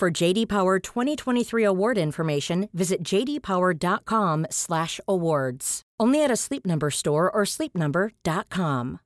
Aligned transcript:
For 0.00 0.10
JD 0.10 0.48
Power 0.48 0.78
2023 0.78 1.62
award 1.62 1.98
information, 1.98 2.70
visit 2.72 3.02
jdpower.com/awards. 3.02 5.82
Only 6.00 6.24
at 6.24 6.30
a 6.30 6.36
Sleep 6.36 6.64
Number 6.64 6.90
store 6.90 7.30
or 7.30 7.42
sleepnumber.com. 7.42 9.00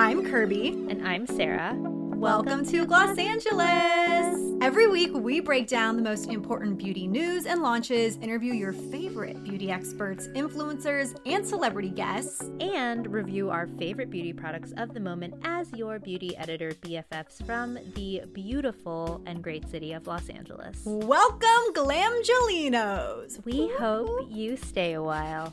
I'm 0.00 0.24
Kirby. 0.24 0.66
And 0.88 1.06
I'm 1.06 1.28
Sarah. 1.28 1.78
Welcome 2.16 2.64
to 2.66 2.84
Los 2.84 3.18
Angeles! 3.18 4.62
Every 4.62 4.86
week, 4.86 5.10
we 5.12 5.40
break 5.40 5.66
down 5.66 5.96
the 5.96 6.02
most 6.02 6.30
important 6.30 6.78
beauty 6.78 7.08
news 7.08 7.44
and 7.44 7.60
launches, 7.60 8.16
interview 8.18 8.54
your 8.54 8.72
favorite 8.72 9.42
beauty 9.42 9.70
experts, 9.70 10.28
influencers, 10.28 11.18
and 11.26 11.44
celebrity 11.44 11.90
guests, 11.90 12.40
and 12.60 13.12
review 13.12 13.50
our 13.50 13.66
favorite 13.66 14.10
beauty 14.10 14.32
products 14.32 14.72
of 14.76 14.94
the 14.94 15.00
moment 15.00 15.34
as 15.44 15.70
your 15.72 15.98
beauty 15.98 16.36
editor 16.36 16.70
BFFs 16.82 17.44
from 17.44 17.78
the 17.94 18.22
beautiful 18.32 19.20
and 19.26 19.42
great 19.42 19.68
city 19.68 19.92
of 19.92 20.06
Los 20.06 20.28
Angeles. 20.28 20.80
Welcome, 20.84 21.74
Glamgelinos! 21.74 23.44
We 23.44 23.68
hope 23.72 24.28
you 24.30 24.56
stay 24.56 24.92
a 24.94 25.02
while. 25.02 25.52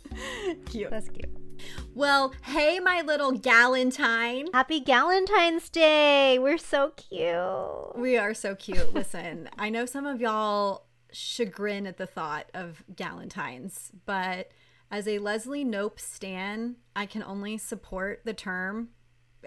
Cute. 0.66 0.90
That's 0.90 1.08
cute. 1.08 1.45
Well, 1.94 2.34
hey, 2.42 2.78
my 2.80 3.02
little 3.02 3.32
Galentine. 3.32 4.48
Happy 4.52 4.80
Galentine's 4.80 5.68
Day. 5.68 6.38
We're 6.38 6.58
so 6.58 6.92
cute. 6.96 7.96
We 7.96 8.16
are 8.18 8.34
so 8.34 8.54
cute. 8.54 8.92
Listen, 8.94 9.48
I 9.58 9.70
know 9.70 9.86
some 9.86 10.06
of 10.06 10.20
y'all 10.20 10.86
chagrin 11.12 11.86
at 11.86 11.96
the 11.96 12.06
thought 12.06 12.50
of 12.52 12.84
Galentines, 12.94 13.90
but 14.04 14.50
as 14.90 15.08
a 15.08 15.18
Leslie 15.18 15.64
Knope 15.64 15.98
stan, 15.98 16.76
I 16.94 17.06
can 17.06 17.22
only 17.22 17.58
support 17.58 18.22
the 18.24 18.34
term 18.34 18.90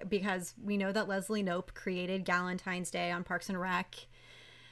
because 0.08 0.54
we 0.62 0.78
know 0.78 0.92
that 0.92 1.08
Leslie 1.08 1.44
Knope 1.44 1.74
created 1.74 2.26
Galentine's 2.26 2.92
Day 2.92 3.12
on 3.12 3.24
Parks 3.24 3.50
and 3.50 3.60
Rec. 3.60 3.96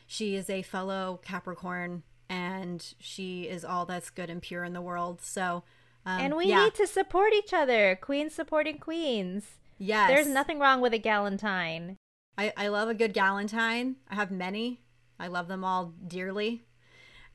She 0.06 0.36
is 0.36 0.50
a 0.50 0.62
fellow 0.62 1.20
Capricorn 1.24 2.04
and 2.30 2.94
she 3.00 3.44
is 3.44 3.64
all 3.64 3.86
that's 3.86 4.10
good 4.10 4.30
and 4.30 4.42
pure 4.42 4.64
in 4.64 4.74
the 4.74 4.82
world. 4.82 5.22
So, 5.22 5.64
um, 6.08 6.22
and 6.22 6.36
we 6.38 6.46
yeah. 6.46 6.64
need 6.64 6.76
to 6.76 6.88
support 6.88 7.34
each 7.34 7.54
other. 7.54 7.98
Queens 8.02 8.34
supporting 8.34 8.78
queens. 8.78 9.44
Yes. 9.78 10.10
There's 10.10 10.28
nothing 10.28 10.58
wrong 10.58 10.80
with 10.80 10.94
a 10.94 11.00
galentine. 11.00 11.98
I, 12.38 12.54
I 12.56 12.68
love 12.70 12.88
a 12.88 12.94
good 12.94 13.14
galentine. 13.14 13.96
I 14.10 14.16
have 14.16 14.32
many. 14.32 14.80
I 15.20 15.28
love 15.28 15.48
them 15.48 15.64
all 15.64 15.94
dearly. 16.08 16.64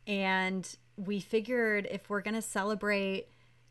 And 0.06 0.68
we 0.96 1.20
figured 1.20 1.86
if 1.90 2.08
we're 2.08 2.22
going 2.22 2.34
to 2.34 2.42
celebrate 2.42 3.26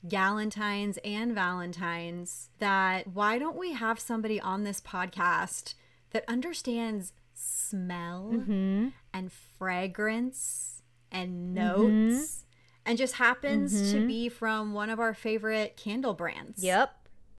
galentines 0.08 0.98
and 1.04 1.34
valentines, 1.34 2.50
that 2.60 3.08
why 3.08 3.40
don't 3.40 3.58
we 3.58 3.74
have 3.74 4.00
somebody 4.00 4.40
on 4.40 4.64
this 4.64 4.82
podcast 4.82 5.74
that 6.12 6.26
understands 6.28 7.14
smell 7.34 8.30
Mm-hmm. 8.34 8.90
and 9.14 9.32
fragrance 9.32 10.82
and 11.12 11.54
notes 11.54 12.44
and 12.86 12.98
just 12.98 13.16
happens 13.16 13.92
to 13.92 13.98
mm-hmm. 13.98 14.08
be 14.08 14.30
from 14.30 14.74
one 14.74 14.90
of 14.90 15.00
our 15.00 15.14
favorite 15.14 15.78
candle 15.78 16.14
brands. 16.14 16.64
Yep. 16.64 16.94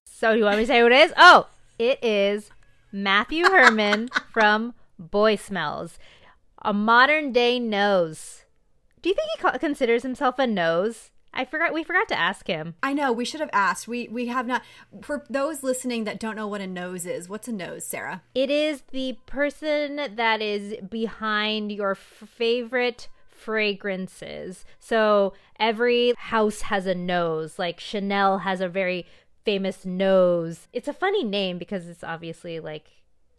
So, 0.04 0.32
you 0.32 0.44
want 0.44 0.56
me 0.58 0.64
to 0.64 0.66
say 0.66 0.80
who 0.80 0.86
it 0.86 0.92
is? 0.92 1.12
Oh, 1.16 1.48
it 1.78 2.02
is 2.02 2.50
Matthew 2.92 3.44
Herman 3.44 4.08
from 4.32 4.74
Boy 4.98 5.36
Smells, 5.36 5.98
a 6.62 6.72
modern 6.72 7.32
day 7.32 7.58
nose. 7.58 8.44
Do 9.00 9.08
you 9.08 9.14
think 9.14 9.28
he 9.36 9.42
co- 9.42 9.58
considers 9.58 10.02
himself 10.02 10.38
a 10.38 10.46
nose? 10.46 11.10
I 11.34 11.44
forgot. 11.44 11.72
We 11.72 11.82
forgot 11.82 12.08
to 12.08 12.18
ask 12.18 12.46
him. 12.46 12.74
I 12.82 12.92
know 12.92 13.10
we 13.10 13.24
should 13.24 13.40
have 13.40 13.50
asked. 13.52 13.88
We 13.88 14.06
we 14.08 14.26
have 14.26 14.46
not. 14.46 14.62
For 15.00 15.24
those 15.30 15.62
listening 15.62 16.04
that 16.04 16.20
don't 16.20 16.36
know 16.36 16.46
what 16.46 16.60
a 16.60 16.66
nose 16.66 17.06
is, 17.06 17.28
what's 17.28 17.48
a 17.48 17.52
nose, 17.52 17.84
Sarah? 17.84 18.22
It 18.34 18.50
is 18.50 18.82
the 18.92 19.16
person 19.26 19.96
that 19.96 20.42
is 20.42 20.74
behind 20.88 21.72
your 21.72 21.94
favorite 21.94 23.08
fragrances. 23.44 24.64
So 24.78 25.32
every 25.58 26.14
house 26.16 26.62
has 26.62 26.86
a 26.86 26.94
nose. 26.94 27.58
Like 27.58 27.80
Chanel 27.80 28.38
has 28.38 28.60
a 28.60 28.68
very 28.68 29.06
famous 29.44 29.84
nose. 29.84 30.68
It's 30.72 30.88
a 30.88 30.92
funny 30.92 31.24
name 31.24 31.58
because 31.58 31.88
it's 31.88 32.04
obviously 32.04 32.60
like 32.60 32.88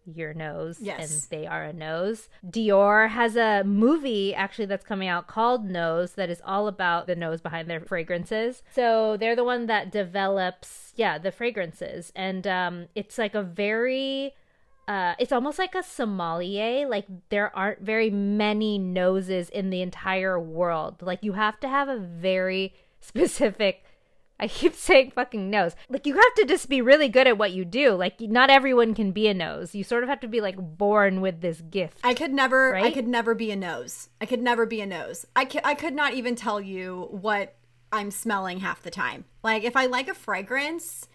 your 0.06 0.34
nose 0.34 0.80
Yes. 0.82 1.00
and 1.00 1.30
they 1.32 1.48
are 1.48 1.64
a 1.64 1.72
nose. 1.72 2.28
Dior 2.46 3.10
has 3.10 3.38
a 3.38 3.64
movie 3.64 4.36
actually 4.36 4.66
that's 4.66 4.84
coming 4.86 5.08
out 5.08 5.28
called 5.28 5.64
Nose 5.66 6.14
that 6.14 6.30
is 6.30 6.42
all 6.46 6.68
about 6.68 7.08
the 7.08 7.16
nose 7.16 7.40
behind 7.40 7.70
their 7.70 7.80
fragrances. 7.80 8.64
So 8.76 9.16
they're 9.16 9.36
the 9.36 9.46
one 9.46 9.68
that 9.68 9.92
develops 9.94 10.92
yeah, 10.98 11.18
the 11.18 11.32
fragrances 11.32 12.12
and 12.16 12.46
um 12.46 12.88
it's 12.96 13.18
like 13.18 13.34
a 13.34 13.44
very 13.44 14.34
uh, 14.88 15.16
it's 15.18 15.32
almost 15.32 15.60
like 15.60 15.76
a 15.76 15.84
sommelier. 15.84 16.88
Like 16.88 17.06
there 17.30 17.56
aren't 17.56 17.82
very 17.82 18.10
many 18.10 18.78
noses 18.78 19.50
in 19.50 19.70
the 19.70 19.82
entire 19.82 20.40
world. 20.40 21.02
Like 21.02 21.24
you 21.24 21.34
have 21.34 21.60
to 21.62 21.70
have 21.70 21.88
a 21.88 21.98
very 21.98 22.74
specific. 23.00 23.84
I 24.40 24.48
keep 24.48 24.74
saying 24.74 25.12
fucking 25.12 25.50
nose. 25.50 25.76
Like 25.90 26.06
you 26.06 26.16
have 26.16 26.34
to 26.36 26.46
just 26.46 26.68
be 26.68 26.82
really 26.82 27.08
good 27.08 27.28
at 27.28 27.38
what 27.38 27.54
you 27.54 27.64
do. 27.64 27.92
Like 27.92 28.20
not 28.20 28.50
everyone 28.50 28.94
can 28.94 29.12
be 29.12 29.28
a 29.28 29.34
nose. 29.34 29.74
You 29.74 29.84
sort 29.84 30.04
of 30.04 30.10
have 30.10 30.20
to 30.22 30.28
be 30.28 30.42
like 30.42 30.58
born 30.58 31.22
with 31.22 31.42
this 31.42 31.62
gift. 31.62 32.00
I 32.04 32.14
could 32.14 32.34
never. 32.34 32.76
I 32.76 32.92
could 32.92 33.08
never 33.08 33.36
be 33.36 33.52
a 33.52 33.56
nose. 33.56 34.10
I 34.20 34.26
could 34.26 34.42
never 34.42 34.66
be 34.66 34.82
a 34.82 34.86
nose. 34.86 35.26
I 35.36 35.46
could. 35.46 35.62
I 35.64 35.76
could 35.76 35.94
not 35.94 36.14
even 36.14 36.36
tell 36.36 36.60
you 36.60 37.08
what 37.12 37.56
I'm 37.92 38.12
smelling 38.12 38.60
half 38.60 38.82
the 38.82 38.92
time. 38.92 39.26
Like 39.44 39.64
if 39.64 39.78
I 39.78 39.86
like 39.86 40.10
a 40.10 40.14
fragrance. 40.14 41.08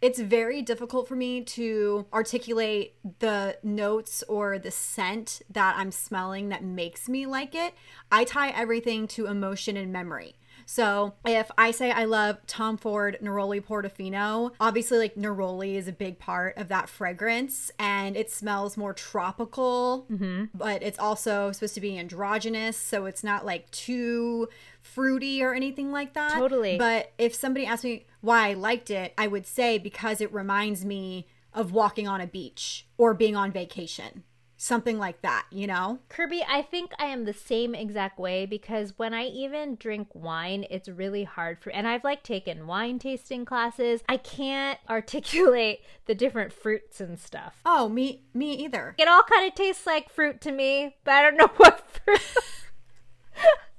It's 0.00 0.20
very 0.20 0.62
difficult 0.62 1.08
for 1.08 1.16
me 1.16 1.42
to 1.42 2.06
articulate 2.12 2.94
the 3.18 3.58
notes 3.64 4.22
or 4.28 4.56
the 4.58 4.70
scent 4.70 5.42
that 5.50 5.74
I'm 5.76 5.90
smelling 5.90 6.50
that 6.50 6.62
makes 6.62 7.08
me 7.08 7.26
like 7.26 7.54
it. 7.54 7.74
I 8.12 8.22
tie 8.22 8.50
everything 8.50 9.08
to 9.08 9.26
emotion 9.26 9.76
and 9.76 9.92
memory. 9.92 10.36
So 10.70 11.14
if 11.24 11.50
I 11.56 11.70
say 11.70 11.90
I 11.90 12.04
love 12.04 12.46
Tom 12.46 12.76
Ford 12.76 13.16
Neroli 13.22 13.64
Portofino, 13.64 14.52
obviously 14.60 14.98
like 14.98 15.14
Neroli 15.14 15.76
is 15.76 15.88
a 15.88 15.92
big 15.92 16.18
part 16.18 16.58
of 16.58 16.68
that 16.68 16.90
fragrance 16.90 17.70
and 17.78 18.18
it 18.18 18.30
smells 18.30 18.76
more 18.76 18.92
tropical, 18.92 20.06
mm-hmm. 20.12 20.44
but 20.52 20.82
it's 20.82 20.98
also 20.98 21.52
supposed 21.52 21.74
to 21.76 21.80
be 21.80 21.98
androgynous. 21.98 22.76
So 22.76 23.06
it's 23.06 23.24
not 23.24 23.46
like 23.46 23.70
too 23.70 24.50
fruity 24.82 25.42
or 25.42 25.54
anything 25.54 25.90
like 25.90 26.12
that. 26.12 26.34
Totally. 26.34 26.76
But 26.76 27.12
if 27.16 27.34
somebody 27.34 27.64
asked 27.64 27.84
me 27.84 28.04
why 28.20 28.50
I 28.50 28.52
liked 28.52 28.90
it, 28.90 29.14
I 29.16 29.26
would 29.26 29.46
say 29.46 29.78
because 29.78 30.20
it 30.20 30.30
reminds 30.34 30.84
me 30.84 31.28
of 31.54 31.72
walking 31.72 32.06
on 32.06 32.20
a 32.20 32.26
beach 32.26 32.86
or 32.98 33.14
being 33.14 33.34
on 33.34 33.50
vacation. 33.52 34.22
Something 34.60 34.98
like 34.98 35.22
that, 35.22 35.46
you 35.52 35.68
know? 35.68 36.00
Kirby, 36.08 36.44
I 36.46 36.62
think 36.62 36.90
I 36.98 37.06
am 37.06 37.24
the 37.24 37.32
same 37.32 37.76
exact 37.76 38.18
way 38.18 38.44
because 38.44 38.98
when 38.98 39.14
I 39.14 39.26
even 39.26 39.76
drink 39.76 40.08
wine, 40.14 40.66
it's 40.68 40.88
really 40.88 41.22
hard 41.22 41.62
for 41.62 41.70
and 41.70 41.86
I've 41.86 42.02
like 42.02 42.24
taken 42.24 42.66
wine 42.66 42.98
tasting 42.98 43.44
classes. 43.44 44.02
I 44.08 44.16
can't 44.16 44.80
articulate 44.90 45.82
the 46.06 46.14
different 46.16 46.52
fruits 46.52 47.00
and 47.00 47.20
stuff. 47.20 47.60
Oh, 47.64 47.88
me 47.88 48.24
me 48.34 48.52
either. 48.54 48.96
It 48.98 49.06
all 49.06 49.22
kind 49.22 49.46
of 49.46 49.54
tastes 49.54 49.86
like 49.86 50.10
fruit 50.10 50.40
to 50.40 50.50
me, 50.50 50.96
but 51.04 51.14
I 51.14 51.22
don't 51.22 51.36
know 51.36 51.50
what 51.56 51.88
fruit. 52.04 52.20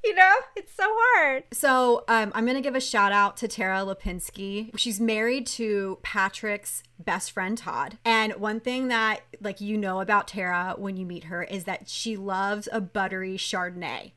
You 0.04 0.16
know, 0.16 0.34
it's 0.56 0.74
so 0.74 0.86
hard. 0.88 1.44
So 1.52 2.04
um, 2.08 2.32
I'm 2.34 2.46
gonna 2.46 2.62
give 2.62 2.76
a 2.76 2.82
shout 2.82 3.12
out 3.12 3.38
to 3.38 3.48
Tara 3.48 3.80
Lipinski. 3.80 4.78
She's 4.78 5.00
married 5.00 5.46
to 5.48 6.00
Patrick's 6.04 6.84
best 6.98 7.32
friend 7.32 7.58
Todd. 7.58 7.98
And 8.06 8.34
one 8.34 8.60
thing 8.60 8.88
that 8.90 9.22
like 9.42 9.62
you 9.62 9.78
know 9.78 10.00
about 10.02 10.28
Tara 10.28 10.76
when 10.78 10.98
you 10.98 11.06
meet 11.06 11.26
her 11.26 11.44
is 11.44 11.66
that 11.66 11.90
she 11.90 12.16
loves 12.16 12.68
a 12.72 12.82
buttery 12.82 13.38
Chardonnay. 13.38 14.12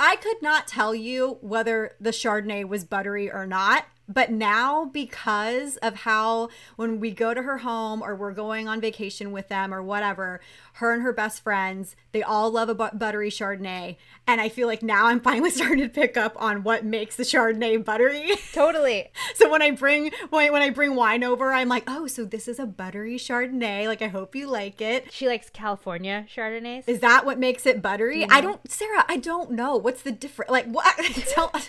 I 0.00 0.16
could 0.16 0.42
not 0.42 0.66
tell 0.66 0.94
you 0.94 1.38
whether 1.40 1.92
the 2.00 2.10
Chardonnay 2.10 2.66
was 2.66 2.84
buttery 2.84 3.30
or 3.30 3.46
not. 3.46 3.84
But 4.08 4.30
now, 4.30 4.86
because 4.86 5.76
of 5.78 5.96
how 5.96 6.48
when 6.76 7.00
we 7.00 7.10
go 7.12 7.34
to 7.34 7.42
her 7.42 7.58
home 7.58 8.02
or 8.02 8.14
we're 8.16 8.32
going 8.32 8.68
on 8.68 8.80
vacation 8.80 9.32
with 9.32 9.48
them 9.48 9.72
or 9.72 9.82
whatever, 9.82 10.40
her 10.74 10.92
and 10.92 11.02
her 11.02 11.12
best 11.12 11.42
friends, 11.42 11.94
they 12.12 12.22
all 12.22 12.50
love 12.50 12.68
a 12.68 12.74
buttery 12.74 13.30
Chardonnay. 13.30 13.96
And 14.26 14.40
I 14.40 14.48
feel 14.48 14.66
like 14.66 14.82
now 14.82 15.06
I'm 15.06 15.20
finally 15.20 15.50
starting 15.52 15.78
to 15.78 15.88
pick 15.88 16.16
up 16.16 16.40
on 16.40 16.62
what 16.62 16.84
makes 16.84 17.16
the 17.16 17.22
Chardonnay 17.22 17.84
buttery. 17.84 18.32
Totally. 18.52 19.10
so 19.34 19.50
when 19.50 19.62
I 19.62 19.70
bring 19.70 20.10
when, 20.30 20.52
when 20.52 20.62
I 20.62 20.70
bring 20.70 20.94
wine 20.94 21.24
over, 21.24 21.52
I'm 21.52 21.68
like, 21.68 21.84
oh, 21.86 22.06
so 22.06 22.24
this 22.24 22.48
is 22.48 22.58
a 22.58 22.66
buttery 22.66 23.16
Chardonnay. 23.16 23.86
Like 23.86 24.02
I 24.02 24.08
hope 24.08 24.34
you 24.34 24.48
like 24.48 24.80
it. 24.80 25.12
She 25.12 25.28
likes 25.28 25.48
California 25.50 26.26
Chardonnays. 26.34 26.84
Is 26.86 27.00
that 27.00 27.24
what 27.24 27.38
makes 27.38 27.66
it 27.66 27.82
buttery? 27.82 28.26
I 28.28 28.40
don't, 28.40 28.68
Sarah. 28.70 29.04
I 29.08 29.16
don't 29.16 29.52
know. 29.52 29.76
What's 29.76 30.02
the 30.02 30.12
difference? 30.12 30.50
Like 30.50 30.66
what? 30.66 30.96
Tell, 31.34 31.50
I, 31.54 31.62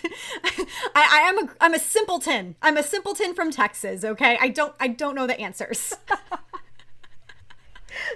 I 0.94 1.28
am 1.28 1.38
a 1.38 1.52
I'm 1.60 1.74
a 1.74 1.78
simpleton. 2.24 2.56
I'm 2.62 2.76
a 2.76 2.82
simpleton 2.82 3.34
from 3.34 3.50
Texas. 3.50 4.04
Okay, 4.04 4.38
I 4.40 4.48
don't 4.48 4.74
I 4.80 4.88
don't 4.88 5.14
know 5.14 5.26
the 5.26 5.38
answers. 5.40 5.94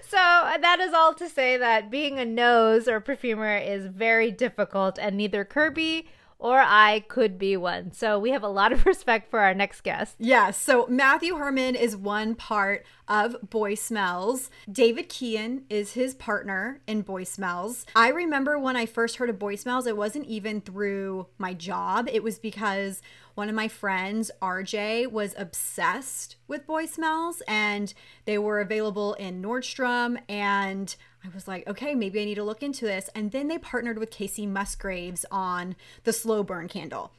So 0.02 0.18
uh, 0.18 0.58
that 0.58 0.80
is 0.80 0.92
all 0.92 1.14
to 1.14 1.28
say 1.28 1.56
that 1.56 1.88
being 1.88 2.18
a 2.18 2.24
nose 2.24 2.88
or 2.88 2.98
perfumer 2.98 3.56
is 3.56 3.86
very 3.86 4.32
difficult, 4.32 4.98
and 4.98 5.16
neither 5.16 5.44
Kirby 5.44 6.08
or 6.38 6.60
I 6.60 7.04
could 7.08 7.36
be 7.36 7.56
one. 7.56 7.92
So 7.92 8.18
we 8.18 8.30
have 8.30 8.42
a 8.42 8.48
lot 8.48 8.72
of 8.72 8.86
respect 8.86 9.30
for 9.30 9.40
our 9.40 9.54
next 9.54 9.82
guest. 9.82 10.16
Yes. 10.18 10.56
So 10.56 10.86
Matthew 10.86 11.36
Herman 11.36 11.74
is 11.74 11.96
one 11.96 12.34
part 12.34 12.84
of 13.08 13.36
Boy 13.48 13.74
Smells. 13.74 14.50
David 14.70 15.08
Kien 15.08 15.64
is 15.68 15.94
his 15.94 16.14
partner 16.14 16.80
in 16.86 17.02
Boy 17.02 17.24
Smells. 17.24 17.86
I 17.96 18.08
remember 18.08 18.58
when 18.58 18.76
I 18.76 18.86
first 18.86 19.16
heard 19.16 19.30
of 19.30 19.38
Boy 19.38 19.56
Smells, 19.56 19.86
it 19.86 19.96
wasn't 19.96 20.26
even 20.26 20.60
through 20.60 21.26
my 21.38 21.54
job. 21.54 22.08
It 22.12 22.22
was 22.22 22.38
because 22.38 23.02
one 23.34 23.48
of 23.48 23.54
my 23.54 23.68
friends, 23.68 24.30
RJ, 24.42 25.10
was 25.10 25.34
obsessed 25.38 26.36
with 26.46 26.66
Boy 26.66 26.86
Smells 26.86 27.42
and 27.48 27.94
they 28.26 28.38
were 28.38 28.60
available 28.60 29.14
in 29.14 29.42
Nordstrom 29.42 30.18
and 30.28 30.94
I 31.30 31.34
was 31.34 31.48
like, 31.48 31.66
okay, 31.68 31.94
maybe 31.94 32.20
I 32.20 32.24
need 32.24 32.36
to 32.36 32.44
look 32.44 32.62
into 32.62 32.84
this. 32.86 33.10
And 33.14 33.32
then 33.32 33.48
they 33.48 33.58
partnered 33.58 33.98
with 33.98 34.10
Kacey 34.10 34.46
Musgraves 34.46 35.24
on 35.30 35.76
the 36.04 36.12
slow 36.12 36.42
burn 36.42 36.68
candle. 36.68 37.12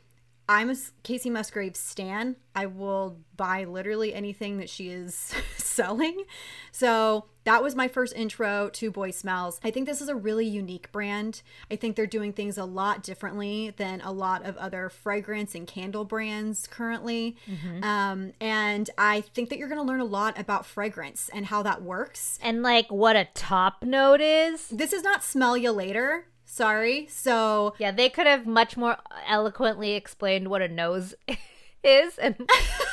I'm 0.47 0.71
a 0.71 0.75
Kacey 1.03 1.29
Musgraves 1.29 1.79
stan. 1.79 2.35
I 2.55 2.65
will 2.65 3.19
buy 3.37 3.65
literally 3.65 4.15
anything 4.15 4.57
that 4.57 4.69
she 4.69 4.89
is 4.89 5.35
selling. 5.57 6.23
So 6.71 7.25
that 7.49 7.63
was 7.63 7.75
my 7.75 7.87
first 7.87 8.15
intro 8.15 8.69
to 8.73 8.91
Boy 8.91 9.09
Smells. 9.09 9.59
I 9.63 9.71
think 9.71 9.87
this 9.87 10.01
is 10.01 10.07
a 10.07 10.15
really 10.15 10.45
unique 10.45 10.91
brand. 10.91 11.41
I 11.71 11.77
think 11.77 11.95
they're 11.95 12.05
doing 12.05 12.31
things 12.31 12.59
a 12.59 12.63
lot 12.63 13.01
differently 13.01 13.73
than 13.75 14.01
a 14.01 14.11
lot 14.11 14.45
of 14.45 14.55
other 14.57 14.87
fragrance 14.87 15.55
and 15.55 15.65
candle 15.65 16.05
brands 16.05 16.67
currently. 16.67 17.37
Mm-hmm. 17.49 17.83
Um, 17.83 18.33
and 18.39 18.87
I 18.99 19.21
think 19.21 19.49
that 19.49 19.57
you're 19.57 19.67
going 19.67 19.81
to 19.81 19.87
learn 19.87 19.99
a 19.99 20.05
lot 20.05 20.39
about 20.39 20.63
fragrance 20.63 21.27
and 21.33 21.47
how 21.47 21.63
that 21.63 21.81
works. 21.81 22.37
And 22.43 22.61
like 22.61 22.91
what 22.91 23.15
a 23.15 23.27
top 23.33 23.83
note 23.83 24.21
is. 24.21 24.67
This 24.67 24.93
is 24.93 25.01
not 25.01 25.23
smell 25.23 25.57
you 25.57 25.71
later. 25.71 26.27
Sorry. 26.45 27.07
So 27.09 27.73
yeah, 27.79 27.89
they 27.89 28.09
could 28.09 28.27
have 28.27 28.45
much 28.45 28.77
more 28.77 28.97
eloquently 29.27 29.93
explained 29.93 30.49
what 30.49 30.61
a 30.61 30.67
nose 30.67 31.15
is 31.83 32.19
and 32.19 32.35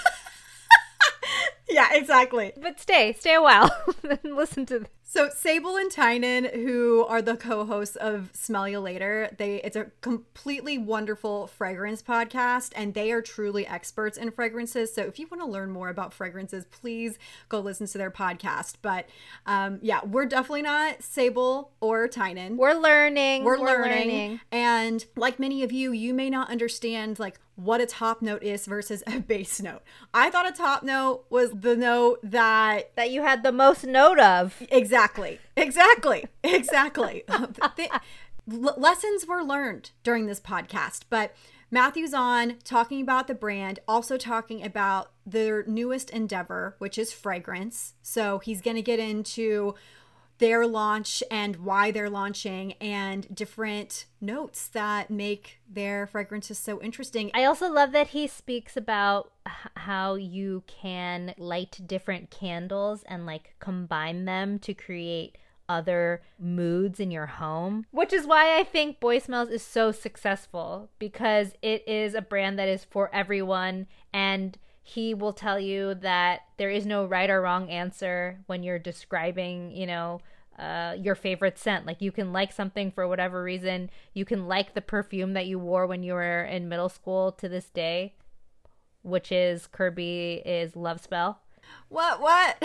Yeah, 1.76 1.92
exactly. 1.92 2.52
But 2.56 2.80
stay, 2.80 3.12
stay 3.12 3.34
a 3.34 3.42
while 3.42 3.70
and 4.02 4.34
listen 4.34 4.64
to. 4.66 4.86
So 5.16 5.30
Sable 5.34 5.78
and 5.78 5.90
Tynan, 5.90 6.44
who 6.44 7.02
are 7.06 7.22
the 7.22 7.38
co-hosts 7.38 7.96
of 7.96 8.28
Smell 8.34 8.68
You 8.68 8.80
Later, 8.80 9.30
they 9.38 9.62
it's 9.62 9.74
a 9.74 9.86
completely 10.02 10.76
wonderful 10.76 11.46
fragrance 11.46 12.02
podcast, 12.02 12.72
and 12.76 12.92
they 12.92 13.10
are 13.12 13.22
truly 13.22 13.66
experts 13.66 14.18
in 14.18 14.30
fragrances. 14.30 14.92
So 14.92 15.00
if 15.04 15.18
you 15.18 15.26
want 15.30 15.40
to 15.40 15.48
learn 15.48 15.70
more 15.70 15.88
about 15.88 16.12
fragrances, 16.12 16.66
please 16.66 17.18
go 17.48 17.60
listen 17.60 17.86
to 17.86 17.96
their 17.96 18.10
podcast. 18.10 18.74
But 18.82 19.08
um, 19.46 19.78
yeah, 19.80 20.04
we're 20.04 20.26
definitely 20.26 20.60
not 20.60 21.02
Sable 21.02 21.70
or 21.80 22.08
Tynan. 22.08 22.58
We're 22.58 22.74
learning. 22.74 23.44
We're, 23.44 23.58
we're 23.58 23.64
learning. 23.68 24.08
learning. 24.10 24.40
And 24.52 25.02
like 25.16 25.38
many 25.38 25.62
of 25.62 25.72
you, 25.72 25.92
you 25.92 26.12
may 26.12 26.28
not 26.28 26.50
understand 26.50 27.18
like 27.18 27.40
what 27.54 27.80
a 27.80 27.86
top 27.86 28.20
note 28.20 28.42
is 28.42 28.66
versus 28.66 29.02
a 29.06 29.18
base 29.18 29.62
note. 29.62 29.80
I 30.12 30.30
thought 30.30 30.46
a 30.46 30.52
top 30.52 30.82
note 30.82 31.24
was 31.30 31.52
the 31.52 31.74
note 31.74 32.18
that 32.22 32.94
that 32.96 33.10
you 33.10 33.22
had 33.22 33.42
the 33.42 33.52
most 33.52 33.84
note 33.84 34.18
of. 34.18 34.62
Exactly. 34.70 35.05
Exactly. 35.06 35.38
Exactly. 35.56 36.26
Exactly. 36.44 37.24
lessons 38.46 39.26
were 39.26 39.42
learned 39.42 39.90
during 40.02 40.26
this 40.26 40.40
podcast, 40.40 41.02
but 41.10 41.34
Matthew's 41.70 42.14
on 42.14 42.56
talking 42.62 43.00
about 43.00 43.26
the 43.26 43.34
brand, 43.34 43.80
also 43.88 44.16
talking 44.16 44.64
about 44.64 45.10
their 45.24 45.64
newest 45.64 46.10
endeavor, 46.10 46.76
which 46.78 46.96
is 46.96 47.12
fragrance. 47.12 47.94
So 48.02 48.38
he's 48.38 48.60
going 48.60 48.76
to 48.76 48.82
get 48.82 49.00
into 49.00 49.74
their 50.38 50.66
launch 50.66 51.22
and 51.30 51.56
why 51.56 51.90
they're 51.90 52.10
launching 52.10 52.72
and 52.74 53.34
different 53.34 54.06
notes 54.20 54.68
that 54.68 55.10
make 55.10 55.60
their 55.68 56.06
fragrances 56.06 56.58
so 56.58 56.80
interesting. 56.80 57.30
I 57.34 57.44
also 57.44 57.70
love 57.70 57.92
that 57.92 58.08
he 58.08 58.26
speaks 58.26 58.76
about 58.76 59.32
how 59.76 60.14
you 60.14 60.62
can 60.66 61.34
light 61.38 61.80
different 61.86 62.30
candles 62.30 63.02
and 63.08 63.26
like 63.26 63.54
combine 63.60 64.24
them 64.24 64.58
to 64.60 64.74
create 64.74 65.38
other 65.68 66.22
moods 66.38 67.00
in 67.00 67.10
your 67.10 67.26
home, 67.26 67.86
which 67.90 68.12
is 68.12 68.26
why 68.26 68.58
I 68.58 68.64
think 68.64 69.00
Boy 69.00 69.18
Smells 69.18 69.48
is 69.48 69.62
so 69.62 69.90
successful 69.90 70.90
because 70.98 71.54
it 71.62 71.86
is 71.88 72.14
a 72.14 72.22
brand 72.22 72.58
that 72.58 72.68
is 72.68 72.84
for 72.84 73.12
everyone 73.12 73.86
and 74.12 74.56
he 74.88 75.14
will 75.14 75.32
tell 75.32 75.58
you 75.58 75.96
that 75.96 76.42
there 76.58 76.70
is 76.70 76.86
no 76.86 77.04
right 77.04 77.28
or 77.28 77.42
wrong 77.42 77.68
answer 77.70 78.38
when 78.46 78.62
you're 78.62 78.78
describing, 78.78 79.72
you 79.72 79.84
know, 79.84 80.20
uh, 80.60 80.94
your 80.96 81.16
favorite 81.16 81.58
scent. 81.58 81.86
Like 81.86 82.00
you 82.00 82.12
can 82.12 82.32
like 82.32 82.52
something 82.52 82.92
for 82.92 83.08
whatever 83.08 83.42
reason. 83.42 83.90
You 84.14 84.24
can 84.24 84.46
like 84.46 84.74
the 84.74 84.80
perfume 84.80 85.32
that 85.32 85.48
you 85.48 85.58
wore 85.58 85.88
when 85.88 86.04
you 86.04 86.12
were 86.12 86.44
in 86.44 86.68
middle 86.68 86.88
school 86.88 87.32
to 87.32 87.48
this 87.48 87.68
day, 87.68 88.14
which 89.02 89.32
is 89.32 89.66
Kirby 89.66 90.40
is 90.46 90.76
Love 90.76 91.00
Spell. 91.00 91.40
What? 91.88 92.20
What? 92.20 92.62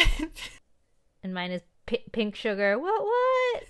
and 1.24 1.34
mine 1.34 1.50
is 1.50 1.64
P- 1.88 2.06
Pink 2.12 2.36
Sugar. 2.36 2.78
What? 2.78 3.02
What? 3.04 3.64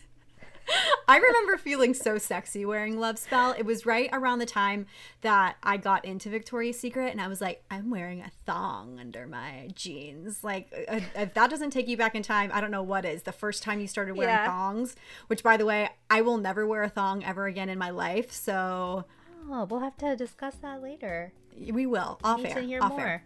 I 1.07 1.17
remember 1.17 1.57
feeling 1.57 1.93
so 1.93 2.17
sexy 2.17 2.65
wearing 2.65 2.99
Love 2.99 3.19
Spell. 3.19 3.53
It 3.57 3.65
was 3.65 3.85
right 3.85 4.09
around 4.13 4.39
the 4.39 4.45
time 4.45 4.85
that 5.21 5.57
I 5.61 5.77
got 5.77 6.05
into 6.05 6.29
Victoria's 6.29 6.79
Secret, 6.79 7.11
and 7.11 7.19
I 7.19 7.27
was 7.27 7.41
like, 7.41 7.63
I'm 7.69 7.89
wearing 7.89 8.21
a 8.21 8.31
thong 8.45 8.97
under 8.99 9.27
my 9.27 9.69
jeans. 9.75 10.43
Like, 10.43 10.73
uh, 10.87 11.01
if 11.15 11.33
that 11.33 11.49
doesn't 11.49 11.71
take 11.71 11.87
you 11.87 11.97
back 11.97 12.15
in 12.15 12.23
time, 12.23 12.51
I 12.53 12.61
don't 12.61 12.71
know 12.71 12.83
what 12.83 13.05
is. 13.05 13.23
The 13.23 13.31
first 13.31 13.63
time 13.63 13.79
you 13.79 13.87
started 13.87 14.15
wearing 14.15 14.33
yeah. 14.33 14.45
thongs, 14.45 14.95
which, 15.27 15.43
by 15.43 15.57
the 15.57 15.65
way, 15.65 15.89
I 16.09 16.21
will 16.21 16.37
never 16.37 16.65
wear 16.65 16.83
a 16.83 16.89
thong 16.89 17.23
ever 17.23 17.45
again 17.47 17.69
in 17.69 17.77
my 17.77 17.89
life. 17.89 18.31
So, 18.31 19.05
oh, 19.49 19.65
we'll 19.65 19.81
have 19.81 19.97
to 19.97 20.15
discuss 20.15 20.55
that 20.61 20.81
later. 20.81 21.33
We 21.57 21.85
will. 21.85 22.19
Off 22.23 22.39
Need 22.39 22.47
air. 22.47 22.55
To 22.55 22.61
hear 22.61 22.81
off 22.81 22.91
more. 22.91 23.01
Air. 23.01 23.23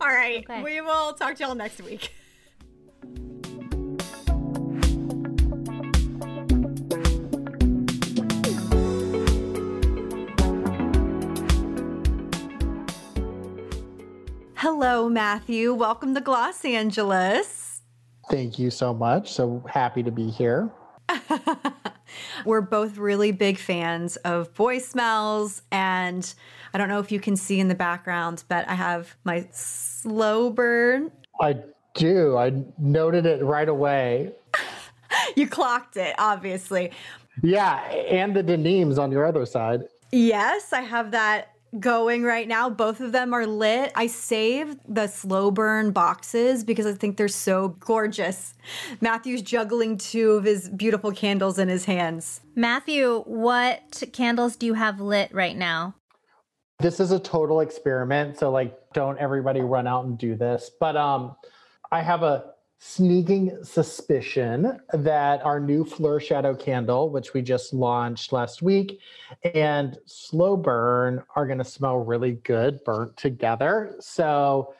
All 0.00 0.08
right. 0.08 0.44
Okay. 0.48 0.62
We 0.62 0.80
will 0.80 1.14
talk 1.14 1.36
to 1.36 1.44
y'all 1.44 1.54
next 1.54 1.82
week. 1.82 2.12
Hello, 14.68 15.08
Matthew. 15.08 15.72
Welcome 15.72 16.12
to 16.16 16.28
Los 16.28 16.64
Angeles. 16.64 17.82
Thank 18.28 18.58
you 18.58 18.72
so 18.72 18.92
much. 18.92 19.32
So 19.32 19.64
happy 19.70 20.02
to 20.02 20.10
be 20.10 20.28
here. 20.28 20.72
We're 22.44 22.62
both 22.62 22.98
really 22.98 23.30
big 23.30 23.58
fans 23.58 24.16
of 24.16 24.50
Smells. 24.80 25.62
And 25.70 26.34
I 26.74 26.78
don't 26.78 26.88
know 26.88 26.98
if 26.98 27.12
you 27.12 27.20
can 27.20 27.36
see 27.36 27.60
in 27.60 27.68
the 27.68 27.76
background, 27.76 28.42
but 28.48 28.68
I 28.68 28.74
have 28.74 29.14
my 29.22 29.46
slow 29.52 30.50
burn. 30.50 31.12
I 31.40 31.58
do. 31.94 32.36
I 32.36 32.50
noted 32.76 33.24
it 33.24 33.44
right 33.44 33.68
away. 33.68 34.32
you 35.36 35.46
clocked 35.46 35.96
it, 35.96 36.16
obviously. 36.18 36.90
Yeah. 37.40 37.84
And 37.88 38.34
the 38.34 38.42
denims 38.42 38.98
on 38.98 39.12
your 39.12 39.26
other 39.26 39.46
side. 39.46 39.82
Yes, 40.10 40.72
I 40.72 40.80
have 40.80 41.12
that 41.12 41.55
going 41.80 42.22
right 42.22 42.48
now. 42.48 42.70
Both 42.70 43.00
of 43.00 43.12
them 43.12 43.32
are 43.32 43.46
lit. 43.46 43.92
I 43.94 44.06
saved 44.06 44.80
the 44.88 45.06
slow 45.06 45.50
burn 45.50 45.92
boxes 45.92 46.64
because 46.64 46.86
I 46.86 46.92
think 46.92 47.16
they're 47.16 47.28
so 47.28 47.68
gorgeous. 47.80 48.54
Matthew's 49.00 49.42
juggling 49.42 49.98
two 49.98 50.32
of 50.32 50.44
his 50.44 50.68
beautiful 50.68 51.12
candles 51.12 51.58
in 51.58 51.68
his 51.68 51.84
hands. 51.84 52.40
Matthew, 52.54 53.22
what 53.26 54.02
candles 54.12 54.56
do 54.56 54.66
you 54.66 54.74
have 54.74 55.00
lit 55.00 55.32
right 55.32 55.56
now? 55.56 55.94
This 56.78 57.00
is 57.00 57.10
a 57.10 57.18
total 57.18 57.60
experiment, 57.60 58.38
so 58.38 58.50
like 58.50 58.76
don't 58.92 59.18
everybody 59.18 59.60
run 59.60 59.86
out 59.86 60.04
and 60.04 60.18
do 60.18 60.36
this. 60.36 60.70
But 60.78 60.96
um 60.96 61.36
I 61.90 62.02
have 62.02 62.22
a 62.22 62.55
sneaking 62.86 63.58
suspicion 63.64 64.80
that 64.92 65.44
our 65.44 65.58
new 65.58 65.84
Fleur 65.84 66.20
Shadow 66.20 66.54
candle, 66.54 67.10
which 67.10 67.34
we 67.34 67.42
just 67.42 67.74
launched 67.74 68.32
last 68.32 68.62
week, 68.62 69.00
and 69.54 69.98
Slow 70.06 70.56
Burn 70.56 71.22
are 71.34 71.46
going 71.46 71.58
to 71.58 71.64
smell 71.64 71.98
really 71.98 72.32
good 72.44 72.82
burnt 72.84 73.16
together. 73.16 73.96
So 73.98 74.72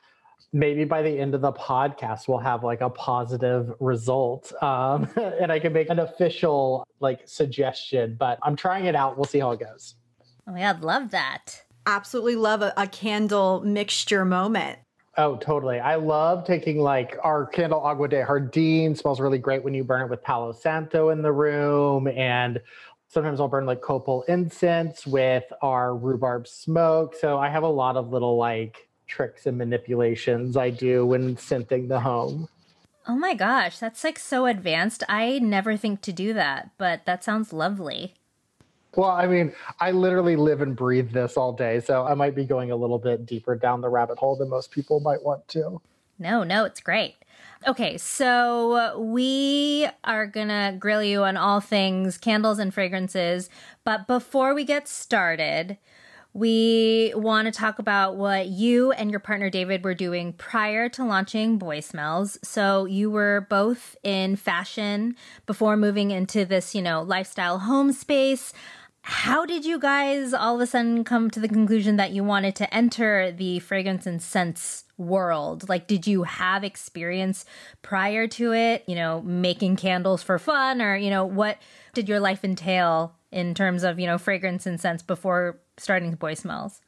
maybe 0.52 0.84
by 0.84 1.02
the 1.02 1.18
end 1.18 1.34
of 1.34 1.40
the 1.40 1.52
podcast, 1.52 2.28
we'll 2.28 2.38
have 2.38 2.62
like 2.62 2.80
a 2.80 2.90
positive 2.90 3.72
result. 3.80 4.52
Um, 4.62 5.10
and 5.16 5.50
I 5.50 5.58
can 5.58 5.72
make 5.72 5.90
an 5.90 5.98
official 5.98 6.86
like 7.00 7.22
suggestion, 7.24 8.16
but 8.18 8.38
I'm 8.44 8.54
trying 8.54 8.84
it 8.84 8.94
out. 8.94 9.16
We'll 9.16 9.24
see 9.24 9.40
how 9.40 9.50
it 9.50 9.60
goes. 9.60 9.96
Oh, 10.46 10.54
yeah, 10.54 10.70
I'd 10.70 10.84
love 10.84 11.10
that. 11.10 11.64
Absolutely 11.86 12.36
love 12.36 12.62
a, 12.62 12.72
a 12.76 12.86
candle 12.86 13.62
mixture 13.62 14.24
moment. 14.24 14.78
Oh, 15.18 15.36
totally. 15.36 15.80
I 15.80 15.94
love 15.94 16.44
taking 16.44 16.78
like 16.78 17.16
our 17.22 17.46
candle 17.46 17.80
Agua 17.80 18.08
de 18.08 18.24
Jardin 18.24 18.94
smells 18.94 19.18
really 19.18 19.38
great 19.38 19.64
when 19.64 19.72
you 19.72 19.82
burn 19.82 20.02
it 20.02 20.10
with 20.10 20.22
Palo 20.22 20.52
Santo 20.52 21.08
in 21.08 21.22
the 21.22 21.32
room. 21.32 22.06
And 22.06 22.60
sometimes 23.08 23.40
I'll 23.40 23.48
burn 23.48 23.64
like 23.64 23.80
copal 23.80 24.24
incense 24.28 25.06
with 25.06 25.44
our 25.62 25.96
rhubarb 25.96 26.46
smoke. 26.46 27.14
So 27.18 27.38
I 27.38 27.48
have 27.48 27.62
a 27.62 27.68
lot 27.68 27.96
of 27.96 28.10
little 28.10 28.36
like 28.36 28.88
tricks 29.06 29.46
and 29.46 29.56
manipulations 29.56 30.56
I 30.56 30.68
do 30.68 31.06
when 31.06 31.38
scenting 31.38 31.88
the 31.88 32.00
home. 32.00 32.48
Oh 33.08 33.16
my 33.16 33.34
gosh, 33.34 33.78
that's 33.78 34.02
like 34.04 34.18
so 34.18 34.46
advanced. 34.46 35.02
I 35.08 35.38
never 35.38 35.76
think 35.76 36.02
to 36.02 36.12
do 36.12 36.34
that, 36.34 36.70
but 36.76 37.06
that 37.06 37.22
sounds 37.22 37.52
lovely. 37.52 38.14
Well, 38.96 39.10
I 39.10 39.26
mean, 39.26 39.52
I 39.78 39.90
literally 39.90 40.36
live 40.36 40.62
and 40.62 40.74
breathe 40.74 41.12
this 41.12 41.36
all 41.36 41.52
day, 41.52 41.80
so 41.80 42.06
I 42.06 42.14
might 42.14 42.34
be 42.34 42.46
going 42.46 42.70
a 42.70 42.76
little 42.76 42.98
bit 42.98 43.26
deeper 43.26 43.54
down 43.54 43.82
the 43.82 43.90
rabbit 43.90 44.18
hole 44.18 44.36
than 44.36 44.48
most 44.48 44.70
people 44.70 45.00
might 45.00 45.22
want 45.22 45.46
to. 45.48 45.82
No, 46.18 46.42
no, 46.42 46.64
it's 46.64 46.80
great. 46.80 47.16
Okay, 47.68 47.98
so 47.98 48.98
we 48.98 49.86
are 50.04 50.26
gonna 50.26 50.76
grill 50.78 51.02
you 51.02 51.24
on 51.24 51.36
all 51.36 51.60
things 51.60 52.16
candles 52.16 52.58
and 52.58 52.72
fragrances, 52.72 53.50
but 53.84 54.06
before 54.06 54.54
we 54.54 54.64
get 54.64 54.88
started, 54.88 55.76
we 56.32 57.14
want 57.16 57.46
to 57.46 57.52
talk 57.52 57.78
about 57.78 58.16
what 58.16 58.48
you 58.48 58.92
and 58.92 59.10
your 59.10 59.20
partner 59.20 59.48
David 59.48 59.82
were 59.82 59.94
doing 59.94 60.34
prior 60.34 60.86
to 60.90 61.02
launching 61.02 61.56
Boy 61.56 61.80
Smells. 61.80 62.38
So 62.42 62.84
you 62.84 63.10
were 63.10 63.46
both 63.48 63.96
in 64.02 64.36
fashion 64.36 65.16
before 65.46 65.78
moving 65.78 66.10
into 66.10 66.44
this, 66.44 66.74
you 66.74 66.82
know, 66.82 67.00
lifestyle 67.00 67.60
home 67.60 67.90
space 67.90 68.52
how 69.08 69.46
did 69.46 69.64
you 69.64 69.78
guys 69.78 70.34
all 70.34 70.56
of 70.56 70.60
a 70.60 70.66
sudden 70.66 71.04
come 71.04 71.30
to 71.30 71.38
the 71.38 71.46
conclusion 71.46 71.94
that 71.94 72.10
you 72.10 72.24
wanted 72.24 72.56
to 72.56 72.74
enter 72.74 73.30
the 73.30 73.60
fragrance 73.60 74.04
and 74.04 74.20
scents 74.20 74.82
world? 74.98 75.68
Like, 75.68 75.86
did 75.86 76.08
you 76.08 76.24
have 76.24 76.64
experience 76.64 77.44
prior 77.82 78.26
to 78.26 78.52
it, 78.52 78.82
you 78.88 78.96
know, 78.96 79.22
making 79.22 79.76
candles 79.76 80.24
for 80.24 80.40
fun, 80.40 80.82
or, 80.82 80.96
you 80.96 81.10
know, 81.10 81.24
what 81.24 81.58
did 81.94 82.08
your 82.08 82.18
life 82.18 82.42
entail 82.42 83.14
in 83.30 83.54
terms 83.54 83.84
of, 83.84 84.00
you 84.00 84.08
know, 84.08 84.18
fragrance 84.18 84.66
and 84.66 84.80
scents 84.80 85.04
before 85.04 85.60
starting 85.76 86.12
Boy 86.16 86.34
Smells? 86.34 86.80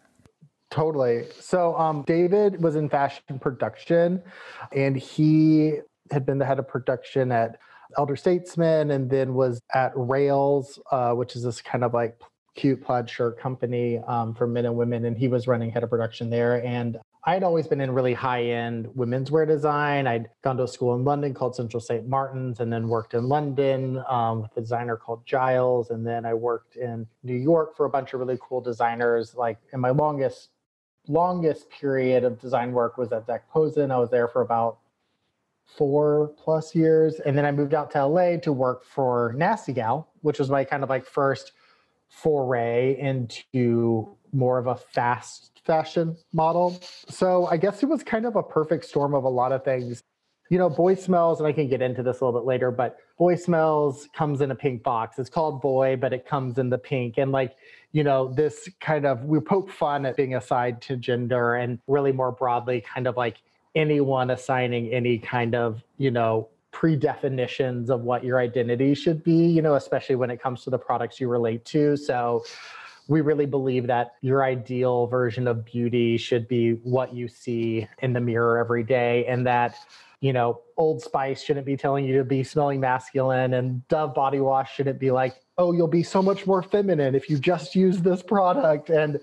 Totally. 0.70 1.24
So, 1.38 1.76
um, 1.76 2.02
David 2.02 2.60
was 2.60 2.74
in 2.74 2.88
fashion 2.88 3.38
production 3.40 4.24
and 4.72 4.96
he 4.96 5.74
had 6.10 6.26
been 6.26 6.38
the 6.38 6.44
head 6.44 6.58
of 6.58 6.66
production 6.66 7.30
at 7.30 7.60
elder 7.96 8.16
statesman 8.16 8.90
and 8.90 9.08
then 9.08 9.34
was 9.34 9.60
at 9.74 9.92
Rails, 9.94 10.78
uh, 10.90 11.12
which 11.12 11.36
is 11.36 11.42
this 11.42 11.60
kind 11.60 11.84
of 11.84 11.94
like 11.94 12.20
cute 12.54 12.82
plaid 12.82 13.08
shirt 13.08 13.38
company 13.38 13.98
um, 14.06 14.34
for 14.34 14.46
men 14.46 14.66
and 14.66 14.76
women. 14.76 15.04
And 15.04 15.16
he 15.16 15.28
was 15.28 15.46
running 15.46 15.70
head 15.70 15.84
of 15.84 15.90
production 15.90 16.28
there. 16.28 16.64
And 16.64 16.98
I 17.24 17.34
had 17.34 17.42
always 17.42 17.66
been 17.66 17.80
in 17.80 17.90
really 17.90 18.14
high 18.14 18.42
end 18.44 18.88
women's 18.94 19.30
wear 19.30 19.46
design. 19.46 20.06
I'd 20.06 20.28
gone 20.42 20.56
to 20.56 20.64
a 20.64 20.68
school 20.68 20.94
in 20.94 21.04
London 21.04 21.34
called 21.34 21.54
Central 21.54 21.80
St. 21.80 22.06
Martin's 22.08 22.60
and 22.60 22.72
then 22.72 22.88
worked 22.88 23.14
in 23.14 23.28
London 23.28 24.02
um, 24.08 24.42
with 24.42 24.56
a 24.56 24.60
designer 24.60 24.96
called 24.96 25.24
Giles. 25.26 25.90
And 25.90 26.06
then 26.06 26.24
I 26.24 26.34
worked 26.34 26.76
in 26.76 27.06
New 27.22 27.36
York 27.36 27.76
for 27.76 27.86
a 27.86 27.90
bunch 27.90 28.12
of 28.12 28.20
really 28.20 28.38
cool 28.40 28.60
designers. 28.60 29.34
Like 29.34 29.58
in 29.72 29.80
my 29.80 29.90
longest, 29.90 30.48
longest 31.06 31.70
period 31.70 32.24
of 32.24 32.40
design 32.40 32.72
work 32.72 32.98
was 32.98 33.12
at 33.12 33.26
Zac 33.26 33.48
Posen. 33.50 33.90
I 33.90 33.98
was 33.98 34.10
there 34.10 34.28
for 34.28 34.42
about 34.42 34.78
four 35.76 36.32
plus 36.42 36.74
years. 36.74 37.20
And 37.20 37.36
then 37.36 37.44
I 37.44 37.52
moved 37.52 37.74
out 37.74 37.90
to 37.92 38.04
LA 38.04 38.36
to 38.38 38.52
work 38.52 38.84
for 38.84 39.34
Nasty 39.36 39.72
Gal, 39.72 40.08
which 40.22 40.38
was 40.38 40.50
my 40.50 40.64
kind 40.64 40.82
of 40.82 40.88
like 40.88 41.04
first 41.04 41.52
foray 42.08 42.98
into 42.98 44.16
more 44.32 44.58
of 44.58 44.66
a 44.66 44.74
fast 44.74 45.60
fashion 45.64 46.16
model. 46.32 46.80
So 47.08 47.46
I 47.46 47.58
guess 47.58 47.82
it 47.82 47.86
was 47.86 48.02
kind 48.02 48.26
of 48.26 48.36
a 48.36 48.42
perfect 48.42 48.86
storm 48.86 49.14
of 49.14 49.24
a 49.24 49.28
lot 49.28 49.52
of 49.52 49.64
things. 49.64 50.02
You 50.50 50.56
know, 50.56 50.70
Boy 50.70 50.94
Smells, 50.94 51.40
and 51.40 51.46
I 51.46 51.52
can 51.52 51.68
get 51.68 51.82
into 51.82 52.02
this 52.02 52.20
a 52.20 52.24
little 52.24 52.40
bit 52.40 52.46
later, 52.46 52.70
but 52.70 52.96
Boy 53.18 53.36
Smells 53.36 54.08
comes 54.14 54.40
in 54.40 54.50
a 54.50 54.54
pink 54.54 54.82
box. 54.82 55.18
It's 55.18 55.28
called 55.28 55.60
Boy, 55.60 55.96
but 55.96 56.14
it 56.14 56.26
comes 56.26 56.56
in 56.56 56.70
the 56.70 56.78
pink. 56.78 57.18
And 57.18 57.32
like, 57.32 57.54
you 57.92 58.02
know, 58.02 58.32
this 58.32 58.66
kind 58.80 59.04
of, 59.04 59.24
we 59.24 59.40
poke 59.40 59.70
fun 59.70 60.06
at 60.06 60.16
being 60.16 60.34
aside 60.34 60.80
to 60.82 60.96
gender 60.96 61.56
and 61.56 61.78
really 61.86 62.12
more 62.12 62.32
broadly, 62.32 62.80
kind 62.80 63.06
of 63.06 63.18
like 63.18 63.42
anyone 63.74 64.30
assigning 64.30 64.92
any 64.92 65.18
kind 65.18 65.54
of, 65.54 65.82
you 65.98 66.10
know, 66.10 66.48
predefinitions 66.72 67.90
of 67.90 68.02
what 68.02 68.24
your 68.24 68.38
identity 68.38 68.94
should 68.94 69.24
be, 69.24 69.46
you 69.46 69.62
know, 69.62 69.74
especially 69.74 70.16
when 70.16 70.30
it 70.30 70.40
comes 70.40 70.62
to 70.64 70.70
the 70.70 70.78
products 70.78 71.20
you 71.20 71.28
relate 71.28 71.64
to. 71.64 71.96
So 71.96 72.44
we 73.08 73.20
really 73.22 73.46
believe 73.46 73.86
that 73.86 74.12
your 74.20 74.44
ideal 74.44 75.06
version 75.06 75.48
of 75.48 75.64
beauty 75.64 76.18
should 76.18 76.46
be 76.46 76.72
what 76.82 77.14
you 77.14 77.26
see 77.26 77.88
in 78.00 78.12
the 78.12 78.20
mirror 78.20 78.58
every 78.58 78.84
day 78.84 79.24
and 79.26 79.46
that 79.46 79.76
you 80.20 80.32
know, 80.32 80.62
Old 80.76 81.00
Spice 81.00 81.42
shouldn't 81.42 81.66
be 81.66 81.76
telling 81.76 82.04
you 82.04 82.18
to 82.18 82.24
be 82.24 82.42
smelling 82.42 82.80
masculine, 82.80 83.54
and 83.54 83.86
Dove 83.88 84.14
body 84.14 84.40
wash 84.40 84.74
shouldn't 84.74 84.98
be 84.98 85.10
like, 85.10 85.36
oh, 85.58 85.72
you'll 85.72 85.86
be 85.86 86.02
so 86.02 86.20
much 86.20 86.46
more 86.46 86.62
feminine 86.62 87.14
if 87.14 87.30
you 87.30 87.38
just 87.38 87.74
use 87.74 87.98
this 88.00 88.22
product. 88.22 88.90
And 88.90 89.20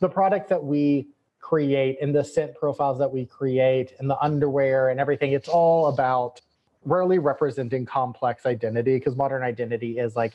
the 0.00 0.08
product 0.08 0.48
that 0.48 0.64
we 0.64 1.08
create 1.48 1.96
and 2.02 2.14
the 2.14 2.22
scent 2.22 2.54
profiles 2.54 2.98
that 2.98 3.10
we 3.10 3.24
create 3.24 3.94
and 3.98 4.10
the 4.10 4.20
underwear 4.22 4.90
and 4.90 5.00
everything 5.00 5.32
it's 5.32 5.48
all 5.48 5.86
about 5.86 6.42
rarely 6.84 7.18
representing 7.18 7.86
complex 7.86 8.44
identity 8.44 8.96
because 8.96 9.16
modern 9.16 9.42
identity 9.42 9.98
is 9.98 10.14
like 10.14 10.34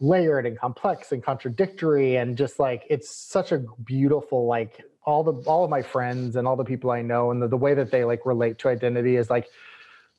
layered 0.00 0.44
and 0.44 0.58
complex 0.58 1.12
and 1.12 1.22
contradictory 1.22 2.16
and 2.16 2.36
just 2.36 2.58
like 2.58 2.82
it's 2.90 3.08
such 3.08 3.52
a 3.52 3.64
beautiful 3.84 4.46
like 4.46 4.80
all 5.04 5.22
the 5.22 5.32
all 5.48 5.62
of 5.62 5.70
my 5.70 5.80
friends 5.80 6.34
and 6.34 6.48
all 6.48 6.56
the 6.56 6.64
people 6.64 6.90
i 6.90 7.00
know 7.00 7.30
and 7.30 7.40
the, 7.40 7.46
the 7.46 7.56
way 7.56 7.72
that 7.72 7.92
they 7.92 8.02
like 8.02 8.26
relate 8.26 8.58
to 8.58 8.68
identity 8.68 9.14
is 9.14 9.30
like 9.30 9.46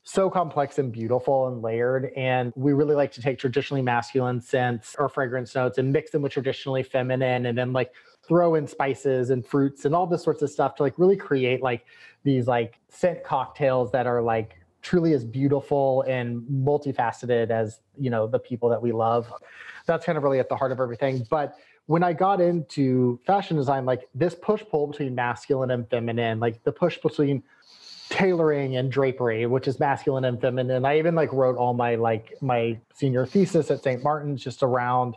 so 0.04 0.30
complex 0.30 0.80
and 0.80 0.92
beautiful 0.92 1.48
and 1.48 1.62
layered. 1.62 2.12
And 2.18 2.52
we 2.58 2.74
really 2.74 2.94
like 2.94 3.14
to 3.14 3.22
take 3.22 3.40
traditionally 3.40 3.82
masculine 3.82 4.42
scents 4.42 4.98
or 5.00 5.08
fragrance 5.08 5.56
notes 5.56 5.78
and 5.78 5.94
mix 5.94 6.12
them 6.12 6.22
with 6.22 6.34
traditionally 6.34 6.84
feminine 6.84 7.46
and 7.46 7.58
then 7.58 7.72
like 7.72 7.94
throw 8.28 8.56
in 8.56 8.68
spices 8.68 9.30
and 9.30 9.46
fruits 9.46 9.86
and 9.86 9.94
all 9.94 10.08
this 10.08 10.24
sorts 10.24 10.42
of 10.42 10.50
stuff 10.50 10.76
to 10.76 10.84
like 10.84 10.98
really 10.98 11.18
create 11.18 11.62
like 11.62 11.86
these 12.24 12.48
like 12.48 12.80
scent 12.90 13.24
cocktails 13.24 13.92
that 13.92 14.08
are 14.08 14.22
like 14.22 14.58
truly 14.82 15.14
as 15.14 15.24
beautiful 15.24 16.04
and 16.04 16.42
multifaceted 16.44 17.50
as 17.50 17.80
you 17.98 18.10
know 18.10 18.28
the 18.28 18.40
people 18.40 18.70
that 18.70 18.82
we 18.82 18.92
love. 18.92 19.32
That's 19.86 20.06
kind 20.06 20.18
of 20.18 20.24
really 20.24 20.40
at 20.40 20.50
the 20.50 20.56
heart 20.56 20.72
of 20.72 20.80
everything. 20.80 21.26
But 21.30 21.56
when 21.86 22.04
i 22.04 22.14
got 22.14 22.40
into 22.40 23.20
fashion 23.26 23.58
design 23.58 23.86
like 23.86 24.08
this 24.16 24.36
push 24.36 24.64
pull 24.70 24.88
between 24.88 25.14
masculine 25.14 25.72
and 25.72 25.90
feminine 25.90 26.40
like 26.40 26.64
the 26.64 26.72
push 26.72 26.98
between 27.00 27.44
tailoring 28.10 28.78
and 28.78 28.92
drapery 28.92 29.46
which 29.46 29.68
is 29.68 29.80
masculine 29.80 30.26
and 30.26 30.40
feminine 30.40 30.86
i 30.86 30.98
even 30.98 31.16
like 31.16 31.32
wrote 31.34 31.58
all 31.58 31.74
my 31.74 31.96
like 31.96 32.34
my 32.42 32.78
senior 32.94 33.26
thesis 33.26 33.70
at 33.72 33.84
st 33.84 34.04
martin's 34.04 34.44
just 34.44 34.64
around 34.64 35.16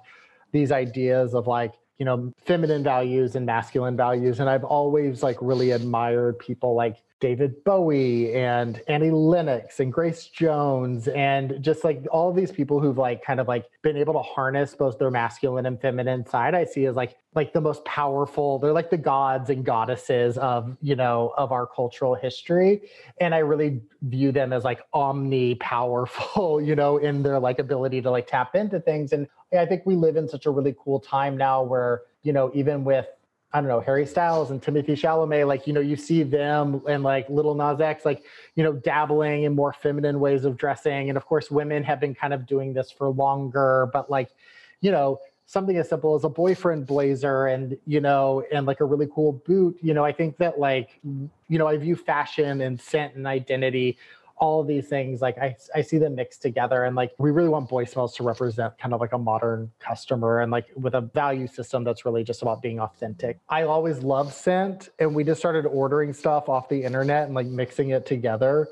these 0.52 0.72
ideas 0.72 1.34
of 1.34 1.46
like 1.46 1.74
you 1.98 2.04
know 2.04 2.32
feminine 2.44 2.82
values 2.82 3.36
and 3.36 3.46
masculine 3.46 3.96
values. 3.96 4.40
And 4.40 4.48
i've 4.48 4.64
always 4.64 5.22
like 5.22 5.36
really 5.40 5.70
admired 5.70 6.38
people 6.38 6.74
like 6.74 6.96
david 7.18 7.64
bowie 7.64 8.34
and 8.34 8.82
annie 8.88 9.10
lennox 9.10 9.80
and 9.80 9.90
grace 9.90 10.26
jones 10.26 11.08
and 11.08 11.56
just 11.62 11.82
like 11.82 12.04
all 12.12 12.30
these 12.30 12.52
people 12.52 12.78
who've 12.78 12.98
like 12.98 13.24
kind 13.24 13.40
of 13.40 13.48
like 13.48 13.64
been 13.82 13.96
able 13.96 14.12
to 14.12 14.20
harness 14.20 14.74
both 14.74 14.98
their 14.98 15.10
masculine 15.10 15.64
and 15.64 15.80
feminine 15.80 16.26
side 16.26 16.54
i 16.54 16.64
see 16.64 16.84
as 16.84 16.94
like 16.94 17.16
like 17.36 17.52
the 17.52 17.60
most 17.60 17.84
powerful. 17.84 18.58
They're 18.58 18.72
like 18.72 18.90
the 18.90 18.96
gods 18.96 19.50
and 19.50 19.64
goddesses 19.64 20.38
of 20.38 20.76
you 20.80 20.96
know 20.96 21.34
of 21.36 21.52
our 21.52 21.66
cultural 21.66 22.14
history. 22.14 22.80
And 23.20 23.34
i 23.34 23.38
really 23.38 23.82
view 24.02 24.32
them 24.32 24.52
as 24.52 24.64
like 24.64 24.80
omni 24.92 25.54
powerful 25.56 26.60
you 26.64 26.74
know 26.74 26.96
in 26.96 27.22
their 27.22 27.38
like 27.38 27.58
ability 27.58 28.00
to 28.02 28.10
like 28.10 28.26
tap 28.26 28.56
into 28.56 28.80
things. 28.80 29.12
And 29.12 29.28
I 29.52 29.66
think 29.66 29.82
we 29.86 29.94
live 29.94 30.16
in 30.16 30.28
such 30.28 30.46
a 30.46 30.50
really 30.50 30.74
cool 30.82 31.00
time 31.00 31.36
now 31.36 31.62
where, 31.62 32.02
you 32.22 32.32
know, 32.32 32.50
even 32.54 32.84
with 32.84 33.06
I 33.52 33.60
don't 33.60 33.68
know, 33.68 33.80
Harry 33.80 34.04
Styles 34.04 34.50
and 34.50 34.60
Timothée 34.60 34.88
Chalamet, 34.88 35.46
like, 35.46 35.66
you 35.66 35.72
know, 35.72 35.80
you 35.80 35.96
see 35.96 36.22
them 36.22 36.82
and 36.86 37.02
like 37.02 37.26
Lil 37.30 37.54
Nas 37.54 37.80
X, 37.80 38.04
like, 38.04 38.22
you 38.54 38.62
know, 38.62 38.74
dabbling 38.74 39.44
in 39.44 39.54
more 39.54 39.72
feminine 39.72 40.20
ways 40.20 40.44
of 40.44 40.58
dressing. 40.58 41.08
And 41.08 41.16
of 41.16 41.24
course, 41.24 41.50
women 41.50 41.82
have 41.84 41.98
been 41.98 42.14
kind 42.14 42.34
of 42.34 42.44
doing 42.44 42.74
this 42.74 42.90
for 42.90 43.08
longer, 43.08 43.88
but 43.94 44.10
like, 44.10 44.30
you 44.82 44.90
know, 44.90 45.20
something 45.46 45.76
as 45.76 45.88
simple 45.88 46.14
as 46.16 46.24
a 46.24 46.28
boyfriend 46.28 46.86
blazer 46.86 47.46
and, 47.46 47.78
you 47.86 48.00
know, 48.00 48.44
and 48.52 48.66
like 48.66 48.80
a 48.80 48.84
really 48.84 49.08
cool 49.14 49.32
boot, 49.46 49.78
you 49.80 49.94
know, 49.94 50.04
I 50.04 50.12
think 50.12 50.36
that 50.36 50.58
like, 50.58 51.00
you 51.02 51.58
know, 51.58 51.68
I 51.68 51.78
view 51.78 51.96
fashion 51.96 52.60
and 52.60 52.78
scent 52.78 53.14
and 53.14 53.26
identity 53.26 53.96
all 54.38 54.60
of 54.60 54.66
these 54.66 54.86
things 54.86 55.20
like 55.20 55.38
I, 55.38 55.56
I 55.74 55.82
see 55.82 55.98
them 55.98 56.14
mixed 56.14 56.42
together 56.42 56.84
and 56.84 56.94
like 56.94 57.12
we 57.18 57.30
really 57.30 57.48
want 57.48 57.68
boy 57.68 57.84
smells 57.84 58.14
to 58.16 58.22
represent 58.22 58.76
kind 58.78 58.92
of 58.92 59.00
like 59.00 59.12
a 59.12 59.18
modern 59.18 59.70
customer 59.78 60.40
and 60.40 60.52
like 60.52 60.66
with 60.74 60.94
a 60.94 61.00
value 61.00 61.46
system 61.46 61.84
that's 61.84 62.04
really 62.04 62.22
just 62.22 62.42
about 62.42 62.60
being 62.60 62.80
authentic 62.80 63.38
i 63.48 63.62
always 63.62 64.00
love 64.00 64.32
scent 64.32 64.90
and 64.98 65.14
we 65.14 65.24
just 65.24 65.40
started 65.40 65.66
ordering 65.66 66.12
stuff 66.12 66.48
off 66.48 66.68
the 66.68 66.82
internet 66.82 67.26
and 67.26 67.34
like 67.34 67.46
mixing 67.46 67.90
it 67.90 68.04
together 68.04 68.68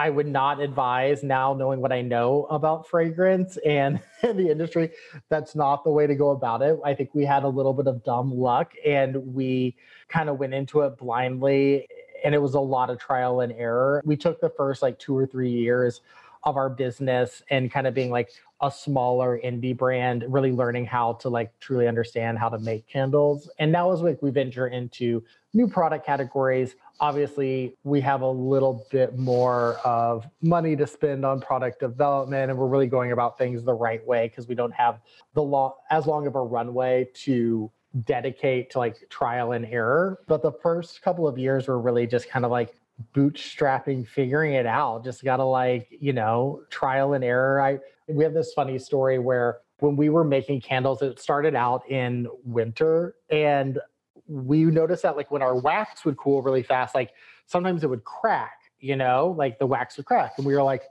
I 0.00 0.10
would 0.10 0.28
not 0.28 0.60
advise 0.60 1.24
now 1.24 1.54
knowing 1.54 1.80
what 1.80 1.90
I 1.90 2.02
know 2.02 2.46
about 2.50 2.86
fragrance 2.86 3.56
and 3.66 4.00
the 4.22 4.48
industry. 4.48 4.90
That's 5.28 5.56
not 5.56 5.82
the 5.82 5.90
way 5.90 6.06
to 6.06 6.14
go 6.14 6.30
about 6.30 6.62
it. 6.62 6.78
I 6.84 6.94
think 6.94 7.16
we 7.16 7.24
had 7.24 7.42
a 7.42 7.48
little 7.48 7.72
bit 7.72 7.88
of 7.88 8.04
dumb 8.04 8.32
luck 8.32 8.74
and 8.86 9.34
we 9.34 9.74
kind 10.08 10.28
of 10.28 10.38
went 10.38 10.54
into 10.54 10.82
it 10.82 10.96
blindly 10.98 11.88
and 12.24 12.34
it 12.34 12.38
was 12.38 12.54
a 12.54 12.60
lot 12.60 12.90
of 12.90 12.98
trial 12.98 13.40
and 13.40 13.52
error. 13.52 14.02
We 14.04 14.16
took 14.16 14.40
the 14.40 14.50
first 14.50 14.82
like 14.82 14.98
two 14.98 15.16
or 15.16 15.26
three 15.26 15.50
years 15.50 16.00
of 16.44 16.56
our 16.56 16.70
business 16.70 17.42
and 17.50 17.70
kind 17.70 17.86
of 17.86 17.94
being 17.94 18.10
like 18.10 18.30
a 18.60 18.70
smaller 18.70 19.40
indie 19.44 19.76
brand, 19.76 20.24
really 20.28 20.52
learning 20.52 20.86
how 20.86 21.14
to 21.14 21.28
like 21.28 21.52
truly 21.60 21.86
understand 21.86 22.38
how 22.38 22.48
to 22.48 22.58
make 22.58 22.86
candles. 22.88 23.48
And 23.58 23.70
now 23.70 23.92
as 23.92 24.00
like 24.00 24.20
we 24.20 24.30
venture 24.30 24.68
into 24.68 25.22
new 25.54 25.68
product 25.68 26.04
categories, 26.04 26.74
obviously 27.00 27.76
we 27.84 28.00
have 28.00 28.22
a 28.22 28.30
little 28.30 28.84
bit 28.90 29.16
more 29.16 29.74
of 29.84 30.26
money 30.42 30.74
to 30.76 30.86
spend 30.86 31.24
on 31.24 31.40
product 31.40 31.78
development 31.78 32.50
and 32.50 32.58
we're 32.58 32.66
really 32.66 32.88
going 32.88 33.12
about 33.12 33.38
things 33.38 33.62
the 33.62 33.74
right 33.74 34.04
way 34.06 34.28
because 34.28 34.48
we 34.48 34.54
don't 34.54 34.74
have 34.74 35.00
the 35.34 35.42
long 35.42 35.72
as 35.90 36.06
long 36.06 36.26
of 36.26 36.34
a 36.34 36.42
runway 36.42 37.08
to 37.14 37.70
dedicate 38.04 38.70
to 38.70 38.78
like 38.78 39.08
trial 39.10 39.52
and 39.52 39.66
error. 39.66 40.20
But 40.26 40.42
the 40.42 40.52
first 40.52 41.02
couple 41.02 41.26
of 41.26 41.38
years 41.38 41.68
were 41.68 41.80
really 41.80 42.06
just 42.06 42.28
kind 42.28 42.44
of 42.44 42.50
like 42.50 42.74
bootstrapping, 43.14 44.06
figuring 44.06 44.54
it 44.54 44.66
out. 44.66 45.04
Just 45.04 45.24
gotta 45.24 45.44
like, 45.44 45.88
you 45.90 46.12
know, 46.12 46.62
trial 46.70 47.14
and 47.14 47.24
error. 47.24 47.60
I 47.60 47.78
we 48.08 48.24
have 48.24 48.34
this 48.34 48.52
funny 48.54 48.78
story 48.78 49.18
where 49.18 49.58
when 49.80 49.96
we 49.96 50.08
were 50.08 50.24
making 50.24 50.60
candles, 50.60 51.02
it 51.02 51.20
started 51.20 51.54
out 51.54 51.88
in 51.88 52.26
winter 52.44 53.14
and 53.30 53.78
we 54.26 54.64
noticed 54.64 55.02
that 55.02 55.16
like 55.16 55.30
when 55.30 55.42
our 55.42 55.56
wax 55.58 56.04
would 56.04 56.16
cool 56.16 56.42
really 56.42 56.62
fast, 56.62 56.94
like 56.94 57.12
sometimes 57.46 57.84
it 57.84 57.86
would 57.86 58.04
crack, 58.04 58.58
you 58.80 58.96
know, 58.96 59.34
like 59.38 59.58
the 59.58 59.66
wax 59.66 59.96
would 59.96 60.06
crack. 60.06 60.32
And 60.36 60.46
we 60.46 60.54
were 60.54 60.62
like, 60.62 60.82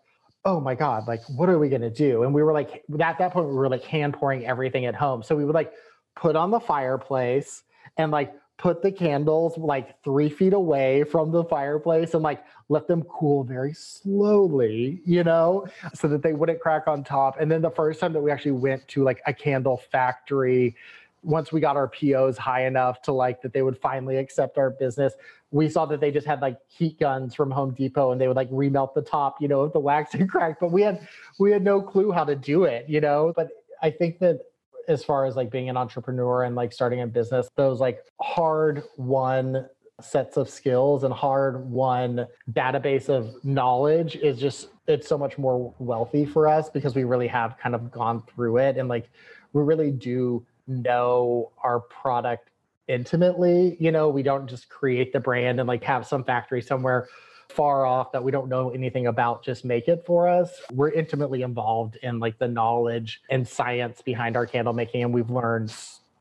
oh 0.45 0.59
my 0.59 0.75
God, 0.75 1.07
like 1.07 1.21
what 1.35 1.49
are 1.49 1.59
we 1.59 1.69
gonna 1.69 1.89
do? 1.89 2.23
And 2.23 2.33
we 2.33 2.41
were 2.41 2.53
like, 2.53 2.83
at 2.99 3.17
that 3.17 3.33
point, 3.33 3.47
we 3.47 3.53
were 3.55 3.69
like 3.69 3.83
hand 3.83 4.13
pouring 4.13 4.45
everything 4.45 4.85
at 4.85 4.95
home. 4.95 5.21
So 5.21 5.35
we 5.35 5.43
would 5.43 5.55
like 5.55 5.73
put 6.17 6.35
on 6.35 6.51
the 6.51 6.59
fireplace 6.59 7.63
and 7.97 8.11
like 8.11 8.33
put 8.57 8.81
the 8.81 8.91
candles 8.91 9.55
like 9.57 10.01
three 10.03 10.29
feet 10.29 10.53
away 10.53 11.03
from 11.03 11.31
the 11.31 11.43
fireplace 11.43 12.15
and 12.15 12.23
like 12.23 12.43
let 12.69 12.87
them 12.87 13.03
cool 13.03 13.43
very 13.43 13.71
slowly, 13.71 14.99
you 15.05 15.23
know, 15.23 15.67
so 15.93 16.07
that 16.07 16.23
they 16.23 16.33
wouldn't 16.33 16.59
crack 16.59 16.87
on 16.87 17.03
top. 17.03 17.39
And 17.39 17.51
then 17.51 17.61
the 17.61 17.69
first 17.69 17.99
time 17.99 18.13
that 18.13 18.21
we 18.21 18.31
actually 18.31 18.51
went 18.51 18.87
to 18.89 19.03
like 19.03 19.21
a 19.27 19.33
candle 19.33 19.77
factory, 19.77 20.75
once 21.21 21.51
we 21.51 21.61
got 21.61 21.75
our 21.75 21.87
POs 21.87 22.35
high 22.35 22.65
enough 22.65 23.01
to 23.03 23.11
like 23.11 23.41
that 23.43 23.53
they 23.53 23.61
would 23.61 23.77
finally 23.77 24.17
accept 24.17 24.57
our 24.57 24.71
business, 24.71 25.13
we 25.51 25.69
saw 25.69 25.85
that 25.85 26.01
they 26.01 26.09
just 26.09 26.25
had 26.25 26.41
like 26.41 26.57
heat 26.67 26.99
guns 26.99 27.35
from 27.35 27.51
Home 27.51 27.75
Depot 27.75 28.11
and 28.11 28.19
they 28.19 28.27
would 28.27 28.35
like 28.35 28.49
remelt 28.49 28.95
the 28.95 29.03
top, 29.03 29.39
you 29.39 29.47
know, 29.47 29.65
if 29.65 29.73
the 29.73 29.79
wax 29.79 30.13
had 30.13 30.27
cracked. 30.31 30.61
But 30.61 30.71
we 30.71 30.81
had 30.81 31.07
we 31.37 31.51
had 31.51 31.63
no 31.63 31.79
clue 31.79 32.11
how 32.11 32.23
to 32.23 32.35
do 32.35 32.63
it, 32.63 32.89
you 32.89 33.01
know. 33.01 33.33
But 33.35 33.49
I 33.83 33.91
think 33.91 34.17
that 34.19 34.41
as 34.87 35.03
far 35.03 35.25
as 35.25 35.35
like 35.35 35.51
being 35.51 35.69
an 35.69 35.77
entrepreneur 35.77 36.43
and 36.43 36.55
like 36.55 36.71
starting 36.71 37.01
a 37.01 37.07
business, 37.07 37.49
those 37.55 37.79
like 37.79 37.99
hard 38.21 38.83
won 38.97 39.67
sets 40.01 40.37
of 40.37 40.49
skills 40.49 41.03
and 41.03 41.13
hard 41.13 41.69
won 41.69 42.27
database 42.51 43.09
of 43.09 43.33
knowledge 43.43 44.15
is 44.17 44.39
just 44.39 44.69
it's 44.87 45.07
so 45.07 45.17
much 45.17 45.37
more 45.37 45.73
wealthy 45.79 46.23
for 46.23 46.47
us 46.47 46.69
because 46.69 46.95
we 46.95 47.03
really 47.03 47.27
have 47.27 47.57
kind 47.57 47.73
of 47.73 47.91
gone 47.91 48.21
through 48.33 48.57
it 48.57 48.77
and 48.77 48.87
like 48.87 49.09
we 49.53 49.63
really 49.63 49.91
do 49.91 50.45
know 50.67 51.51
our 51.63 51.79
product 51.79 52.51
intimately 52.87 53.75
you 53.79 53.91
know? 53.91 54.07
We 54.09 54.21
don't 54.21 54.47
just 54.47 54.69
create 54.69 55.11
the 55.13 55.19
brand 55.19 55.59
and 55.59 55.67
like 55.67 55.83
have 55.83 56.05
some 56.05 56.23
factory 56.23 56.61
somewhere 56.61 57.07
far 57.57 57.87
off 57.87 58.11
that 58.11 58.23
we 58.23 58.31
don't 58.31 58.47
know 58.47 58.69
anything 58.69 59.07
about 59.07 59.43
just 59.43 59.65
make 59.65 59.87
it 59.87 60.03
for 60.05 60.29
us. 60.29 60.61
We're 60.71 60.91
intimately 60.91 61.41
involved 61.41 61.97
in 62.03 62.19
like 62.19 62.37
the 62.37 62.47
knowledge 62.47 63.19
and 63.31 63.47
science 63.47 64.03
behind 64.03 64.37
our 64.37 64.45
candle 64.45 64.73
making, 64.73 65.03
and 65.03 65.11
we've 65.11 65.31
learned 65.31 65.73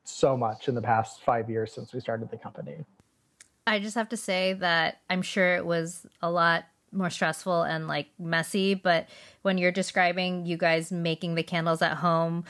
so 0.04 0.34
much 0.34 0.66
in 0.66 0.74
the 0.74 0.80
past 0.80 1.22
five 1.22 1.50
years 1.50 1.74
since 1.74 1.92
we 1.92 2.00
started 2.00 2.30
the 2.30 2.38
company. 2.38 2.86
I 3.66 3.80
just 3.80 3.96
have 3.96 4.08
to 4.08 4.16
say 4.16 4.54
that 4.54 5.02
I'm 5.10 5.20
sure 5.20 5.56
it 5.56 5.66
was 5.66 6.06
a 6.22 6.30
lot 6.30 6.64
more 6.90 7.10
stressful 7.10 7.64
and 7.64 7.86
like 7.86 8.08
messy, 8.18 8.72
but 8.72 9.06
when 9.42 9.58
you're 9.58 9.72
describing 9.72 10.46
you 10.46 10.56
guys 10.56 10.90
making 10.90 11.34
the 11.34 11.42
candles 11.42 11.82
at 11.82 11.98
home, 11.98 12.44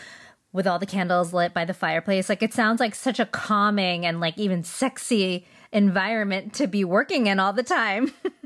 with 0.52 0.66
all 0.66 0.78
the 0.78 0.87
candles 0.87 1.34
lit 1.34 1.52
by 1.52 1.66
the 1.66 1.74
fireplace. 1.74 2.30
Like 2.30 2.42
it 2.42 2.54
sounds 2.54 2.80
like 2.80 2.94
such 2.94 3.20
a 3.20 3.26
calming 3.26 4.06
and 4.06 4.20
like 4.20 4.38
even 4.38 4.64
sexy 4.64 5.46
environment 5.70 6.54
to 6.54 6.66
be 6.66 6.82
working 6.82 7.26
in 7.26 7.38
all 7.38 7.52
the 7.52 7.62
time. 7.62 8.14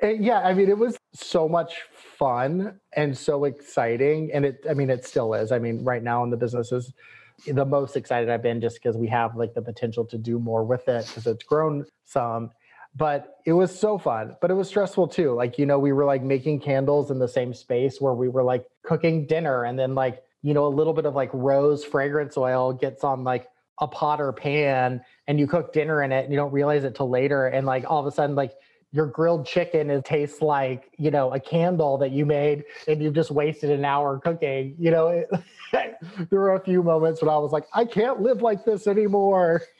It, 0.00 0.20
yeah, 0.20 0.40
I 0.40 0.54
mean, 0.54 0.68
it 0.68 0.78
was 0.78 0.96
so 1.14 1.48
much 1.48 1.82
fun 1.92 2.78
and 2.94 3.16
so 3.16 3.44
exciting. 3.44 4.30
And 4.32 4.44
it, 4.44 4.64
I 4.68 4.74
mean, 4.74 4.90
it 4.90 5.04
still 5.04 5.34
is. 5.34 5.50
I 5.50 5.58
mean, 5.58 5.82
right 5.84 6.02
now 6.02 6.22
in 6.24 6.30
the 6.30 6.36
business 6.36 6.70
is 6.70 6.92
the 7.46 7.64
most 7.64 7.96
excited 7.96 8.28
I've 8.28 8.42
been 8.42 8.60
just 8.60 8.76
because 8.76 8.96
we 8.96 9.08
have 9.08 9.36
like 9.36 9.54
the 9.54 9.62
potential 9.62 10.04
to 10.06 10.18
do 10.18 10.38
more 10.38 10.64
with 10.64 10.88
it 10.88 11.06
because 11.06 11.26
it's 11.26 11.44
grown 11.44 11.84
some. 12.04 12.50
But 12.96 13.36
it 13.44 13.52
was 13.52 13.76
so 13.76 13.98
fun, 13.98 14.36
but 14.40 14.50
it 14.50 14.54
was 14.54 14.68
stressful 14.68 15.08
too. 15.08 15.34
Like, 15.34 15.58
you 15.58 15.66
know, 15.66 15.78
we 15.78 15.92
were 15.92 16.04
like 16.04 16.22
making 16.22 16.60
candles 16.60 17.10
in 17.10 17.18
the 17.18 17.28
same 17.28 17.52
space 17.52 18.00
where 18.00 18.14
we 18.14 18.28
were 18.28 18.42
like 18.42 18.64
cooking 18.82 19.26
dinner 19.26 19.64
and 19.64 19.78
then 19.78 19.94
like, 19.94 20.22
you 20.42 20.54
know, 20.54 20.66
a 20.66 20.68
little 20.68 20.94
bit 20.94 21.06
of 21.06 21.14
like 21.14 21.30
rose 21.32 21.84
fragrance 21.84 22.36
oil 22.36 22.72
gets 22.72 23.04
on 23.04 23.24
like 23.24 23.46
a 23.80 23.86
pot 23.86 24.20
or 24.20 24.32
pan 24.32 25.00
and 25.26 25.38
you 25.38 25.46
cook 25.46 25.72
dinner 25.72 26.02
in 26.02 26.10
it 26.12 26.24
and 26.24 26.32
you 26.32 26.38
don't 26.38 26.52
realize 26.52 26.82
it 26.84 26.94
till 26.94 27.10
later. 27.10 27.46
And 27.46 27.66
like 27.66 27.84
all 27.88 28.00
of 28.00 28.06
a 28.06 28.10
sudden, 28.10 28.34
like 28.34 28.54
your 28.92 29.06
grilled 29.06 29.46
chicken 29.46 29.90
it 29.90 30.04
tastes 30.04 30.40
like 30.40 30.90
you 30.96 31.10
know 31.10 31.32
a 31.32 31.40
candle 31.40 31.98
that 31.98 32.10
you 32.10 32.24
made 32.24 32.64
and 32.86 33.02
you've 33.02 33.14
just 33.14 33.30
wasted 33.30 33.70
an 33.70 33.84
hour 33.84 34.18
cooking 34.18 34.74
you 34.78 34.90
know? 34.90 35.08
It, 35.08 35.28
there 36.30 36.40
were 36.40 36.54
a 36.54 36.60
few 36.60 36.82
moments 36.82 37.20
when 37.20 37.28
i 37.28 37.36
was 37.36 37.52
like 37.52 37.66
i 37.74 37.84
can't 37.84 38.20
live 38.20 38.42
like 38.42 38.64
this 38.64 38.86
anymore. 38.86 39.62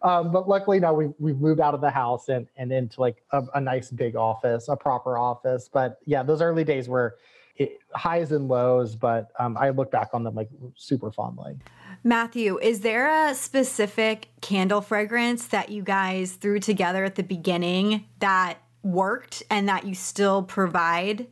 Um, 0.00 0.32
but 0.32 0.48
luckily 0.48 0.80
now 0.80 0.94
we've, 0.94 1.12
we've 1.18 1.38
moved 1.38 1.60
out 1.60 1.74
of 1.74 1.82
the 1.82 1.90
house 1.90 2.30
and, 2.30 2.46
and 2.56 2.72
into 2.72 2.98
like 2.98 3.22
a, 3.32 3.42
a 3.54 3.60
nice 3.60 3.90
big 3.90 4.16
office 4.16 4.68
a 4.68 4.76
proper 4.76 5.18
office. 5.18 5.68
But 5.70 5.98
yeah 6.06 6.22
those 6.22 6.40
early 6.40 6.64
days 6.64 6.88
were 6.88 7.16
it, 7.56 7.78
highs 7.94 8.32
and 8.32 8.48
lows 8.48 8.96
but 8.96 9.30
um, 9.38 9.56
i 9.56 9.70
look 9.70 9.90
back 9.90 10.08
on 10.12 10.24
them 10.24 10.34
like 10.34 10.48
super 10.76 11.12
fondly 11.12 11.56
Matthew, 12.06 12.58
is 12.58 12.80
there 12.80 13.08
a 13.08 13.34
specific 13.34 14.28
candle 14.42 14.82
fragrance 14.82 15.46
that 15.46 15.70
you 15.70 15.82
guys 15.82 16.34
threw 16.34 16.60
together 16.60 17.02
at 17.02 17.14
the 17.14 17.22
beginning 17.22 18.04
that 18.18 18.58
worked 18.82 19.42
and 19.50 19.70
that 19.70 19.86
you 19.86 19.94
still 19.94 20.42
provide? 20.42 21.26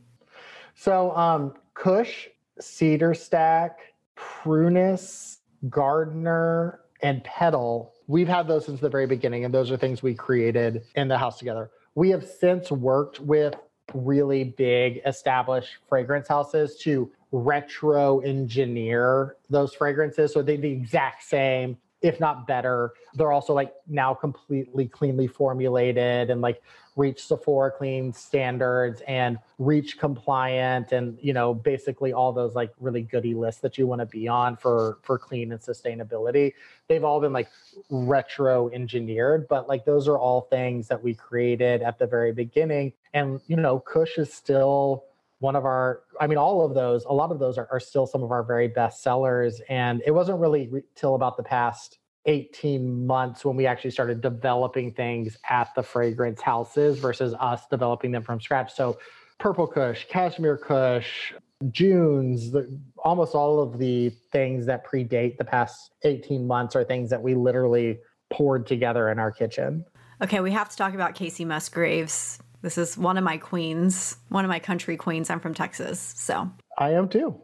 So, 0.73 1.15
um, 1.15 1.53
Kush, 1.75 2.27
Cedar 2.59 3.13
Stack, 3.13 3.93
Prunus, 4.17 5.37
Gardener, 5.69 6.79
and 7.03 7.23
Petal, 7.23 7.93
we've 8.07 8.27
had 8.27 8.47
those 8.47 8.65
since 8.65 8.79
the 8.79 8.89
very 8.89 9.05
beginning, 9.05 9.45
and 9.45 9.53
those 9.53 9.69
are 9.69 9.77
things 9.77 10.01
we 10.01 10.15
created 10.15 10.85
in 10.95 11.07
the 11.07 11.19
house 11.19 11.37
together. 11.37 11.69
We 11.93 12.09
have 12.09 12.25
since 12.25 12.71
worked 12.71 13.19
with 13.19 13.53
really 13.93 14.43
big 14.43 15.01
established 15.05 15.77
fragrance 15.87 16.27
houses 16.27 16.77
to 16.77 17.11
retro 17.33 18.19
engineer 18.19 19.35
those 19.49 19.73
fragrances. 19.73 20.31
So 20.31 20.41
they're 20.41 20.55
the 20.55 20.71
exact 20.71 21.23
same 21.23 21.77
if 22.03 22.19
not 22.19 22.45
better. 22.45 22.91
They're 23.15 23.31
also 23.31 23.53
like 23.53 23.73
now 23.87 24.13
completely 24.13 24.87
cleanly 24.87 25.25
formulated 25.25 26.29
and 26.29 26.41
like 26.41 26.61
reach 26.95 27.25
sephora 27.25 27.71
clean 27.71 28.13
standards 28.13 29.01
and 29.07 29.39
reach 29.57 29.97
compliant 29.97 30.91
and 30.91 31.17
you 31.19 31.33
know 31.33 31.51
basically 31.51 32.13
all 32.13 32.31
those 32.31 32.53
like 32.53 32.71
really 32.79 33.01
goody 33.01 33.33
lists 33.33 33.61
that 33.61 33.79
you 33.79 33.87
want 33.87 33.99
to 33.99 34.05
be 34.05 34.27
on 34.27 34.55
for 34.57 34.99
for 35.01 35.17
clean 35.17 35.53
and 35.53 35.61
sustainability. 35.61 36.53
They've 36.87 37.03
all 37.03 37.19
been 37.19 37.33
like 37.33 37.49
retro 37.89 38.69
engineered 38.69 39.47
but 39.47 39.67
like 39.67 39.85
those 39.85 40.07
are 40.07 40.19
all 40.19 40.41
things 40.41 40.87
that 40.89 41.01
we 41.01 41.15
created 41.15 41.81
at 41.81 41.97
the 41.97 42.05
very 42.05 42.33
beginning. 42.33 42.93
And 43.13 43.39
you 43.47 43.55
know 43.55 43.79
kush 43.79 44.17
is 44.17 44.31
still 44.31 45.05
one 45.43 45.57
of 45.57 45.65
our 45.65 46.03
i 46.21 46.25
mean 46.25 46.37
all 46.37 46.65
of 46.65 46.73
those 46.73 47.03
a 47.03 47.13
lot 47.13 47.29
of 47.29 47.37
those 47.37 47.57
are, 47.57 47.67
are 47.69 47.79
still 47.79 48.07
some 48.07 48.23
of 48.23 48.31
our 48.31 48.43
very 48.43 48.69
best 48.69 49.03
sellers. 49.03 49.61
And 49.69 50.01
it 50.05 50.11
wasn't 50.11 50.39
really 50.39 50.67
re- 50.69 50.83
till 50.95 51.15
about 51.15 51.35
the 51.35 51.43
past 51.43 51.99
18 52.25 53.05
months 53.05 53.43
when 53.43 53.57
we 53.57 53.67
actually 53.67 53.91
started 53.91 54.21
developing 54.21 54.93
things 54.93 55.37
at 55.49 55.75
the 55.75 55.83
fragrance 55.83 56.41
houses 56.41 56.97
versus 56.97 57.35
us 57.39 57.67
developing 57.69 58.11
them 58.11 58.23
from 58.23 58.39
scratch. 58.39 58.73
So 58.73 58.97
purple 59.39 59.67
kush 59.67 60.05
cashmere 60.07 60.57
kush 60.57 61.33
junes 61.71 62.51
the, 62.51 62.79
almost 62.97 63.35
all 63.35 63.59
of 63.59 63.77
the 63.77 64.09
things 64.31 64.65
that 64.65 64.87
predate 64.87 65.37
the 65.37 65.45
past 65.45 65.91
18 66.03 66.47
months 66.47 66.75
are 66.75 66.85
things 66.85 67.09
that 67.09 67.21
we 67.21 67.35
literally 67.35 67.99
poured 68.31 68.65
together 68.65 69.09
in 69.09 69.19
our 69.19 69.31
kitchen. 69.31 69.83
Okay 70.21 70.39
we 70.39 70.51
have 70.51 70.69
to 70.69 70.77
talk 70.77 70.93
about 70.93 71.15
Kacey 71.15 71.45
musgraves 71.45 72.39
This 72.63 72.77
is 72.77 72.97
one 72.97 73.17
of 73.17 73.25
my 73.25 73.37
queens, 73.37 74.15
one 74.29 74.45
of 74.45 74.49
my 74.49 74.59
country 74.59 74.97
queens. 74.97 75.29
I'm 75.29 75.41
from 75.41 75.53
Texas. 75.53 75.99
So 75.99 76.49
I 76.77 76.91
am 76.91 77.09
too. 77.09 77.39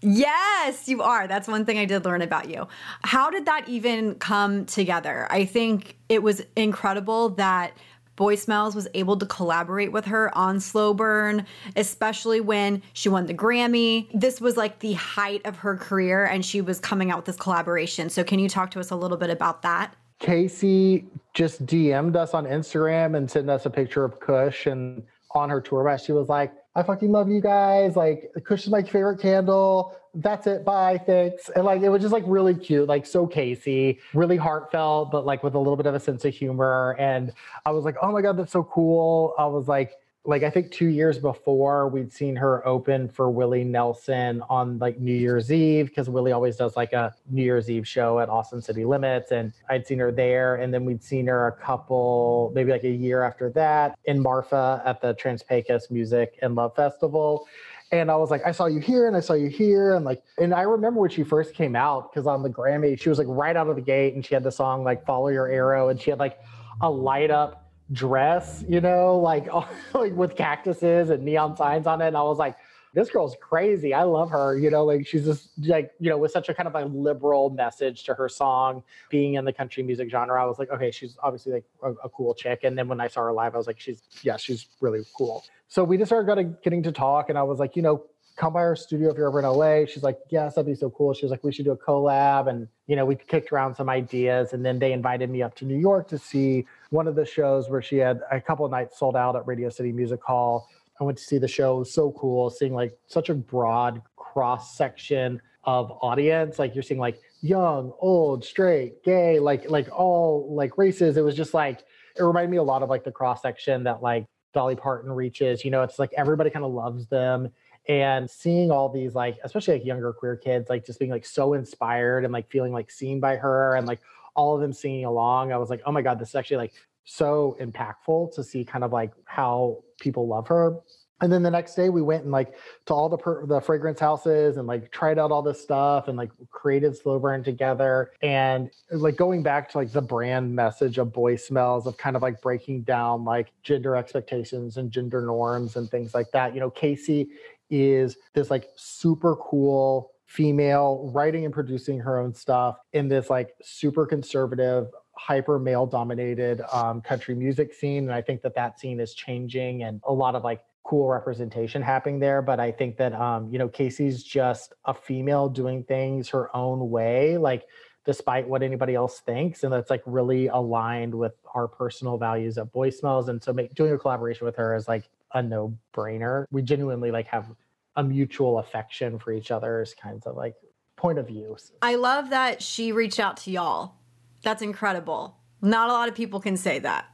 Yes, 0.00 0.88
you 0.88 1.02
are. 1.02 1.28
That's 1.28 1.46
one 1.46 1.64
thing 1.64 1.78
I 1.78 1.84
did 1.84 2.04
learn 2.04 2.22
about 2.22 2.48
you. 2.48 2.66
How 3.02 3.30
did 3.30 3.44
that 3.46 3.68
even 3.68 4.14
come 4.16 4.64
together? 4.64 5.26
I 5.30 5.44
think 5.44 5.96
it 6.08 6.22
was 6.22 6.42
incredible 6.56 7.30
that 7.30 7.76
Boy 8.16 8.34
Smells 8.34 8.74
was 8.74 8.88
able 8.94 9.18
to 9.18 9.26
collaborate 9.26 9.92
with 9.92 10.06
her 10.06 10.36
on 10.36 10.58
Slow 10.60 10.94
Burn, 10.94 11.44
especially 11.76 12.40
when 12.40 12.82
she 12.94 13.10
won 13.10 13.26
the 13.26 13.34
Grammy. 13.34 14.08
This 14.14 14.40
was 14.40 14.56
like 14.56 14.78
the 14.78 14.94
height 14.94 15.42
of 15.44 15.56
her 15.58 15.76
career 15.76 16.24
and 16.24 16.44
she 16.44 16.62
was 16.62 16.80
coming 16.80 17.10
out 17.10 17.18
with 17.18 17.26
this 17.26 17.36
collaboration. 17.36 18.08
So, 18.08 18.24
can 18.24 18.38
you 18.38 18.48
talk 18.48 18.70
to 18.70 18.80
us 18.80 18.90
a 18.90 18.96
little 18.96 19.18
bit 19.18 19.28
about 19.28 19.62
that? 19.62 19.94
Kacey 20.20 21.04
just 21.34 21.66
DM'd 21.66 22.16
us 22.16 22.32
on 22.32 22.46
Instagram 22.46 23.16
and 23.16 23.30
sent 23.30 23.50
us 23.50 23.66
a 23.66 23.70
picture 23.70 24.04
of 24.04 24.18
Kush 24.20 24.66
and 24.66 25.02
on 25.34 25.50
her 25.50 25.60
tour 25.60 25.84
bus, 25.84 26.04
she 26.04 26.12
was 26.12 26.28
like, 26.28 26.52
I 26.74 26.82
fucking 26.82 27.10
love 27.10 27.28
you 27.28 27.40
guys. 27.40 27.96
Like, 27.96 28.32
Kush 28.44 28.64
is 28.64 28.70
my 28.70 28.82
favorite 28.82 29.20
candle. 29.20 29.96
That's 30.14 30.46
it. 30.46 30.64
Bye. 30.64 30.98
Thanks. 30.98 31.50
And 31.54 31.64
like, 31.64 31.82
it 31.82 31.88
was 31.88 32.00
just 32.00 32.12
like 32.12 32.24
really 32.26 32.54
cute, 32.54 32.88
like 32.88 33.04
so 33.04 33.26
Kacey, 33.26 33.98
really 34.14 34.36
heartfelt, 34.36 35.10
but 35.10 35.26
like 35.26 35.42
with 35.42 35.54
a 35.54 35.58
little 35.58 35.76
bit 35.76 35.86
of 35.86 35.94
a 35.94 36.00
sense 36.00 36.24
of 36.24 36.34
humor. 36.34 36.96
And 36.98 37.32
I 37.64 37.70
was 37.70 37.84
like, 37.84 37.96
oh 38.00 38.12
my 38.12 38.22
God, 38.22 38.38
that's 38.38 38.52
so 38.52 38.64
cool. 38.64 39.34
I 39.38 39.46
was 39.46 39.68
like, 39.68 39.92
like 40.26 40.42
I 40.42 40.50
think 40.50 40.72
two 40.72 40.88
years 40.88 41.18
before 41.18 41.88
we'd 41.88 42.12
seen 42.12 42.34
her 42.36 42.66
open 42.66 43.08
for 43.08 43.30
Willie 43.30 43.64
Nelson 43.64 44.42
on 44.50 44.78
like 44.78 44.98
New 44.98 45.14
Year's 45.14 45.52
Eve 45.52 45.86
because 45.86 46.08
Willie 46.08 46.32
always 46.32 46.56
does 46.56 46.76
like 46.76 46.92
a 46.92 47.14
New 47.30 47.42
Year's 47.42 47.70
Eve 47.70 47.86
show 47.86 48.18
at 48.18 48.28
Austin 48.28 48.60
City 48.60 48.84
Limits, 48.84 49.30
and 49.30 49.52
I'd 49.68 49.86
seen 49.86 49.98
her 50.00 50.10
there, 50.10 50.56
and 50.56 50.74
then 50.74 50.84
we'd 50.84 51.02
seen 51.02 51.26
her 51.28 51.46
a 51.46 51.52
couple 51.52 52.52
maybe 52.54 52.72
like 52.72 52.84
a 52.84 52.90
year 52.90 53.22
after 53.22 53.50
that 53.50 53.96
in 54.04 54.20
Marfa 54.20 54.82
at 54.84 55.00
the 55.00 55.14
Trans-Pecos 55.14 55.90
Music 55.90 56.38
and 56.42 56.54
Love 56.54 56.74
Festival. 56.74 57.46
And 57.92 58.10
I 58.10 58.16
was 58.16 58.32
like, 58.32 58.44
I 58.44 58.50
saw 58.50 58.66
you 58.66 58.80
here 58.80 59.06
and 59.06 59.16
I 59.16 59.20
saw 59.20 59.34
you 59.34 59.48
here. 59.48 59.94
And 59.94 60.04
like, 60.04 60.20
and 60.38 60.52
I 60.52 60.62
remember 60.62 61.00
when 61.00 61.10
she 61.10 61.22
first 61.22 61.54
came 61.54 61.76
out, 61.76 62.12
because 62.12 62.26
on 62.26 62.42
the 62.42 62.50
Grammy, 62.50 63.00
she 63.00 63.08
was 63.08 63.18
like 63.18 63.28
right 63.30 63.56
out 63.56 63.68
of 63.68 63.76
the 63.76 63.82
gate 63.82 64.14
and 64.14 64.26
she 64.26 64.34
had 64.34 64.42
the 64.42 64.50
song 64.50 64.82
like 64.82 65.06
Follow 65.06 65.28
Your 65.28 65.46
Arrow 65.46 65.88
and 65.88 66.00
she 66.00 66.10
had 66.10 66.18
like 66.18 66.40
a 66.80 66.90
light 66.90 67.30
up 67.30 67.65
dress, 67.92 68.64
you 68.68 68.80
know, 68.80 69.18
like 69.18 69.48
like 69.94 70.12
with 70.14 70.36
cactuses 70.36 71.10
and 71.10 71.24
neon 71.24 71.56
signs 71.56 71.86
on 71.86 72.00
it. 72.00 72.08
And 72.08 72.16
I 72.16 72.22
was 72.22 72.38
like, 72.38 72.56
this 72.96 73.10
girl's 73.10 73.36
crazy. 73.40 73.92
I 73.92 74.04
love 74.04 74.30
her. 74.30 74.56
You 74.58 74.70
know, 74.70 74.84
like 74.84 75.06
she's 75.06 75.26
just 75.26 75.50
like, 75.58 75.92
you 76.00 76.08
know, 76.08 76.16
with 76.16 76.32
such 76.32 76.48
a 76.48 76.54
kind 76.54 76.66
of 76.66 76.74
a 76.74 76.86
liberal 76.86 77.50
message 77.50 78.04
to 78.04 78.14
her 78.14 78.28
song, 78.28 78.82
being 79.10 79.34
in 79.34 79.44
the 79.44 79.52
country 79.52 79.82
music 79.82 80.08
genre. 80.08 80.40
I 80.42 80.46
was 80.46 80.58
like, 80.58 80.70
okay, 80.70 80.90
she's 80.90 81.18
obviously 81.22 81.52
like 81.52 81.64
a, 81.82 81.92
a 82.04 82.08
cool 82.08 82.32
chick. 82.32 82.60
And 82.64 82.76
then 82.76 82.88
when 82.88 83.00
I 83.00 83.08
saw 83.08 83.20
her 83.22 83.32
live, 83.34 83.54
I 83.54 83.58
was 83.58 83.66
like, 83.66 83.78
she's 83.78 84.02
yeah, 84.22 84.38
she's 84.38 84.68
really 84.80 85.02
cool. 85.16 85.44
So 85.68 85.84
we 85.84 85.98
just 85.98 86.08
started 86.08 86.26
getting, 86.26 86.56
getting 86.62 86.82
to 86.84 86.92
talk, 86.92 87.28
and 87.28 87.36
I 87.36 87.42
was 87.42 87.58
like, 87.58 87.76
you 87.76 87.82
know, 87.82 88.04
come 88.36 88.52
by 88.52 88.60
our 88.60 88.76
studio 88.76 89.10
if 89.10 89.16
you're 89.16 89.28
ever 89.28 89.40
in 89.40 89.46
LA. 89.46 89.86
She's 89.86 90.02
like, 90.02 90.18
yes, 90.28 90.54
that'd 90.54 90.66
be 90.66 90.74
so 90.74 90.90
cool. 90.90 91.14
She 91.14 91.24
was 91.24 91.30
like, 91.30 91.42
we 91.42 91.52
should 91.52 91.64
do 91.64 91.72
a 91.72 91.76
collab. 91.76 92.48
And, 92.48 92.68
you 92.86 92.94
know, 92.94 93.04
we 93.06 93.16
kicked 93.16 93.50
around 93.50 93.74
some 93.74 93.88
ideas. 93.88 94.52
And 94.52 94.64
then 94.64 94.78
they 94.78 94.92
invited 94.92 95.30
me 95.30 95.42
up 95.42 95.54
to 95.56 95.64
New 95.64 95.78
York 95.78 96.06
to 96.08 96.18
see 96.18 96.66
one 96.90 97.08
of 97.08 97.14
the 97.14 97.24
shows 97.24 97.70
where 97.70 97.82
she 97.82 97.96
had 97.96 98.20
a 98.30 98.40
couple 98.40 98.68
nights 98.68 98.98
sold 98.98 99.16
out 99.16 99.36
at 99.36 99.46
Radio 99.46 99.70
City 99.70 99.90
Music 99.90 100.22
Hall. 100.22 100.68
I 101.00 101.04
went 101.04 101.18
to 101.18 101.24
see 101.24 101.38
the 101.38 101.48
show. 101.48 101.76
It 101.76 101.78
was 101.80 101.94
so 101.94 102.12
cool 102.12 102.50
seeing 102.50 102.74
like 102.74 102.96
such 103.06 103.30
a 103.30 103.34
broad 103.34 104.02
cross 104.16 104.76
section 104.76 105.40
of 105.64 105.90
audience. 106.02 106.58
Like 106.58 106.74
you're 106.74 106.82
seeing 106.82 107.00
like 107.00 107.20
young, 107.40 107.92
old, 108.00 108.44
straight, 108.44 109.02
gay, 109.02 109.38
like 109.38 109.68
like 109.68 109.88
all 109.92 110.54
like 110.54 110.78
races. 110.78 111.16
It 111.16 111.24
was 111.24 111.34
just 111.34 111.54
like 111.54 111.84
it 112.16 112.22
reminded 112.22 112.50
me 112.50 112.56
a 112.56 112.62
lot 112.62 112.82
of 112.82 112.88
like 112.88 113.04
the 113.04 113.12
cross 113.12 113.42
section 113.42 113.84
that 113.84 114.02
like 114.02 114.26
Dolly 114.54 114.76
Parton 114.76 115.12
reaches. 115.12 115.64
You 115.64 115.70
know, 115.70 115.82
it's 115.82 115.98
like 115.98 116.12
everybody 116.16 116.48
kind 116.48 116.64
of 116.64 116.72
loves 116.72 117.06
them 117.08 117.50
and 117.88 118.28
seeing 118.28 118.70
all 118.70 118.88
these 118.88 119.14
like 119.14 119.38
especially 119.44 119.74
like 119.74 119.84
younger 119.84 120.12
queer 120.12 120.36
kids 120.36 120.68
like 120.68 120.84
just 120.84 120.98
being 120.98 121.10
like 121.10 121.24
so 121.24 121.54
inspired 121.54 122.24
and 122.24 122.32
like 122.32 122.50
feeling 122.50 122.72
like 122.72 122.90
seen 122.90 123.20
by 123.20 123.36
her 123.36 123.76
and 123.76 123.86
like 123.86 124.00
all 124.34 124.54
of 124.54 124.60
them 124.60 124.72
singing 124.72 125.04
along 125.04 125.52
i 125.52 125.56
was 125.56 125.70
like 125.70 125.80
oh 125.86 125.92
my 125.92 126.02
god 126.02 126.18
this 126.18 126.30
is 126.30 126.34
actually 126.34 126.56
like 126.56 126.72
so 127.06 127.56
impactful 127.60 128.34
to 128.34 128.44
see 128.44 128.64
kind 128.64 128.84
of 128.84 128.92
like 128.92 129.12
how 129.24 129.82
people 129.98 130.26
love 130.28 130.46
her. 130.48 130.76
And 131.22 131.32
then 131.32 131.42
the 131.42 131.50
next 131.50 131.76
day 131.76 131.88
we 131.88 132.02
went 132.02 132.24
and 132.24 132.32
like 132.32 132.56
to 132.84 132.92
all 132.92 133.08
the 133.08 133.16
per- 133.16 133.46
the 133.46 133.58
fragrance 133.58 133.98
houses 133.98 134.58
and 134.58 134.66
like 134.66 134.90
tried 134.90 135.18
out 135.18 135.32
all 135.32 135.40
this 135.40 135.58
stuff 135.62 136.08
and 136.08 136.18
like 136.18 136.30
created 136.50 136.94
slow 136.94 137.18
burn 137.18 137.42
together. 137.42 138.10
And 138.20 138.70
like 138.90 139.16
going 139.16 139.42
back 139.42 139.70
to 139.70 139.78
like 139.78 139.92
the 139.92 140.02
brand 140.02 140.54
message 140.54 140.98
of 140.98 141.14
boy 141.14 141.36
smells 141.36 141.86
of 141.86 141.96
kind 141.96 142.16
of 142.16 142.22
like 142.22 142.42
breaking 142.42 142.82
down 142.82 143.24
like 143.24 143.50
gender 143.62 143.96
expectations 143.96 144.76
and 144.76 144.90
gender 144.90 145.22
norms 145.22 145.76
and 145.76 145.90
things 145.90 146.12
like 146.12 146.30
that 146.32 146.52
you 146.52 146.60
know 146.60 146.70
kacey 146.70 147.28
is 147.70 148.16
this 148.34 148.50
like 148.50 148.68
super 148.76 149.36
cool 149.36 150.12
female 150.26 151.10
writing 151.14 151.44
and 151.44 151.54
producing 151.54 151.98
her 152.00 152.18
own 152.18 152.34
stuff 152.34 152.78
in 152.92 153.08
this 153.08 153.30
like 153.30 153.54
super 153.62 154.04
conservative 154.04 154.88
hyper 155.16 155.58
male 155.58 155.86
dominated 155.86 156.60
um, 156.72 157.00
country 157.00 157.34
music 157.34 157.72
scene 157.72 158.04
and 158.04 158.12
i 158.12 158.20
think 158.20 158.42
that 158.42 158.54
that 158.54 158.78
scene 158.78 159.00
is 159.00 159.14
changing 159.14 159.84
and 159.84 160.00
a 160.04 160.12
lot 160.12 160.34
of 160.34 160.42
like 160.42 160.62
cool 160.84 161.08
representation 161.08 161.80
happening 161.80 162.18
there 162.18 162.42
but 162.42 162.60
i 162.60 162.70
think 162.70 162.96
that 162.96 163.12
um, 163.14 163.48
you 163.50 163.58
know 163.58 163.68
kacey's 163.68 164.22
just 164.22 164.74
a 164.84 164.94
female 164.94 165.48
doing 165.48 165.82
things 165.84 166.28
her 166.28 166.54
own 166.54 166.90
way 166.90 167.36
like 167.36 167.64
despite 168.04 168.48
what 168.48 168.62
anybody 168.62 168.94
else 168.94 169.20
thinks 169.20 169.64
and 169.64 169.72
that's 169.72 169.90
like 169.90 170.02
really 170.06 170.48
aligned 170.48 171.14
with 171.14 171.32
our 171.54 171.66
personal 171.66 172.18
values 172.18 172.58
of 172.58 172.70
boy 172.72 172.90
smells 172.90 173.28
and 173.28 173.42
so 173.42 173.52
make, 173.52 173.74
doing 173.74 173.92
a 173.92 173.98
collaboration 173.98 174.44
with 174.44 174.56
her 174.56 174.74
is 174.74 174.86
like 174.86 175.08
a 175.36 175.42
no 175.42 175.76
brainer. 175.94 176.46
We 176.50 176.62
genuinely 176.62 177.10
like 177.10 177.26
have 177.26 177.46
a 177.94 178.02
mutual 178.02 178.58
affection 178.58 179.18
for 179.18 179.32
each 179.32 179.50
other's 179.50 179.94
kinds 179.94 180.26
of 180.26 180.34
like 180.34 180.54
point 180.96 181.18
of 181.18 181.28
views. 181.28 181.72
I 181.82 181.96
love 181.96 182.30
that 182.30 182.62
she 182.62 182.90
reached 182.90 183.20
out 183.20 183.36
to 183.38 183.50
y'all. 183.50 183.94
That's 184.42 184.62
incredible. 184.62 185.36
Not 185.60 185.90
a 185.90 185.92
lot 185.92 186.08
of 186.08 186.14
people 186.14 186.40
can 186.40 186.56
say 186.56 186.78
that. 186.80 187.06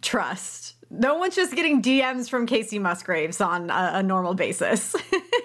Trust. 0.00 0.74
No 0.90 1.16
one's 1.16 1.36
just 1.36 1.54
getting 1.54 1.82
DMs 1.82 2.30
from 2.30 2.46
Kacey 2.46 2.80
Musgraves 2.80 3.40
on 3.40 3.70
a, 3.70 3.90
a 3.94 4.02
normal 4.02 4.34
basis. 4.34 4.96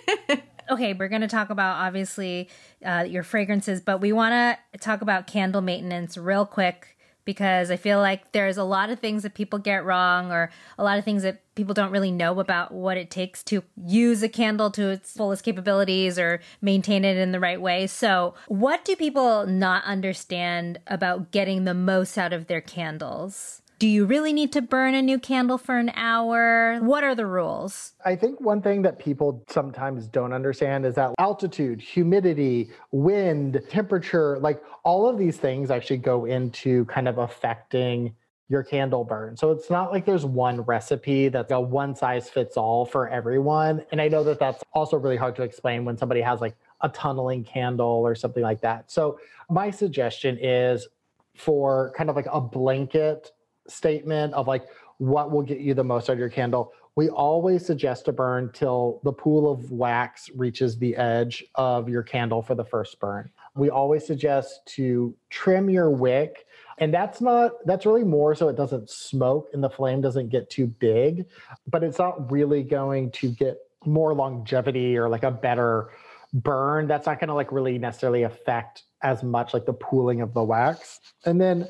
okay, 0.71 0.93
we're 0.93 1.09
going 1.09 1.21
to 1.21 1.27
talk 1.27 1.49
about 1.49 1.77
obviously 1.77 2.49
uh, 2.85 3.05
your 3.07 3.23
fragrances, 3.23 3.81
but 3.81 3.99
we 3.99 4.13
want 4.13 4.33
to 4.33 4.79
talk 4.79 5.01
about 5.01 5.27
candle 5.27 5.61
maintenance 5.61 6.17
real 6.17 6.45
quick 6.45 6.97
because 7.31 7.71
I 7.71 7.77
feel 7.77 7.99
like 7.99 8.33
there's 8.33 8.57
a 8.57 8.63
lot 8.65 8.89
of 8.89 8.99
things 8.99 9.23
that 9.23 9.35
people 9.35 9.57
get 9.57 9.85
wrong 9.85 10.33
or 10.33 10.51
a 10.77 10.83
lot 10.83 10.99
of 10.99 11.05
things 11.05 11.23
that 11.23 11.39
people 11.55 11.73
don't 11.73 11.91
really 11.91 12.11
know 12.11 12.41
about 12.41 12.73
what 12.73 12.97
it 12.97 13.09
takes 13.09 13.41
to 13.43 13.63
use 13.85 14.21
a 14.21 14.27
candle 14.27 14.69
to 14.71 14.89
its 14.89 15.13
fullest 15.13 15.45
capabilities 15.45 16.19
or 16.19 16.41
maintain 16.61 17.05
it 17.05 17.15
in 17.15 17.31
the 17.31 17.39
right 17.39 17.61
way. 17.61 17.87
So, 17.87 18.33
what 18.49 18.83
do 18.83 18.97
people 18.97 19.45
not 19.47 19.85
understand 19.85 20.79
about 20.87 21.31
getting 21.31 21.63
the 21.63 21.73
most 21.73 22.17
out 22.17 22.33
of 22.33 22.47
their 22.47 22.59
candles? 22.59 23.60
Do 23.81 23.87
you 23.87 24.05
really 24.05 24.31
need 24.31 24.51
to 24.51 24.61
burn 24.61 24.93
a 24.93 25.01
new 25.01 25.17
candle 25.17 25.57
for 25.57 25.79
an 25.79 25.89
hour? 25.95 26.77
What 26.81 27.03
are 27.03 27.15
the 27.15 27.25
rules? 27.25 27.93
I 28.05 28.15
think 28.15 28.39
one 28.39 28.61
thing 28.61 28.83
that 28.83 28.99
people 28.99 29.43
sometimes 29.49 30.05
don't 30.05 30.33
understand 30.33 30.85
is 30.85 30.93
that 30.93 31.15
altitude, 31.17 31.81
humidity, 31.81 32.69
wind, 32.91 33.59
temperature, 33.71 34.37
like 34.37 34.61
all 34.83 35.09
of 35.09 35.17
these 35.17 35.37
things 35.37 35.71
actually 35.71 35.97
go 35.97 36.25
into 36.25 36.85
kind 36.85 37.07
of 37.07 37.17
affecting 37.17 38.13
your 38.49 38.61
candle 38.61 39.03
burn. 39.03 39.35
So 39.35 39.49
it's 39.49 39.71
not 39.71 39.91
like 39.91 40.05
there's 40.05 40.25
one 40.25 40.61
recipe 40.61 41.29
that's 41.29 41.51
a 41.51 41.59
one 41.59 41.95
size 41.95 42.29
fits 42.29 42.57
all 42.57 42.85
for 42.85 43.09
everyone. 43.09 43.83
And 43.91 43.99
I 43.99 44.09
know 44.09 44.23
that 44.25 44.37
that's 44.37 44.63
also 44.73 44.95
really 44.95 45.17
hard 45.17 45.35
to 45.37 45.41
explain 45.41 45.85
when 45.85 45.97
somebody 45.97 46.21
has 46.21 46.39
like 46.39 46.55
a 46.81 46.89
tunneling 46.89 47.43
candle 47.43 47.87
or 48.05 48.13
something 48.13 48.43
like 48.43 48.61
that. 48.61 48.91
So 48.91 49.19
my 49.49 49.71
suggestion 49.71 50.37
is 50.39 50.87
for 51.35 51.91
kind 51.97 52.11
of 52.11 52.15
like 52.15 52.27
a 52.31 52.39
blanket 52.39 53.31
statement 53.71 54.33
of 54.33 54.47
like 54.47 54.65
what 54.97 55.31
will 55.31 55.41
get 55.41 55.59
you 55.59 55.73
the 55.73 55.83
most 55.83 56.09
out 56.09 56.13
of 56.13 56.19
your 56.19 56.29
candle, 56.29 56.73
we 56.95 57.09
always 57.09 57.65
suggest 57.65 58.05
to 58.05 58.11
burn 58.11 58.51
till 58.53 58.99
the 59.03 59.13
pool 59.13 59.51
of 59.51 59.71
wax 59.71 60.29
reaches 60.35 60.77
the 60.77 60.95
edge 60.95 61.43
of 61.55 61.87
your 61.87 62.03
candle 62.03 62.41
for 62.41 62.53
the 62.53 62.65
first 62.65 62.99
burn. 62.99 63.29
We 63.55 63.69
always 63.69 64.05
suggest 64.05 64.61
to 64.75 65.15
trim 65.29 65.69
your 65.69 65.89
wick. 65.89 66.45
And 66.79 66.93
that's 66.93 67.21
not, 67.21 67.51
that's 67.65 67.85
really 67.85 68.03
more 68.03 68.35
so 68.35 68.49
it 68.49 68.55
doesn't 68.55 68.89
smoke 68.89 69.49
and 69.53 69.63
the 69.63 69.69
flame 69.69 70.01
doesn't 70.01 70.29
get 70.29 70.49
too 70.49 70.67
big, 70.67 71.25
but 71.67 71.83
it's 71.83 71.99
not 71.99 72.31
really 72.31 72.63
going 72.63 73.11
to 73.11 73.29
get 73.29 73.57
more 73.85 74.13
longevity 74.13 74.97
or 74.97 75.07
like 75.07 75.23
a 75.23 75.31
better 75.31 75.89
burn. 76.33 76.87
That's 76.87 77.05
not 77.05 77.19
going 77.19 77.27
to 77.29 77.33
like 77.33 77.51
really 77.51 77.77
necessarily 77.77 78.23
affect 78.23 78.83
as 79.03 79.23
much 79.23 79.53
like 79.53 79.65
the 79.65 79.73
pooling 79.73 80.21
of 80.21 80.33
the 80.33 80.43
wax. 80.43 80.99
And 81.25 81.39
then 81.39 81.67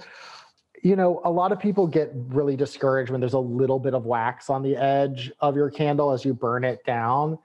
you 0.81 0.95
know, 0.95 1.21
a 1.23 1.31
lot 1.31 1.51
of 1.51 1.59
people 1.59 1.85
get 1.85 2.11
really 2.13 2.55
discouraged 2.55 3.11
when 3.11 3.21
there's 3.21 3.33
a 3.33 3.39
little 3.39 3.79
bit 3.79 3.93
of 3.93 4.05
wax 4.05 4.49
on 4.49 4.63
the 4.63 4.75
edge 4.75 5.31
of 5.39 5.55
your 5.55 5.69
candle 5.69 6.11
as 6.11 6.25
you 6.25 6.33
burn 6.33 6.63
it 6.63 6.83
down. 6.85 7.37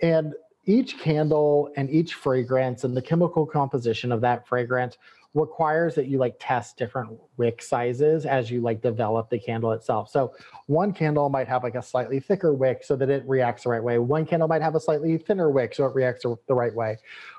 And 0.00 0.34
each 0.64 0.98
candle 0.98 1.70
and 1.76 1.90
each 1.90 2.14
fragrance 2.14 2.84
and 2.84 2.96
the 2.96 3.02
chemical 3.02 3.46
composition 3.46 4.12
of 4.12 4.20
that 4.20 4.46
fragrance 4.46 4.96
requires 5.34 5.96
that 5.96 6.06
you 6.06 6.18
like 6.18 6.36
test 6.38 6.76
different 6.76 7.18
wick 7.36 7.60
sizes 7.60 8.24
as 8.24 8.50
you 8.50 8.60
like 8.60 8.80
develop 8.80 9.28
the 9.28 9.38
candle 9.38 9.72
itself. 9.72 10.08
So 10.08 10.32
one 10.66 10.92
candle 10.92 11.28
might 11.28 11.48
have 11.48 11.64
like 11.64 11.74
a 11.74 11.82
slightly 11.82 12.20
thicker 12.20 12.54
wick 12.54 12.84
so 12.84 12.94
that 12.94 13.10
it 13.10 13.24
reacts 13.26 13.64
the 13.64 13.70
right 13.70 13.82
way. 13.82 13.98
One 13.98 14.24
candle 14.24 14.46
might 14.46 14.62
have 14.62 14.76
a 14.76 14.80
slightly 14.80 15.18
thinner 15.18 15.50
wick 15.50 15.74
so 15.74 15.86
it 15.86 15.94
reacts 15.94 16.22
the 16.22 16.54
right 16.54 16.74
way. 16.74 16.98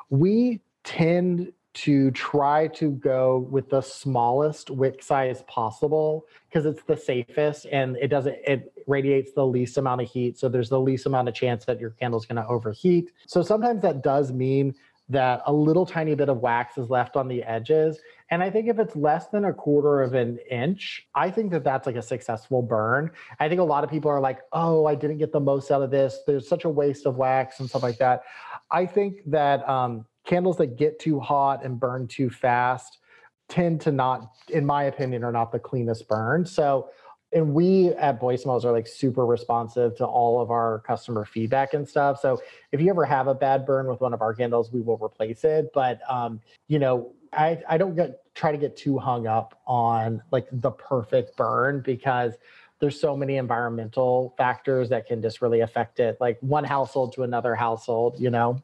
We 0.10 0.60
tend 0.84 1.54
to 1.76 2.10
try 2.12 2.68
to 2.68 2.92
go 2.92 3.48
with 3.52 3.70
the 3.70 3.82
smallest 3.82 4.70
wick 4.70 5.04
size 5.04 5.44
possible 5.48 6.26
because 6.50 6.66
it's 6.66 6.84
the 6.84 6.96
safest 6.96 7.68
and 7.70 7.98
it 7.98 8.08
doesn't 8.08 8.38
it 8.48 8.72
radiates 8.88 9.34
the 9.34 9.46
least 9.46 9.78
amount 9.78 10.02
of 10.02 10.10
heat. 10.10 10.40
So 10.40 10.48
there's 10.48 10.70
the 10.70 10.80
least 10.80 11.06
amount 11.06 11.28
of 11.28 11.36
chance 11.36 11.66
that 11.66 11.80
your 11.80 11.90
candle's 11.92 12.26
going 12.26 12.38
to 12.38 12.48
overheat. 12.48 13.12
So 13.28 13.42
sometimes 13.42 13.82
that 13.82 14.04
does 14.04 14.32
mean 14.32 14.74
that 15.10 15.42
a 15.46 15.54
little 15.54 15.86
tiny 15.86 16.16
bit 16.16 16.30
of 16.30 16.38
wax 16.38 16.78
is 16.78 16.90
left 16.90 17.16
on 17.16 17.28
the 17.28 17.44
edges. 17.44 18.00
And 18.32 18.42
i 18.42 18.50
think 18.50 18.70
if 18.70 18.80
it's 18.80 18.96
less 18.96 19.28
than 19.28 19.46
a 19.46 19.54
quarter 19.54 20.02
of 20.02 20.16
an 20.16 20.40
inch 20.50 21.08
i 21.14 21.30
think 21.30 21.52
that 21.52 21.64
that's 21.64 21.86
like 21.86 21.96
a 21.98 22.02
successful 22.02 22.62
burn. 22.62 23.12
I 23.40 23.50
think 23.50 23.60
a 23.60 23.66
lot 23.66 23.84
of 23.84 23.90
people 23.90 24.10
are 24.10 24.22
like 24.22 24.40
oh 24.54 24.86
i 24.86 24.96
didn't 24.96 25.18
get 25.18 25.34
the 25.34 25.42
most 25.42 25.72
out 25.72 25.82
of 25.82 25.92
this. 25.92 26.20
There's 26.26 26.48
such 26.48 26.64
a 26.64 26.70
waste 26.70 27.06
of 27.06 27.18
wax 27.18 27.60
and 27.60 27.68
stuff 27.68 27.84
like 27.84 27.98
that. 27.98 28.24
I 28.72 28.86
think 28.86 29.20
that 29.28 29.68
um, 29.70 30.06
candles 30.26 30.58
that 30.58 30.78
get 30.78 31.00
too 31.00 31.20
hot 31.20 31.64
and 31.64 31.80
burn 31.80 32.08
too 32.08 32.30
fast 32.30 33.00
tend 33.48 33.80
to 33.82 33.92
not, 33.92 34.32
in 34.50 34.66
my 34.66 34.84
opinion, 34.84 35.24
are 35.24 35.32
not 35.32 35.52
the 35.52 35.60
cleanest 35.60 36.08
burn. 36.08 36.46
So, 36.46 36.90
and 37.32 37.54
we 37.54 37.90
at 37.90 38.20
Boy 38.20 38.36
Smells 38.38 38.66
are 38.66 38.72
like 38.72 38.88
super 38.88 39.26
responsive 39.26 39.96
to 39.98 40.06
all 40.06 40.42
of 40.42 40.52
our 40.52 40.80
customer 40.80 41.26
feedback 41.26 41.74
and 41.74 41.88
stuff. 41.88 42.20
So 42.22 42.42
if 42.72 42.80
you 42.80 42.90
ever 42.90 43.06
have 43.06 43.28
a 43.28 43.36
bad 43.36 43.66
burn 43.66 43.88
with 43.88 44.02
one 44.02 44.14
of 44.14 44.22
our 44.22 44.34
candles, 44.34 44.72
we 44.72 44.82
will 44.82 44.98
replace 44.98 45.44
it. 45.44 45.70
But 45.74 46.00
um, 46.10 46.40
you 46.68 46.80
know, 46.80 47.14
I, 47.34 47.62
I 47.68 47.78
don't 47.78 47.96
get 47.96 48.22
try 48.36 48.52
to 48.52 48.58
get 48.58 48.78
too 48.78 48.98
hung 48.98 49.28
up 49.28 49.62
on 49.68 50.22
like 50.32 50.48
the 50.52 50.72
perfect 50.72 51.36
burn 51.36 51.82
because 51.82 52.34
there's 52.80 53.00
so 53.00 53.16
many 53.16 53.38
environmental 53.38 54.34
factors 54.38 54.90
that 54.90 55.06
can 55.06 55.22
just 55.22 55.42
really 55.42 55.62
affect 55.62 56.00
it 56.00 56.18
like 56.20 56.38
one 56.42 56.64
household 56.64 57.14
to 57.14 57.24
another 57.24 57.56
household 57.56 58.20
you 58.20 58.30
know 58.30 58.62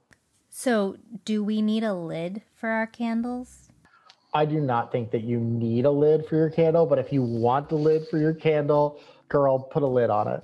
so, 0.54 0.98
do 1.24 1.44
we 1.44 1.62
need 1.62 1.84
a 1.84 1.94
lid 1.94 2.42
for 2.56 2.70
our 2.70 2.86
candles? 2.86 3.70
I 4.34 4.46
do 4.46 4.60
not 4.60 4.92
think 4.92 5.12
that 5.12 5.24
you 5.24 5.40
need 5.40 5.86
a 5.86 5.92
lid 5.92 6.26
for 6.26 6.36
your 6.36 6.50
candle, 6.50 6.86
but 6.86 7.00
if 7.00 7.12
you 7.12 7.24
want 7.24 7.70
the 7.70 7.76
lid 7.76 8.08
for 8.10 8.18
your 8.18 8.34
candle, 8.34 9.00
girl, 9.30 9.58
put 9.60 9.82
a 9.82 9.88
lid 9.88 10.10
on 10.10 10.28
it. 10.28 10.44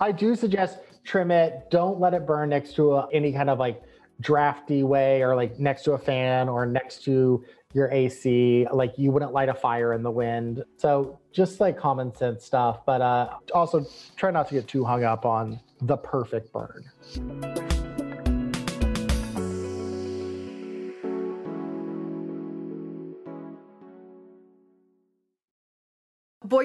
I 0.00 0.10
do 0.10 0.34
suggest 0.34 0.78
trim 1.04 1.30
it. 1.30 1.70
Don't 1.70 2.00
let 2.00 2.12
it 2.12 2.26
burn 2.26 2.50
next 2.50 2.74
to 2.74 2.94
a, 2.94 3.08
any 3.12 3.32
kind 3.32 3.48
of 3.48 3.60
like 3.60 3.80
drafty 4.20 4.82
way 4.82 5.22
or 5.22 5.36
like 5.36 5.60
next 5.60 5.84
to 5.84 5.92
a 5.92 5.98
fan 5.98 6.48
or 6.48 6.66
next 6.66 7.04
to 7.04 7.44
your 7.72 7.90
AC. 7.92 8.66
Like 8.72 8.98
you 8.98 9.12
wouldn't 9.12 9.32
light 9.32 9.48
a 9.48 9.54
fire 9.54 9.92
in 9.92 10.02
the 10.02 10.10
wind. 10.10 10.64
So 10.76 11.20
just 11.32 11.60
like 11.60 11.78
common 11.78 12.14
sense 12.14 12.44
stuff, 12.44 12.84
but 12.84 13.00
uh, 13.00 13.30
also 13.54 13.86
try 14.16 14.32
not 14.32 14.48
to 14.48 14.54
get 14.54 14.66
too 14.66 14.84
hung 14.84 15.04
up 15.04 15.24
on 15.24 15.60
the 15.80 15.96
perfect 15.96 16.52
burn. 16.52 17.65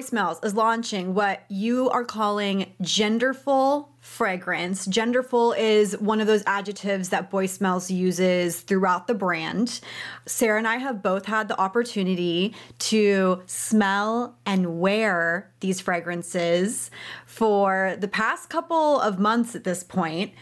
Smells 0.02 0.38
is 0.42 0.54
launching 0.54 1.14
what 1.14 1.42
you 1.48 1.90
are 1.90 2.04
calling 2.04 2.72
genderful 2.82 3.88
fragrance. 4.00 4.86
Genderful 4.86 5.56
is 5.56 5.98
one 5.98 6.20
of 6.20 6.26
those 6.26 6.42
adjectives 6.46 7.08
that 7.10 7.30
Smells 7.48 7.90
uses 7.90 8.60
throughout 8.60 9.06
the 9.06 9.14
brand. 9.14 9.80
Sarah 10.26 10.58
and 10.58 10.68
I 10.68 10.76
have 10.76 11.02
both 11.02 11.26
had 11.26 11.48
the 11.48 11.58
opportunity 11.60 12.54
to 12.80 13.42
smell 13.46 14.36
and 14.44 14.80
wear 14.80 15.50
these 15.60 15.80
fragrances 15.80 16.90
for 17.26 17.96
the 17.98 18.08
past 18.08 18.50
couple 18.50 19.00
of 19.00 19.18
months 19.18 19.54
at 19.54 19.64
this 19.64 19.82
point. 19.82 20.32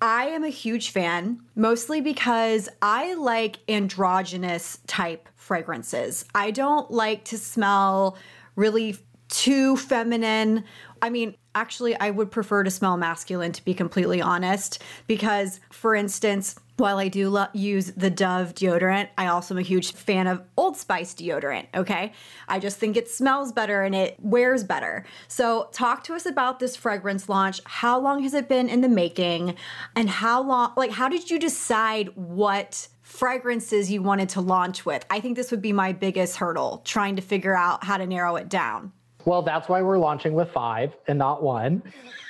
I 0.00 0.26
am 0.26 0.44
a 0.44 0.48
huge 0.48 0.90
fan, 0.90 1.40
mostly 1.56 2.00
because 2.00 2.68
I 2.80 3.14
like 3.14 3.58
androgynous 3.68 4.78
type 4.86 5.28
fragrances. 5.34 6.24
I 6.34 6.52
don't 6.52 6.90
like 6.90 7.24
to 7.26 7.38
smell 7.38 8.16
really 8.58 8.96
too 9.28 9.76
feminine. 9.76 10.64
I 11.00 11.10
mean, 11.10 11.36
actually, 11.54 11.98
I 11.98 12.10
would 12.10 12.30
prefer 12.30 12.64
to 12.64 12.70
smell 12.70 12.96
masculine, 12.96 13.52
to 13.52 13.64
be 13.64 13.74
completely 13.74 14.20
honest, 14.20 14.82
because, 15.06 15.60
for 15.70 15.94
instance, 15.94 16.56
while 16.76 16.98
I 16.98 17.08
do 17.08 17.28
lo- 17.28 17.46
use 17.52 17.92
the 17.92 18.10
Dove 18.10 18.54
deodorant, 18.54 19.08
I 19.18 19.26
also 19.26 19.54
am 19.54 19.58
a 19.58 19.62
huge 19.62 19.92
fan 19.92 20.26
of 20.26 20.42
Old 20.56 20.76
Spice 20.76 21.14
deodorant. 21.14 21.66
Okay. 21.74 22.12
I 22.46 22.58
just 22.58 22.78
think 22.78 22.96
it 22.96 23.08
smells 23.08 23.52
better 23.52 23.82
and 23.82 23.94
it 23.94 24.16
wears 24.20 24.64
better. 24.64 25.04
So, 25.26 25.68
talk 25.72 26.04
to 26.04 26.14
us 26.14 26.24
about 26.26 26.58
this 26.58 26.76
fragrance 26.76 27.28
launch. 27.28 27.60
How 27.64 27.98
long 27.98 28.22
has 28.22 28.34
it 28.34 28.48
been 28.48 28.68
in 28.68 28.80
the 28.80 28.88
making? 28.88 29.56
And 29.94 30.08
how 30.08 30.42
long, 30.42 30.72
like, 30.76 30.92
how 30.92 31.08
did 31.08 31.30
you 31.30 31.38
decide 31.38 32.10
what 32.14 32.88
fragrances 33.08 33.90
you 33.90 34.02
wanted 34.02 34.28
to 34.28 34.40
launch 34.40 34.84
with. 34.84 35.04
I 35.08 35.18
think 35.18 35.34
this 35.34 35.50
would 35.50 35.62
be 35.62 35.72
my 35.72 35.94
biggest 35.94 36.36
hurdle, 36.36 36.82
trying 36.84 37.16
to 37.16 37.22
figure 37.22 37.56
out 37.56 37.82
how 37.82 37.96
to 37.96 38.06
narrow 38.06 38.36
it 38.36 38.50
down. 38.50 38.92
Well, 39.24 39.40
that's 39.40 39.66
why 39.66 39.80
we're 39.80 39.98
launching 39.98 40.34
with 40.34 40.50
five 40.50 40.94
and 41.08 41.18
not 41.18 41.42
one, 41.42 41.82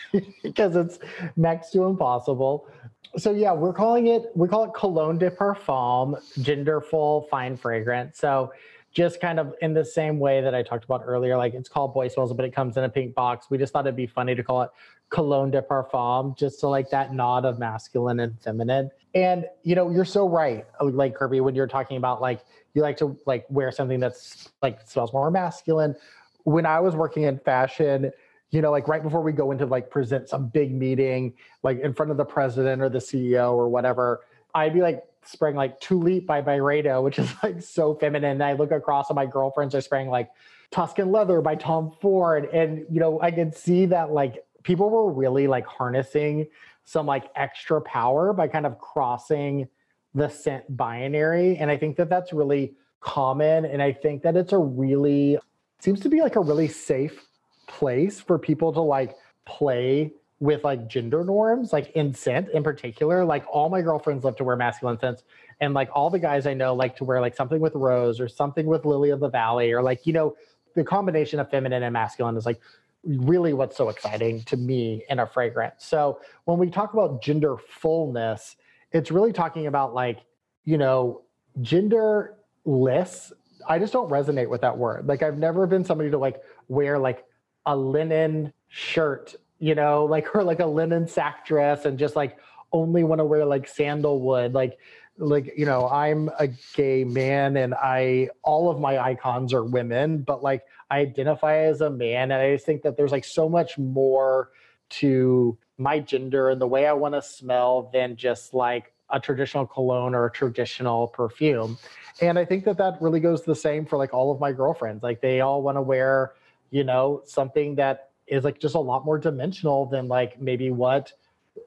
because 0.42 0.76
it's 0.76 1.00
next 1.36 1.72
to 1.72 1.82
impossible. 1.82 2.68
So 3.16 3.32
yeah, 3.32 3.52
we're 3.52 3.72
calling 3.72 4.06
it 4.06 4.30
we 4.36 4.46
call 4.46 4.64
it 4.64 4.70
Cologne 4.72 5.18
de 5.18 5.30
Parfum, 5.30 6.16
genderful 6.38 7.28
fine 7.28 7.56
fragrance. 7.56 8.20
So 8.20 8.52
just 8.92 9.20
kind 9.20 9.40
of 9.40 9.54
in 9.60 9.74
the 9.74 9.84
same 9.84 10.20
way 10.20 10.40
that 10.40 10.54
I 10.54 10.62
talked 10.62 10.84
about 10.84 11.02
earlier, 11.04 11.36
like 11.36 11.54
it's 11.54 11.68
called 11.68 11.92
Boy 11.92 12.06
Smells, 12.06 12.32
but 12.32 12.44
it 12.44 12.54
comes 12.54 12.76
in 12.76 12.84
a 12.84 12.88
pink 12.88 13.16
box. 13.16 13.48
We 13.50 13.58
just 13.58 13.72
thought 13.72 13.84
it'd 13.84 13.96
be 13.96 14.06
funny 14.06 14.36
to 14.36 14.44
call 14.44 14.62
it 14.62 14.70
Cologne 15.10 15.50
de 15.50 15.62
Parfum, 15.62 16.36
just 16.36 16.60
to 16.60 16.68
like 16.68 16.90
that 16.90 17.14
nod 17.14 17.44
of 17.44 17.58
masculine 17.58 18.20
and 18.20 18.40
feminine. 18.40 18.90
And 19.14 19.46
you 19.62 19.74
know, 19.74 19.90
you're 19.90 20.04
so 20.04 20.28
right, 20.28 20.66
like 20.80 21.14
Kirby, 21.14 21.40
when 21.40 21.54
you're 21.54 21.66
talking 21.66 21.96
about 21.96 22.20
like 22.20 22.40
you 22.74 22.82
like 22.82 22.96
to 22.98 23.18
like 23.26 23.46
wear 23.48 23.72
something 23.72 24.00
that's 24.00 24.50
like 24.62 24.86
smells 24.86 25.12
more 25.12 25.30
masculine. 25.30 25.96
When 26.44 26.66
I 26.66 26.80
was 26.80 26.94
working 26.94 27.24
in 27.24 27.38
fashion, 27.38 28.10
you 28.50 28.62
know, 28.62 28.70
like 28.70 28.88
right 28.88 29.02
before 29.02 29.22
we 29.22 29.32
go 29.32 29.50
into 29.50 29.66
like 29.66 29.90
present 29.90 30.28
some 30.28 30.48
big 30.48 30.72
meeting, 30.72 31.34
like 31.62 31.80
in 31.80 31.92
front 31.92 32.10
of 32.10 32.16
the 32.16 32.24
president 32.24 32.80
or 32.82 32.88
the 32.88 32.98
CEO 32.98 33.52
or 33.52 33.68
whatever, 33.68 34.20
I'd 34.54 34.72
be 34.72 34.80
like 34.80 35.04
spraying 35.24 35.56
like 35.56 35.78
Tulip 35.80 36.26
by 36.26 36.40
Byredo, 36.40 37.02
which 37.02 37.18
is 37.18 37.30
like 37.42 37.62
so 37.62 37.94
feminine. 37.94 38.32
And 38.32 38.44
I 38.44 38.54
look 38.54 38.70
across 38.70 39.10
and 39.10 39.16
my 39.16 39.26
girlfriends 39.26 39.74
are 39.74 39.80
spraying 39.80 40.08
like 40.08 40.30
Tuscan 40.70 41.12
Leather 41.12 41.40
by 41.40 41.54
Tom 41.54 41.92
Ford. 42.00 42.48
And, 42.52 42.84
you 42.90 43.00
know, 43.00 43.20
I 43.20 43.30
could 43.30 43.54
see 43.54 43.86
that 43.86 44.10
like 44.10 44.44
people 44.68 44.90
were 44.90 45.10
really 45.10 45.46
like 45.46 45.64
harnessing 45.64 46.46
some 46.84 47.06
like 47.06 47.30
extra 47.36 47.80
power 47.80 48.34
by 48.34 48.46
kind 48.46 48.66
of 48.66 48.78
crossing 48.78 49.66
the 50.14 50.28
scent 50.28 50.62
binary. 50.76 51.56
And 51.56 51.70
I 51.70 51.78
think 51.78 51.96
that 51.96 52.10
that's 52.10 52.34
really 52.34 52.74
common. 53.00 53.64
And 53.64 53.80
I 53.80 53.92
think 53.92 54.22
that 54.24 54.36
it's 54.36 54.52
a 54.52 54.58
really, 54.58 55.38
seems 55.78 56.00
to 56.00 56.10
be 56.10 56.20
like 56.20 56.36
a 56.36 56.40
really 56.40 56.68
safe 56.68 57.26
place 57.66 58.20
for 58.20 58.38
people 58.38 58.70
to 58.74 58.80
like 58.82 59.16
play 59.46 60.12
with 60.38 60.64
like 60.64 60.86
gender 60.86 61.24
norms, 61.24 61.72
like 61.72 61.90
in 61.92 62.12
scent 62.12 62.50
in 62.50 62.62
particular. 62.62 63.24
Like 63.24 63.46
all 63.50 63.70
my 63.70 63.80
girlfriends 63.80 64.22
love 64.22 64.36
to 64.36 64.44
wear 64.44 64.54
masculine 64.56 64.98
scents. 64.98 65.22
And 65.62 65.72
like 65.72 65.88
all 65.94 66.10
the 66.10 66.18
guys 66.18 66.46
I 66.46 66.52
know 66.52 66.74
like 66.74 66.94
to 66.96 67.04
wear 67.04 67.22
like 67.22 67.34
something 67.34 67.58
with 67.58 67.74
rose 67.74 68.20
or 68.20 68.28
something 68.28 68.66
with 68.66 68.84
lily 68.84 69.08
of 69.08 69.20
the 69.20 69.30
valley 69.30 69.72
or 69.72 69.82
like, 69.82 70.06
you 70.06 70.12
know, 70.12 70.36
the 70.74 70.84
combination 70.84 71.40
of 71.40 71.50
feminine 71.50 71.82
and 71.82 71.92
masculine 71.94 72.36
is 72.36 72.44
like 72.44 72.60
really 73.04 73.52
what's 73.52 73.76
so 73.76 73.88
exciting 73.88 74.42
to 74.42 74.56
me 74.56 75.04
in 75.08 75.18
a 75.18 75.26
fragrance. 75.26 75.84
So 75.84 76.20
when 76.44 76.58
we 76.58 76.70
talk 76.70 76.92
about 76.92 77.22
gender 77.22 77.56
fullness, 77.56 78.56
it's 78.92 79.10
really 79.10 79.32
talking 79.32 79.66
about 79.66 79.94
like, 79.94 80.20
you 80.64 80.78
know, 80.78 81.22
genderless. 81.60 83.32
I 83.68 83.78
just 83.78 83.92
don't 83.92 84.10
resonate 84.10 84.48
with 84.48 84.60
that 84.62 84.76
word. 84.76 85.06
Like 85.06 85.22
I've 85.22 85.38
never 85.38 85.66
been 85.66 85.84
somebody 85.84 86.10
to 86.10 86.18
like 86.18 86.42
wear 86.68 86.98
like 86.98 87.24
a 87.66 87.76
linen 87.76 88.52
shirt, 88.68 89.34
you 89.58 89.74
know, 89.74 90.04
like 90.10 90.34
or 90.34 90.42
like 90.42 90.60
a 90.60 90.66
linen 90.66 91.06
sack 91.06 91.46
dress 91.46 91.84
and 91.84 91.98
just 91.98 92.16
like 92.16 92.38
only 92.72 93.04
want 93.04 93.20
to 93.20 93.24
wear 93.24 93.44
like 93.44 93.66
sandalwood. 93.68 94.54
Like 94.54 94.78
like 95.18 95.52
you 95.56 95.66
know 95.66 95.88
i'm 95.88 96.30
a 96.38 96.48
gay 96.74 97.04
man 97.04 97.56
and 97.56 97.74
i 97.74 98.28
all 98.42 98.70
of 98.70 98.78
my 98.78 98.98
icons 98.98 99.52
are 99.52 99.64
women 99.64 100.22
but 100.22 100.42
like 100.42 100.62
i 100.90 101.00
identify 101.00 101.58
as 101.58 101.80
a 101.80 101.90
man 101.90 102.30
and 102.32 102.40
i 102.40 102.52
just 102.52 102.66
think 102.66 102.82
that 102.82 102.96
there's 102.96 103.12
like 103.12 103.24
so 103.24 103.48
much 103.48 103.78
more 103.78 104.50
to 104.88 105.56
my 105.76 105.98
gender 105.98 106.50
and 106.50 106.60
the 106.60 106.66
way 106.66 106.86
i 106.86 106.92
want 106.92 107.14
to 107.14 107.22
smell 107.22 107.90
than 107.92 108.16
just 108.16 108.54
like 108.54 108.92
a 109.10 109.20
traditional 109.20 109.66
cologne 109.66 110.14
or 110.14 110.26
a 110.26 110.30
traditional 110.30 111.08
perfume. 111.08 111.78
And 112.20 112.38
i 112.38 112.44
think 112.44 112.64
that 112.64 112.78
that 112.78 113.00
really 113.00 113.20
goes 113.20 113.42
the 113.42 113.54
same 113.54 113.86
for 113.86 113.96
like 113.96 114.12
all 114.12 114.30
of 114.32 114.40
my 114.40 114.52
girlfriends. 114.52 115.02
Like 115.02 115.20
they 115.20 115.40
all 115.40 115.62
want 115.62 115.76
to 115.76 115.82
wear 115.82 116.32
you 116.70 116.84
know 116.84 117.22
something 117.24 117.74
that 117.76 118.10
is 118.26 118.44
like 118.44 118.58
just 118.58 118.74
a 118.74 118.80
lot 118.80 119.04
more 119.04 119.18
dimensional 119.18 119.86
than 119.86 120.08
like 120.08 120.40
maybe 120.40 120.70
what 120.70 121.12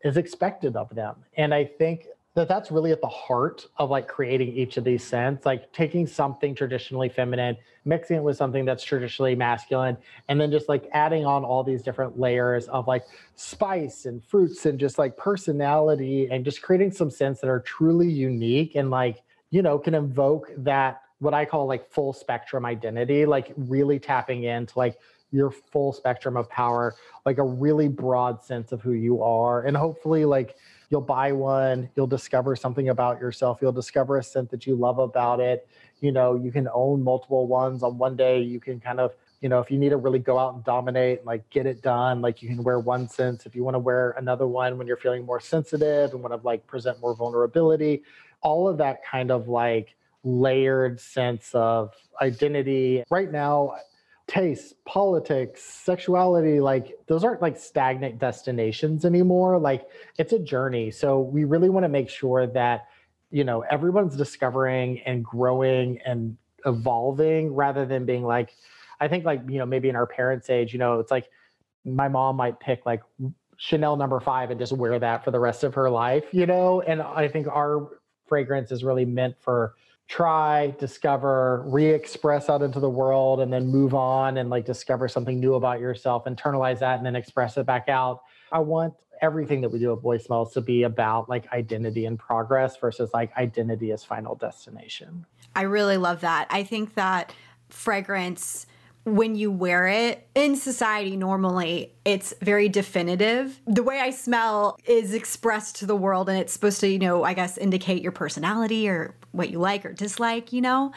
is 0.03 0.17
expected 0.17 0.75
of 0.75 0.93
them. 0.93 1.15
And 1.37 1.53
i 1.53 1.65
think 1.65 2.07
that 2.33 2.47
that's 2.47 2.71
really 2.71 2.91
at 2.91 3.01
the 3.01 3.07
heart 3.07 3.67
of 3.77 3.89
like 3.89 4.07
creating 4.07 4.55
each 4.55 4.77
of 4.77 4.83
these 4.83 5.03
scents 5.03 5.45
like 5.45 5.71
taking 5.73 6.07
something 6.07 6.55
traditionally 6.55 7.09
feminine 7.09 7.57
mixing 7.83 8.17
it 8.17 8.23
with 8.23 8.37
something 8.37 8.63
that's 8.63 8.83
traditionally 8.83 9.35
masculine 9.35 9.97
and 10.29 10.39
then 10.39 10.51
just 10.51 10.69
like 10.69 10.87
adding 10.93 11.25
on 11.25 11.43
all 11.43 11.63
these 11.63 11.81
different 11.81 12.17
layers 12.19 12.67
of 12.69 12.87
like 12.87 13.03
spice 13.35 14.05
and 14.05 14.23
fruits 14.23 14.65
and 14.65 14.79
just 14.79 14.97
like 14.97 15.17
personality 15.17 16.27
and 16.31 16.45
just 16.45 16.61
creating 16.61 16.91
some 16.91 17.09
scents 17.09 17.41
that 17.41 17.49
are 17.49 17.59
truly 17.59 18.09
unique 18.09 18.75
and 18.75 18.89
like 18.89 19.23
you 19.49 19.61
know 19.61 19.77
can 19.77 19.93
invoke 19.93 20.51
that 20.57 21.01
what 21.19 21.33
i 21.33 21.43
call 21.43 21.65
like 21.65 21.89
full 21.89 22.13
spectrum 22.13 22.65
identity 22.65 23.25
like 23.25 23.53
really 23.57 23.99
tapping 23.99 24.43
into 24.43 24.77
like 24.77 24.97
your 25.33 25.49
full 25.49 25.93
spectrum 25.93 26.37
of 26.37 26.49
power 26.49 26.93
like 27.25 27.37
a 27.37 27.43
really 27.43 27.87
broad 27.87 28.43
sense 28.43 28.71
of 28.71 28.81
who 28.81 28.91
you 28.91 29.21
are 29.21 29.63
and 29.63 29.75
hopefully 29.75 30.23
like 30.25 30.55
you'll 30.91 31.01
buy 31.01 31.31
one 31.31 31.89
you'll 31.95 32.05
discover 32.05 32.55
something 32.55 32.89
about 32.89 33.19
yourself 33.19 33.57
you'll 33.61 33.71
discover 33.71 34.17
a 34.17 34.23
scent 34.23 34.51
that 34.51 34.67
you 34.67 34.75
love 34.75 34.99
about 34.99 35.39
it. 35.39 35.67
You 36.01 36.11
know 36.11 36.35
you 36.35 36.51
can 36.51 36.67
own 36.73 37.03
multiple 37.03 37.47
ones 37.47 37.81
on 37.81 37.97
one 37.97 38.15
day. 38.15 38.41
You 38.41 38.59
can 38.59 38.79
kind 38.79 38.99
of 38.99 39.15
you 39.41 39.49
know 39.49 39.59
if 39.59 39.71
you 39.71 39.79
need 39.79 39.89
to 39.89 39.97
really 39.97 40.19
go 40.19 40.37
out 40.37 40.53
and 40.53 40.63
dominate 40.63 41.25
like 41.25 41.49
get 41.49 41.65
it 41.65 41.81
done 41.81 42.21
like 42.21 42.43
you 42.43 42.49
can 42.49 42.63
wear 42.63 42.79
one 42.79 43.07
scent. 43.07 43.45
If 43.45 43.55
you 43.55 43.63
want 43.63 43.75
to 43.75 43.79
wear 43.79 44.11
another 44.11 44.45
one 44.45 44.77
when 44.77 44.85
you're 44.85 44.97
feeling 44.97 45.25
more 45.25 45.39
sensitive 45.39 46.11
and 46.11 46.21
want 46.21 46.39
to 46.39 46.45
like 46.45 46.67
present 46.67 46.99
more 46.99 47.15
vulnerability 47.15 48.03
all 48.41 48.67
of 48.67 48.77
that 48.79 49.03
kind 49.05 49.31
of 49.31 49.47
like 49.47 49.95
layered 50.23 50.99
sense 50.99 51.51
of 51.53 51.93
identity. 52.21 53.03
Right 53.09 53.31
now 53.31 53.75
taste, 54.31 54.75
politics, 54.85 55.61
sexuality, 55.61 56.61
like 56.61 56.97
those 57.07 57.25
aren't 57.25 57.41
like 57.41 57.57
stagnant 57.57 58.17
destinations 58.17 59.03
anymore. 59.03 59.59
Like 59.59 59.89
it's 60.17 60.31
a 60.31 60.39
journey. 60.39 60.89
So 60.89 61.19
we 61.19 61.43
really 61.43 61.69
want 61.69 61.83
to 61.83 61.89
make 61.89 62.07
sure 62.07 62.47
that, 62.47 62.87
you 63.29 63.43
know, 63.43 63.59
everyone's 63.69 64.15
discovering 64.15 65.01
and 65.01 65.21
growing 65.21 65.99
and 66.05 66.37
evolving 66.65 67.53
rather 67.53 67.85
than 67.85 68.05
being 68.05 68.23
like, 68.23 68.55
I 69.01 69.09
think 69.09 69.25
like, 69.25 69.41
you 69.49 69.57
know, 69.57 69.65
maybe 69.65 69.89
in 69.89 69.97
our 69.97 70.07
parents' 70.07 70.49
age, 70.49 70.71
you 70.71 70.79
know, 70.79 71.01
it's 71.01 71.11
like 71.11 71.29
my 71.83 72.07
mom 72.07 72.37
might 72.37 72.57
pick 72.57 72.85
like 72.85 73.01
Chanel 73.57 73.97
number 73.97 74.21
five 74.21 74.49
and 74.49 74.57
just 74.57 74.71
wear 74.71 74.97
that 74.97 75.25
for 75.25 75.31
the 75.31 75.39
rest 75.41 75.65
of 75.65 75.73
her 75.73 75.89
life, 75.89 76.23
you 76.31 76.45
know? 76.45 76.79
And 76.79 77.01
I 77.01 77.27
think 77.27 77.47
our 77.47 77.89
fragrance 78.27 78.71
is 78.71 78.81
really 78.81 79.03
meant 79.03 79.35
for 79.41 79.75
try, 80.07 80.75
discover, 80.79 81.63
re-express 81.67 82.49
out 82.49 82.61
into 82.61 82.79
the 82.79 82.89
world, 82.89 83.39
and 83.39 83.51
then 83.51 83.67
move 83.67 83.93
on 83.93 84.37
and 84.37 84.49
like 84.49 84.65
discover 84.65 85.07
something 85.07 85.39
new 85.39 85.53
about 85.55 85.79
yourself, 85.79 86.25
internalize 86.25 86.79
that, 86.79 86.97
and 86.97 87.05
then 87.05 87.15
express 87.15 87.57
it 87.57 87.65
back 87.65 87.87
out. 87.87 88.21
I 88.51 88.59
want 88.59 88.93
everything 89.21 89.61
that 89.61 89.69
we 89.69 89.79
do 89.79 89.93
at 89.93 90.21
Smells 90.21 90.51
to 90.53 90.61
be 90.61 90.83
about 90.83 91.29
like 91.29 91.51
identity 91.53 92.05
and 92.05 92.17
progress 92.17 92.75
versus 92.77 93.11
like 93.13 93.35
identity 93.37 93.91
as 93.91 94.03
final 94.03 94.35
destination. 94.35 95.25
I 95.55 95.63
really 95.63 95.97
love 95.97 96.21
that. 96.21 96.47
I 96.49 96.63
think 96.63 96.95
that 96.95 97.33
fragrance 97.69 98.65
when 99.03 99.35
you 99.35 99.51
wear 99.51 99.87
it 99.87 100.27
in 100.35 100.55
society 100.55 101.17
normally 101.17 101.93
it's 102.05 102.33
very 102.41 102.69
definitive. 102.69 103.59
The 103.65 103.83
way 103.83 103.99
i 103.99 104.11
smell 104.11 104.77
is 104.85 105.13
expressed 105.13 105.77
to 105.77 105.85
the 105.85 105.95
world 105.95 106.29
and 106.29 106.37
it's 106.37 106.53
supposed 106.53 106.79
to 106.81 106.87
you 106.87 106.99
know 106.99 107.23
i 107.23 107.33
guess 107.33 107.57
indicate 107.57 108.01
your 108.01 108.11
personality 108.11 108.87
or 108.89 109.15
what 109.31 109.49
you 109.49 109.59
like 109.59 109.85
or 109.85 109.93
dislike 109.93 110.53
you 110.53 110.61
know? 110.61 110.91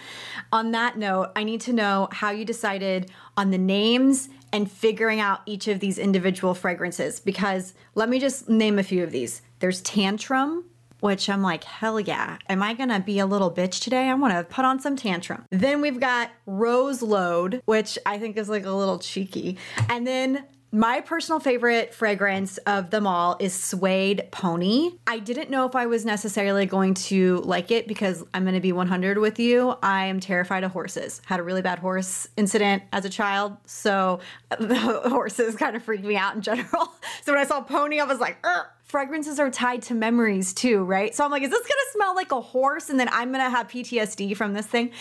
On 0.52 0.72
that 0.72 0.98
note 0.98 1.30
i 1.36 1.44
need 1.44 1.60
to 1.62 1.72
know 1.72 2.08
how 2.12 2.30
you 2.30 2.44
decided 2.44 3.10
on 3.36 3.50
the 3.50 3.58
names 3.58 4.28
and 4.54 4.70
figuring 4.70 5.18
out 5.18 5.40
each 5.46 5.66
of 5.66 5.80
these 5.80 5.98
individual 5.98 6.54
fragrances 6.54 7.18
because 7.18 7.74
let 7.96 8.08
me 8.08 8.20
just 8.20 8.48
name 8.48 8.78
a 8.78 8.84
few 8.84 9.02
of 9.02 9.10
these. 9.10 9.42
There's 9.58 9.80
tantrum 9.80 10.64
which 11.04 11.28
I'm 11.28 11.42
like, 11.42 11.64
hell 11.64 12.00
yeah. 12.00 12.38
Am 12.48 12.62
I 12.62 12.72
gonna 12.72 12.98
be 12.98 13.18
a 13.18 13.26
little 13.26 13.50
bitch 13.50 13.78
today? 13.82 14.08
I 14.08 14.14
wanna 14.14 14.42
put 14.42 14.64
on 14.64 14.80
some 14.80 14.96
tantrum. 14.96 15.44
Then 15.50 15.82
we've 15.82 16.00
got 16.00 16.30
Rose 16.46 17.02
Load, 17.02 17.60
which 17.66 17.98
I 18.06 18.16
think 18.16 18.38
is 18.38 18.48
like 18.48 18.64
a 18.64 18.70
little 18.70 18.98
cheeky. 18.98 19.58
And 19.90 20.06
then 20.06 20.46
my 20.72 21.02
personal 21.02 21.40
favorite 21.40 21.92
fragrance 21.92 22.56
of 22.66 22.88
them 22.88 23.06
all 23.06 23.36
is 23.38 23.52
Suede 23.52 24.28
Pony. 24.30 24.92
I 25.06 25.18
didn't 25.18 25.50
know 25.50 25.66
if 25.66 25.76
I 25.76 25.84
was 25.84 26.06
necessarily 26.06 26.64
going 26.64 26.94
to 26.94 27.42
like 27.44 27.70
it 27.70 27.86
because 27.86 28.24
I'm 28.32 28.42
going 28.44 28.54
to 28.54 28.60
be 28.60 28.72
100 28.72 29.18
with 29.18 29.38
you. 29.38 29.76
I 29.82 30.06
am 30.06 30.20
terrified 30.20 30.64
of 30.64 30.72
horses. 30.72 31.20
Had 31.26 31.38
a 31.38 31.42
really 31.42 31.62
bad 31.62 31.80
horse 31.80 32.26
incident 32.38 32.82
as 32.94 33.04
a 33.04 33.10
child, 33.10 33.58
so 33.66 34.20
the 34.58 34.74
horses 35.10 35.54
kind 35.54 35.76
of 35.76 35.84
freaked 35.84 36.04
me 36.04 36.16
out 36.16 36.34
in 36.34 36.40
general. 36.40 36.94
So 37.22 37.32
when 37.32 37.40
I 37.40 37.46
saw 37.46 37.62
Pony, 37.62 38.00
I 38.00 38.04
was 38.04 38.18
like, 38.18 38.36
Ugh 38.44 38.66
fragrances 38.84 39.40
are 39.40 39.50
tied 39.50 39.82
to 39.82 39.94
memories 39.94 40.52
too, 40.52 40.84
right? 40.84 41.14
So 41.14 41.24
I'm 41.24 41.30
like, 41.30 41.42
is 41.42 41.50
this 41.50 41.60
gonna 41.60 41.92
smell 41.92 42.14
like 42.14 42.32
a 42.32 42.40
horse? 42.40 42.90
And 42.90 43.00
then 43.00 43.08
I'm 43.10 43.32
gonna 43.32 43.50
have 43.50 43.68
PTSD 43.68 44.36
from 44.36 44.52
this 44.52 44.66
thing. 44.66 44.92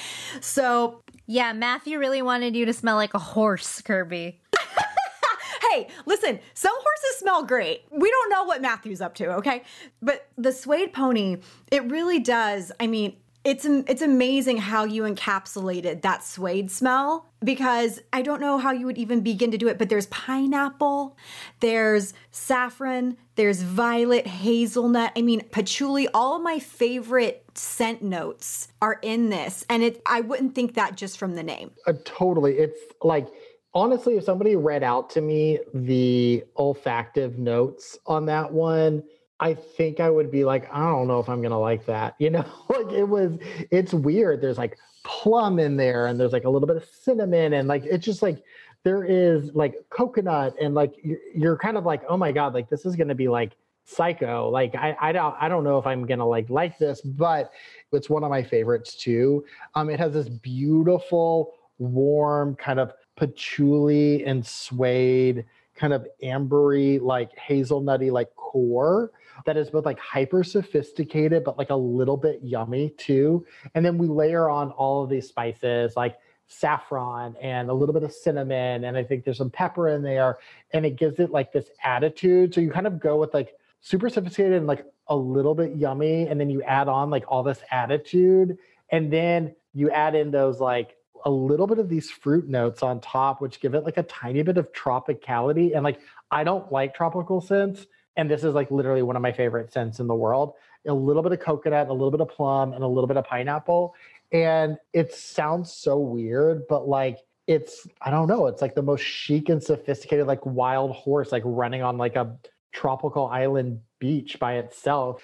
So 0.41 1.01
yeah, 1.27 1.53
Matthew 1.53 1.99
really 1.99 2.21
wanted 2.21 2.55
you 2.55 2.65
to 2.65 2.73
smell 2.73 2.95
like 2.95 3.13
a 3.13 3.19
horse, 3.19 3.81
Kirby. 3.81 4.41
hey, 5.71 5.87
listen, 6.05 6.39
some 6.53 6.73
horses 6.73 7.19
smell 7.19 7.43
great. 7.43 7.85
We 7.91 8.09
don't 8.09 8.29
know 8.29 8.43
what 8.43 8.61
Matthew's 8.61 9.01
up 9.01 9.15
to, 9.15 9.35
okay? 9.35 9.63
But 10.01 10.27
the 10.37 10.51
suede 10.51 10.93
pony, 10.93 11.37
it 11.71 11.83
really 11.89 12.19
does. 12.19 12.71
I 12.79 12.87
mean, 12.87 13.15
it's 13.43 13.65
it's 13.65 14.01
amazing 14.01 14.57
how 14.57 14.85
you 14.85 15.03
encapsulated 15.03 16.01
that 16.01 16.23
suede 16.23 16.71
smell 16.71 17.29
because 17.43 18.01
I 18.13 18.21
don't 18.21 18.39
know 18.39 18.57
how 18.57 18.71
you 18.71 18.85
would 18.85 18.97
even 18.97 19.19
begin 19.21 19.51
to 19.51 19.57
do 19.57 19.67
it 19.67 19.77
but 19.77 19.89
there's 19.89 20.07
pineapple, 20.07 21.17
there's 21.59 22.13
saffron, 22.31 23.17
there's 23.35 23.61
violet, 23.61 24.27
hazelnut, 24.27 25.11
I 25.17 25.21
mean 25.21 25.41
patchouli, 25.51 26.07
all 26.13 26.37
of 26.37 26.41
my 26.41 26.59
favorite 26.59 27.43
scent 27.53 28.01
notes 28.01 28.69
are 28.81 28.99
in 29.01 29.29
this 29.29 29.65
and 29.69 29.83
it 29.83 30.01
I 30.05 30.21
wouldn't 30.21 30.55
think 30.55 30.75
that 30.75 30.95
just 30.95 31.17
from 31.17 31.35
the 31.35 31.43
name. 31.43 31.71
Uh, 31.85 31.93
totally. 32.05 32.53
It's 32.53 32.79
like 33.01 33.27
honestly 33.73 34.15
if 34.15 34.23
somebody 34.23 34.55
read 34.55 34.83
out 34.83 35.09
to 35.11 35.21
me 35.21 35.59
the 35.73 36.43
olfactive 36.57 37.37
notes 37.37 37.97
on 38.07 38.25
that 38.27 38.53
one 38.53 39.03
I 39.39 39.53
think 39.53 39.99
I 39.99 40.09
would 40.09 40.31
be 40.31 40.45
like, 40.45 40.71
I 40.73 40.79
don't 40.89 41.07
know 41.07 41.19
if 41.19 41.27
I'm 41.27 41.41
gonna 41.41 41.59
like 41.59 41.85
that. 41.87 42.15
You 42.19 42.29
know, 42.29 42.45
like 42.69 42.91
it 42.91 43.07
was, 43.07 43.37
it's 43.71 43.93
weird. 43.93 44.41
There's 44.41 44.57
like 44.57 44.77
plum 45.03 45.59
in 45.59 45.75
there, 45.75 46.07
and 46.07 46.19
there's 46.19 46.31
like 46.31 46.45
a 46.45 46.49
little 46.49 46.67
bit 46.67 46.77
of 46.77 46.85
cinnamon, 46.85 47.53
and 47.53 47.67
like 47.67 47.83
it's 47.85 48.05
just 48.05 48.21
like 48.21 48.43
there 48.83 49.03
is 49.03 49.53
like 49.53 49.75
coconut, 49.89 50.55
and 50.61 50.73
like 50.75 50.93
you're, 51.35 51.57
kind 51.57 51.77
of 51.77 51.85
like, 51.85 52.03
oh 52.07 52.17
my 52.17 52.31
god, 52.31 52.53
like 52.53 52.69
this 52.69 52.85
is 52.85 52.95
gonna 52.95 53.15
be 53.15 53.27
like 53.27 53.53
psycho. 53.85 54.49
Like 54.49 54.75
I, 54.75 54.95
I 55.01 55.11
don't, 55.11 55.35
I 55.39 55.49
don't 55.49 55.63
know 55.63 55.77
if 55.77 55.85
I'm 55.85 56.05
gonna 56.05 56.27
like 56.27 56.49
like 56.49 56.77
this, 56.77 57.01
but 57.01 57.51
it's 57.91 58.09
one 58.09 58.23
of 58.23 58.29
my 58.29 58.43
favorites 58.43 58.95
too. 58.95 59.43
Um, 59.75 59.89
it 59.89 59.99
has 59.99 60.13
this 60.13 60.29
beautiful, 60.29 61.53
warm 61.79 62.55
kind 62.55 62.79
of 62.79 62.93
patchouli 63.17 64.23
and 64.25 64.45
suede 64.45 65.45
kind 65.75 65.91
of 65.91 66.07
ambery, 66.23 67.01
like 67.01 67.31
hazelnutty, 67.37 68.11
like 68.11 68.33
core 68.35 69.11
that 69.45 69.57
is 69.57 69.69
both 69.69 69.85
like 69.85 69.99
hyper 69.99 70.43
sophisticated 70.43 71.43
but 71.43 71.57
like 71.57 71.69
a 71.69 71.75
little 71.75 72.17
bit 72.17 72.39
yummy 72.43 72.89
too. 72.97 73.45
And 73.75 73.85
then 73.85 73.97
we 73.97 74.07
layer 74.07 74.49
on 74.49 74.71
all 74.71 75.03
of 75.03 75.09
these 75.09 75.27
spices 75.27 75.95
like 75.95 76.17
saffron 76.47 77.35
and 77.41 77.69
a 77.69 77.73
little 77.73 77.93
bit 77.93 78.03
of 78.03 78.11
cinnamon 78.11 78.83
and 78.83 78.97
I 78.97 79.03
think 79.03 79.23
there's 79.23 79.37
some 79.37 79.49
pepper 79.49 79.89
in 79.89 80.03
there 80.03 80.37
and 80.71 80.85
it 80.85 80.97
gives 80.97 81.19
it 81.19 81.31
like 81.31 81.51
this 81.51 81.69
attitude. 81.83 82.53
So 82.53 82.61
you 82.61 82.69
kind 82.69 82.87
of 82.87 82.99
go 82.99 83.17
with 83.17 83.33
like 83.33 83.55
super 83.81 84.09
sophisticated 84.09 84.53
and 84.53 84.67
like 84.67 84.85
a 85.07 85.15
little 85.15 85.55
bit 85.55 85.75
yummy 85.75 86.27
and 86.27 86.39
then 86.39 86.49
you 86.49 86.61
add 86.63 86.87
on 86.87 87.09
like 87.09 87.25
all 87.27 87.43
this 87.43 87.61
attitude 87.71 88.57
and 88.89 89.11
then 89.11 89.53
you 89.73 89.89
add 89.91 90.15
in 90.15 90.31
those 90.31 90.59
like 90.59 90.95
a 91.25 91.29
little 91.29 91.67
bit 91.67 91.79
of 91.79 91.89
these 91.89 92.09
fruit 92.09 92.47
notes 92.47 92.83
on 92.83 92.99
top 92.99 93.41
which 93.41 93.59
give 93.59 93.73
it 93.73 93.83
like 93.83 93.97
a 93.97 94.03
tiny 94.03 94.41
bit 94.43 94.57
of 94.57 94.71
tropicality 94.71 95.73
and 95.73 95.83
like 95.83 95.99
I 96.31 96.43
don't 96.43 96.71
like 96.71 96.93
tropical 96.93 97.41
scents 97.41 97.85
and 98.15 98.29
this 98.29 98.43
is 98.43 98.53
like 98.53 98.69
literally 98.71 99.01
one 99.01 99.15
of 99.15 99.21
my 99.21 99.31
favorite 99.31 99.71
scents 99.71 99.99
in 99.99 100.07
the 100.07 100.15
world. 100.15 100.53
A 100.87 100.93
little 100.93 101.23
bit 101.23 101.31
of 101.31 101.39
coconut, 101.39 101.87
a 101.87 101.93
little 101.93 102.11
bit 102.11 102.21
of 102.21 102.29
plum, 102.29 102.73
and 102.73 102.83
a 102.83 102.87
little 102.87 103.07
bit 103.07 103.17
of 103.17 103.25
pineapple. 103.25 103.95
And 104.31 104.77
it 104.93 105.13
sounds 105.13 105.71
so 105.71 105.97
weird, 105.97 106.63
but 106.67 106.87
like 106.87 107.19
it's 107.47 107.87
I 108.01 108.09
don't 108.11 108.27
know, 108.27 108.47
it's 108.47 108.61
like 108.61 108.75
the 108.75 108.81
most 108.81 109.01
chic 109.01 109.49
and 109.49 109.61
sophisticated, 109.61 110.27
like 110.27 110.45
wild 110.45 110.91
horse, 110.91 111.31
like 111.31 111.43
running 111.45 111.81
on 111.81 111.97
like 111.97 112.15
a 112.15 112.37
tropical 112.71 113.27
island 113.27 113.79
beach 113.99 114.39
by 114.39 114.55
itself. 114.55 115.23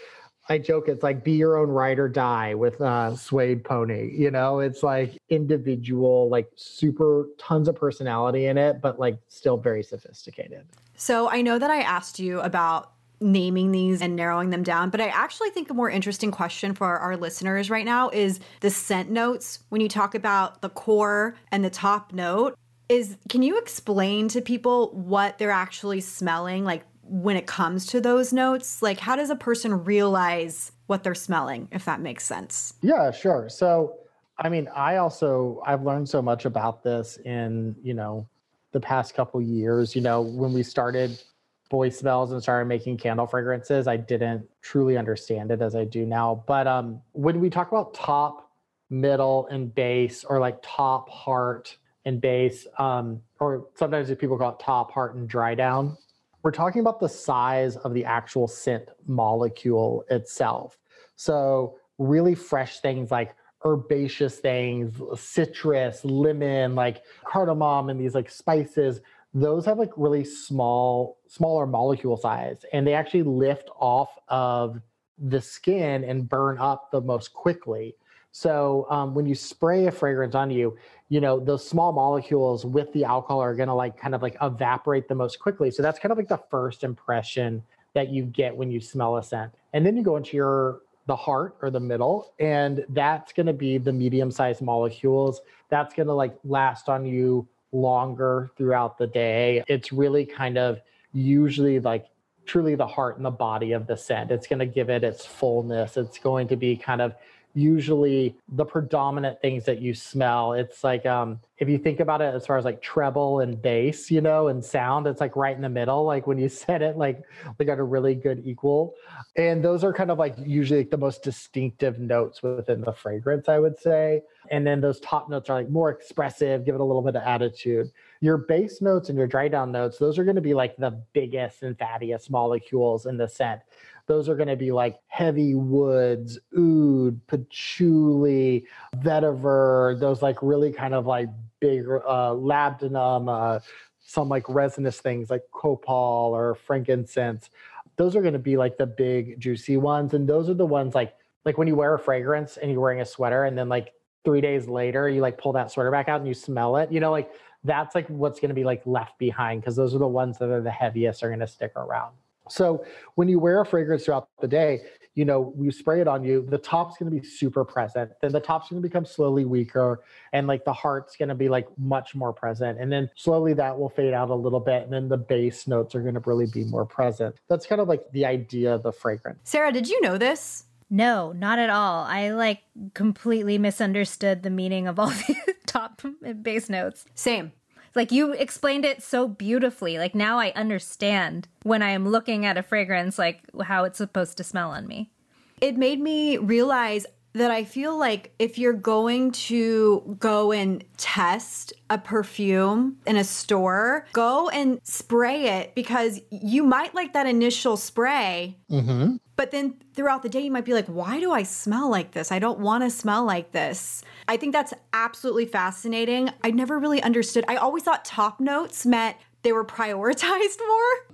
I 0.50 0.58
joke 0.58 0.88
it's 0.88 1.04
like 1.04 1.24
be 1.24 1.34
your 1.34 1.58
own 1.58 1.70
ride 1.70 2.00
or 2.00 2.10
die 2.10 2.56
with 2.56 2.82
uh 2.82 3.16
suede 3.16 3.64
pony. 3.64 4.12
You 4.14 4.32
know, 4.32 4.60
it's 4.60 4.84
like 4.84 5.18
individual, 5.30 6.30
like 6.30 6.50
super 6.56 7.28
tons 7.38 7.68
of 7.68 7.76
personality 7.76 8.46
in 8.46 8.58
it, 8.58 8.82
but 8.82 9.00
like 9.00 9.20
still 9.28 9.58
very 9.58 9.84
sophisticated. 9.84 10.66
So 10.96 11.30
I 11.30 11.42
know 11.42 11.60
that 11.60 11.70
I 11.70 11.82
asked 11.82 12.20
you 12.20 12.40
about 12.42 12.92
naming 13.22 13.72
these 13.72 14.02
and 14.02 14.16
narrowing 14.16 14.50
them 14.50 14.64
down, 14.64 14.90
but 14.90 15.02
I 15.02 15.08
actually 15.08 15.50
think 15.50 15.70
a 15.70 15.74
more 15.74 15.90
interesting 15.90 16.32
question 16.32 16.74
for 16.74 16.98
our 16.98 17.18
listeners 17.18 17.70
right 17.70 17.86
now 17.86 18.10
is 18.10 18.40
the 18.62 18.70
scent 18.70 19.10
notes. 19.10 19.60
When 19.70 19.82
you 19.82 19.90
talk 19.90 20.16
about 20.16 20.62
the 20.62 20.70
core 20.70 21.36
and 21.52 21.64
the 21.64 21.70
top 21.70 22.14
note, 22.14 22.58
is 22.88 23.18
can 23.28 23.44
you 23.44 23.58
explain 23.58 24.28
to 24.30 24.42
people 24.42 24.92
what 24.94 25.38
they're 25.38 25.52
actually 25.52 26.02
smelling? 26.02 26.64
Like 26.64 26.84
when 27.10 27.36
it 27.36 27.48
comes 27.48 27.86
to 27.88 28.02
those 28.02 28.32
notes? 28.32 28.82
Like, 28.82 29.00
how 29.00 29.16
does 29.16 29.30
a 29.30 29.36
person 29.36 29.84
realize 29.84 30.72
what 30.88 31.04
they're 31.04 31.16
smelling, 31.16 31.68
if 31.72 31.86
that 31.86 32.02
makes 32.02 32.24
sense? 32.24 32.74
Yeah, 32.82 33.12
sure. 33.12 33.50
So, 33.50 33.96
I 34.38 34.50
mean, 34.50 34.70
I 34.74 34.98
also 34.98 35.62
I've 35.66 35.84
learned 35.84 36.08
so 36.08 36.22
much 36.22 36.46
about 36.46 36.84
this 36.84 37.18
in 37.26 37.76
you 37.84 37.94
know 37.94 38.28
the 38.72 38.80
past 38.80 39.14
couple 39.14 39.42
years. 39.42 39.96
You 39.96 40.02
know, 40.02 40.22
when 40.22 40.54
we 40.54 40.64
started 40.64 41.22
Boy 41.70 41.90
Smells 41.90 42.32
and 42.32 42.42
started 42.42 42.66
making 42.66 42.98
candle 42.98 43.28
fragrances, 43.28 43.88
I 43.88 43.98
didn't 43.98 44.48
truly 44.62 44.98
understand 44.98 45.52
it 45.52 45.62
as 45.62 45.76
I 45.76 45.86
do 45.86 46.06
now. 46.06 46.44
But 46.48 46.68
um, 46.68 47.02
when 47.12 47.40
we 47.40 47.50
talk 47.50 47.70
about 47.70 47.94
top, 47.94 48.52
middle, 48.90 49.48
and 49.48 49.74
base, 49.74 50.24
or 50.24 50.40
like 50.40 50.58
top, 50.64 51.10
heart, 51.10 51.78
and 52.06 52.22
base, 52.22 52.66
um, 52.78 53.22
or 53.40 53.68
sometimes 53.76 54.14
people 54.16 54.38
call 54.38 54.52
it 54.52 54.60
top, 54.60 54.92
heart, 54.92 55.16
and 55.16 55.28
dry 55.28 55.54
down, 55.54 55.98
we're 56.42 56.52
talking 56.52 56.82
about 56.82 57.00
the 57.00 57.10
size 57.10 57.76
of 57.78 57.94
the 57.94 58.06
actual 58.06 58.48
scent 58.48 58.90
molecule 59.08 60.06
itself. 60.10 60.78
So, 61.16 61.78
really 61.98 62.36
fresh 62.36 62.80
things 62.80 63.12
like 63.12 63.36
herbaceous 63.66 64.40
things, 64.40 65.02
citrus, 65.20 66.06
lemon, 66.06 66.76
like 66.76 67.04
cardamom, 67.26 67.90
and 67.90 68.00
these 68.00 68.16
like 68.16 68.30
spices, 68.30 69.02
those 69.34 69.66
have 69.66 69.78
like 69.78 69.92
really 69.98 70.24
small, 70.24 71.18
smaller 71.28 71.68
molecule 71.68 72.18
size, 72.18 72.64
and 72.74 72.88
they 72.88 72.94
actually 72.94 73.24
lift 73.24 73.70
off 73.78 74.18
of 74.28 74.82
the 75.18 75.42
skin 75.42 76.04
and 76.04 76.30
burn 76.30 76.58
up 76.58 76.90
the 76.92 77.02
most 77.02 77.34
quickly. 77.34 77.96
So 78.32 78.88
um, 78.90 79.14
when 79.14 79.26
you 79.26 79.36
spray 79.36 79.88
a 79.88 79.92
fragrance 79.92 80.36
on 80.36 80.50
you, 80.52 80.78
you 81.10 81.20
know 81.20 81.40
those 81.40 81.68
small 81.68 81.92
molecules 81.92 82.66
with 82.66 82.92
the 82.94 83.04
alcohol 83.04 83.42
are 83.42 83.56
going 83.56 83.68
to 83.68 83.74
like 83.74 83.98
kind 83.98 84.16
of 84.16 84.22
like 84.22 84.38
evaporate 84.42 85.08
the 85.08 85.16
most 85.16 85.40
quickly. 85.40 85.72
So 85.72 85.84
that's 85.84 86.00
kind 86.00 86.12
of 86.12 86.18
like 86.18 86.28
the 86.28 86.42
first 86.50 86.84
impression 86.84 87.64
that 87.94 88.10
you 88.10 88.24
get 88.24 88.56
when 88.56 88.72
you 88.72 88.80
smell 88.80 89.18
a 89.18 89.24
scent, 89.24 89.52
and 89.74 89.86
then 89.86 89.98
you 89.98 90.04
go 90.04 90.16
into 90.16 90.38
your 90.38 90.82
the 91.10 91.16
heart 91.16 91.56
or 91.64 91.72
the 91.72 91.80
middle 91.80 92.34
and 92.40 92.86
that's 92.90 93.34
going 93.34 93.48
to 93.48 93.54
be 93.54 93.80
the 93.80 93.92
medium 93.92 94.30
sized 94.30 94.62
molecules. 94.62 95.42
That's 95.70 95.92
going 95.96 96.06
to 96.06 96.14
like 96.14 96.38
last 96.44 96.88
on 96.88 97.04
you 97.04 97.48
longer 97.72 98.52
throughout 98.56 99.00
the 99.00 99.08
day. 99.08 99.64
It's 99.68 99.92
really 99.92 100.24
kind 100.24 100.60
of 100.60 100.80
usually 101.12 101.80
like 101.80 102.06
truly 102.46 102.76
the 102.76 102.86
heart 102.86 103.18
and 103.18 103.26
the 103.26 103.32
body 103.32 103.72
of 103.72 103.88
the 103.88 103.98
scent. 103.98 104.30
It's 104.30 104.46
going 104.46 104.60
to 104.60 104.68
give 104.68 104.92
it 104.92 105.04
its 105.04 105.26
fullness. 105.26 105.98
It's 105.98 106.20
going 106.20 106.48
to 106.50 106.56
be 106.56 106.78
kind 106.78 107.02
of 107.02 107.16
usually 107.54 108.36
the 108.50 108.66
predominant 108.66 109.42
things 109.42 109.66
that 109.66 109.82
you 109.82 109.94
smell. 109.94 110.54
It's 110.54 110.84
like 110.84 111.06
um, 111.06 111.40
if 111.58 111.68
you 111.68 111.78
think 111.78 112.00
about 112.00 112.22
it 112.22 112.34
as 112.34 112.46
far 112.46 112.58
as 112.58 112.66
like 112.66 112.82
treble 112.82 113.40
and 113.40 113.62
bass, 113.62 114.12
you 114.12 114.22
know, 114.22 114.48
and 114.48 114.64
sound, 114.64 115.08
it's 115.08 115.20
like 115.20 115.36
right 115.36 115.56
in 115.56 115.62
the 115.62 115.70
middle. 115.70 116.06
Like 116.06 116.28
when 116.28 116.38
you 116.38 116.50
said 116.50 116.82
it, 116.82 116.98
like 116.98 117.22
they 117.58 117.66
got 117.66 117.80
a 117.80 117.84
really 117.84 118.16
good 118.16 118.44
equal. 118.46 118.94
And 119.36 119.64
those 119.64 119.84
are 119.84 119.94
kind 119.94 120.12
of 120.12 120.20
like 120.20 120.36
usually 120.38 120.82
like 120.82 120.92
the 120.92 120.98
most 120.98 121.24
distinctive 121.24 122.00
notes 122.00 122.44
within 122.44 122.82
the 122.82 122.94
fragrance, 122.94 123.50
I 123.50 123.60
would 123.60 123.80
say. 123.80 124.22
And 124.52 124.66
then 124.66 124.82
those 124.82 125.00
top 125.02 125.30
notes 125.30 125.50
are 125.50 125.58
like 125.58 125.70
more 125.70 125.90
expressive, 125.90 126.66
give 126.66 126.76
it 126.76 126.82
a 126.82 126.84
little 126.84 127.02
bit 127.02 127.16
of 127.16 127.24
attitude. 127.24 127.92
Your 128.22 128.38
base 128.38 128.82
notes 128.82 129.10
and 129.10 129.18
your 129.18 129.28
dry 129.28 129.48
down 129.48 129.72
notes, 129.72 129.98
those 129.98 130.18
are 130.18 130.24
going 130.24 130.36
to 130.36 130.42
be 130.42 130.54
like 130.54 130.76
the 130.78 131.02
biggest 131.14 131.64
and 131.64 131.78
fattiest 131.78 132.30
molecules 132.30 133.06
in 133.06 133.18
the 133.18 133.28
scent 133.28 133.62
those 134.10 134.28
are 134.28 134.36
going 134.36 134.50
to 134.50 134.56
be 134.56 134.72
like 134.72 134.98
heavy 135.08 135.54
woods, 135.54 136.40
oud, 136.58 137.28
patchouli, 137.28 138.66
vetiver, 138.98 140.00
those 140.00 140.24
like 140.24 140.42
really 140.42 140.74
kind 140.74 140.96
of 140.96 141.06
like 141.06 141.30
big 141.60 141.82
uh, 141.86 142.32
labdanum, 142.34 143.30
uh, 143.30 143.60
some 144.00 144.28
like 144.28 144.50
resinous 144.50 145.00
things 145.00 145.30
like 145.30 145.44
copal 145.52 146.32
or 146.34 146.56
frankincense. 146.56 147.52
Those 147.98 148.16
are 148.16 148.22
going 148.22 148.34
to 148.34 148.40
be 148.40 148.58
like 148.58 148.80
the 148.80 148.88
big 148.88 149.40
juicy 149.40 149.78
ones, 149.78 150.16
and 150.16 150.28
those 150.28 150.50
are 150.50 150.56
the 150.56 150.66
ones 150.66 150.96
like 150.96 151.14
like 151.46 151.60
when 151.60 151.68
you 151.68 151.76
wear 151.76 151.94
a 151.94 152.00
fragrance 152.00 152.58
and 152.58 152.72
you're 152.72 152.82
wearing 152.82 153.02
a 153.02 153.06
sweater, 153.06 153.44
and 153.46 153.56
then 153.56 153.70
like 153.70 153.94
three 154.26 154.42
days 154.42 154.68
later 154.68 155.08
you 155.08 155.22
like 155.22 155.38
pull 155.38 155.54
that 155.54 155.72
sweater 155.72 155.92
back 155.92 156.10
out 156.10 156.20
and 156.20 156.28
you 156.28 156.34
smell 156.34 156.78
it. 156.78 156.92
You 156.92 157.00
know, 157.00 157.12
like 157.12 157.30
that's 157.64 157.94
like 157.94 158.08
what's 158.08 158.40
going 158.40 158.50
to 158.50 158.56
be 158.56 158.64
like 158.64 158.82
left 158.88 159.20
behind 159.20 159.62
because 159.62 159.76
those 159.76 159.94
are 159.94 160.00
the 160.00 160.08
ones 160.08 160.40
that 160.40 160.50
are 160.50 160.62
the 160.62 160.72
heaviest 160.72 161.22
are 161.22 161.28
going 161.28 161.42
to 161.42 161.48
stick 161.48 161.74
around. 161.76 162.16
So 162.52 162.86
when 163.16 163.28
you 163.28 163.40
wear 163.40 163.62
a 163.62 163.66
fragrance 163.66 164.06
throughout 164.06 164.30
the 164.42 164.48
day, 164.48 164.82
you 165.16 165.26
know, 165.26 165.54
you 165.60 165.72
spray 165.72 166.00
it 166.00 166.08
on 166.08 166.24
you, 166.24 166.46
the 166.50 166.58
top's 166.58 166.98
going 166.98 167.12
to 167.12 167.20
be 167.20 167.26
super 167.26 167.66
present. 167.66 168.12
Then 168.22 168.32
the 168.32 168.40
top's 168.40 168.70
going 168.70 168.82
to 168.82 168.88
become 168.88 169.06
slowly 169.06 169.44
weaker 169.44 170.02
and 170.32 170.48
like 170.48 170.64
the 170.64 170.72
heart's 170.72 171.18
going 171.18 171.30
to 171.30 171.36
be 171.36 171.50
like 171.50 171.68
much 171.78 172.16
more 172.16 172.32
present. 172.32 172.80
And 172.80 172.92
then 172.92 173.10
slowly 173.16 173.54
that 173.56 173.78
will 173.78 173.90
fade 173.90 174.14
out 174.14 174.30
a 174.30 174.36
little 174.36 174.62
bit. 174.62 174.84
And 174.84 174.94
then 174.94 175.10
the 175.10 175.18
base 175.18 175.68
notes 175.68 175.94
are 175.94 176.02
going 176.02 176.14
to 176.14 176.22
really 176.22 176.46
be 176.46 176.64
more 176.64 176.86
present. 176.86 177.36
That's 177.50 177.66
kind 177.66 177.82
of 177.82 177.90
like 177.90 178.10
the 178.14 178.26
idea 178.26 178.76
of 178.76 178.84
the 178.84 178.94
fragrance. 178.94 179.40
Sarah, 179.44 179.74
did 179.74 179.90
you 179.90 180.00
know 180.02 180.18
this? 180.18 180.66
No, 180.90 181.34
not 181.34 181.60
at 181.60 181.70
all. 181.70 182.04
I 182.06 182.32
like 182.32 182.62
completely 182.94 183.58
misunderstood 183.58 184.44
the 184.44 184.50
meaning 184.50 184.88
of 184.88 185.00
all 185.00 185.10
the 185.28 185.56
top 185.66 186.02
and 186.24 186.42
base 186.42 186.70
notes. 186.70 187.06
Same. 187.14 187.52
Like 188.00 188.14
you 188.14 188.32
explained 188.32 188.86
it 188.86 189.04
so 189.04 189.28
beautifully. 189.28 189.98
Like 189.98 190.16
now 190.16 190.40
I 190.40 190.54
understand 190.56 191.50
when 191.64 191.82
I 191.82 191.90
am 191.90 192.08
looking 192.08 192.46
at 192.46 192.58
a 192.58 192.64
fragrance, 192.64 193.20
like 193.20 193.42
how 193.64 193.84
it's 193.84 193.98
supposed 193.98 194.38
to 194.38 194.44
smell 194.46 194.72
on 194.72 194.88
me. 194.88 195.12
It 195.60 195.76
made 195.76 196.00
me 196.00 196.38
realize 196.38 197.06
that 197.34 197.52
I 197.52 197.64
feel 197.64 197.98
like 197.98 198.34
if 198.40 198.58
you're 198.58 198.74
going 198.74 199.32
to 199.32 200.18
go 200.20 200.52
and 200.52 200.84
test 200.98 201.74
a 201.90 201.98
perfume 201.98 202.98
in 203.06 203.18
a 203.18 203.24
store, 203.24 204.08
go 204.14 204.50
and 204.50 204.80
spray 204.84 205.60
it 205.60 205.76
because 205.76 206.20
you 206.32 206.64
might 206.64 206.96
like 206.96 207.14
that 207.14 207.28
initial 207.28 207.78
spray. 207.78 208.58
Mm-hmm. 208.70 209.18
But 209.36 209.52
then 209.52 209.76
throughout 209.94 210.22
the 210.22 210.30
day, 210.30 210.42
you 210.42 210.52
might 210.52 210.66
be 210.66 210.74
like, 210.74 210.88
why 210.88 211.20
do 211.20 211.32
I 211.32 211.44
smell 211.44 211.90
like 211.90 212.12
this? 212.12 212.32
I 212.32 212.40
don't 212.40 212.60
want 212.60 212.84
to 212.84 212.90
smell 212.90 213.24
like 213.24 213.52
this. 213.52 214.04
I 214.28 214.36
think 214.36 214.52
that's 214.52 214.74
absolutely 214.92 215.46
fascinating. 215.46 216.30
I 216.44 216.52
never 216.52 216.78
really 216.78 217.02
understood. 217.02 217.46
I 217.48 217.56
always 217.56 217.84
thought 217.84 218.04
top 218.04 218.40
notes 218.42 218.86
meant 218.86 219.16
they 219.44 219.54
were 219.54 219.64
prioritized 219.64 220.60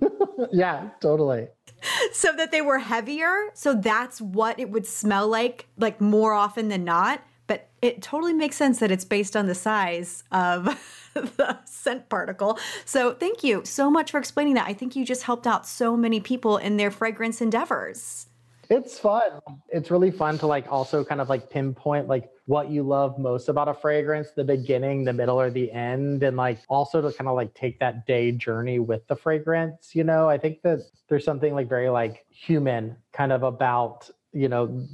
more. 0.00 0.48
yeah, 0.52 0.88
totally. 1.00 1.48
so 2.12 2.34
that 2.36 2.50
they 2.50 2.60
were 2.60 2.78
heavier. 2.78 3.46
So 3.54 3.74
that's 3.74 4.20
what 4.20 4.58
it 4.58 4.70
would 4.70 4.86
smell 4.86 5.28
like, 5.28 5.66
like 5.76 6.00
more 6.00 6.32
often 6.32 6.68
than 6.68 6.84
not. 6.84 7.22
But 7.46 7.68
it 7.80 8.02
totally 8.02 8.32
makes 8.32 8.56
sense 8.56 8.80
that 8.80 8.90
it's 8.90 9.04
based 9.04 9.36
on 9.36 9.46
the 9.46 9.54
size 9.54 10.24
of 10.32 10.64
the 11.14 11.58
scent 11.64 12.08
particle. 12.08 12.58
So 12.84 13.14
thank 13.14 13.44
you 13.44 13.64
so 13.64 13.90
much 13.90 14.10
for 14.10 14.18
explaining 14.18 14.54
that. 14.54 14.66
I 14.66 14.72
think 14.72 14.96
you 14.96 15.04
just 15.04 15.22
helped 15.22 15.46
out 15.46 15.66
so 15.66 15.96
many 15.96 16.20
people 16.20 16.56
in 16.56 16.76
their 16.76 16.90
fragrance 16.90 17.40
endeavors. 17.40 18.26
It's 18.68 18.98
fun. 18.98 19.40
It's 19.68 19.90
really 19.90 20.10
fun 20.10 20.38
to 20.38 20.46
like 20.46 20.66
also 20.70 21.04
kind 21.04 21.20
of 21.20 21.28
like 21.28 21.50
pinpoint 21.50 22.08
like 22.08 22.30
what 22.46 22.70
you 22.70 22.84
love 22.84 23.18
most 23.18 23.48
about 23.48 23.68
a 23.68 23.74
fragrance, 23.74 24.30
the 24.30 24.44
beginning, 24.44 25.04
the 25.04 25.12
middle, 25.12 25.38
or 25.38 25.50
the 25.50 25.70
end, 25.72 26.22
and 26.22 26.36
like 26.36 26.58
also 26.68 27.02
to 27.02 27.12
kind 27.12 27.28
of 27.28 27.34
like 27.34 27.52
take 27.54 27.78
that 27.80 28.06
day 28.06 28.30
journey 28.32 28.78
with 28.78 29.06
the 29.08 29.16
fragrance. 29.16 29.94
You 29.94 30.04
know, 30.04 30.28
I 30.28 30.38
think 30.38 30.62
that 30.62 30.80
there's 31.08 31.24
something 31.24 31.54
like 31.54 31.68
very 31.68 31.88
like 31.88 32.24
human 32.30 32.96
kind 33.12 33.32
of 33.32 33.42
about, 33.42 34.08
you 34.32 34.48
know, 34.48 34.86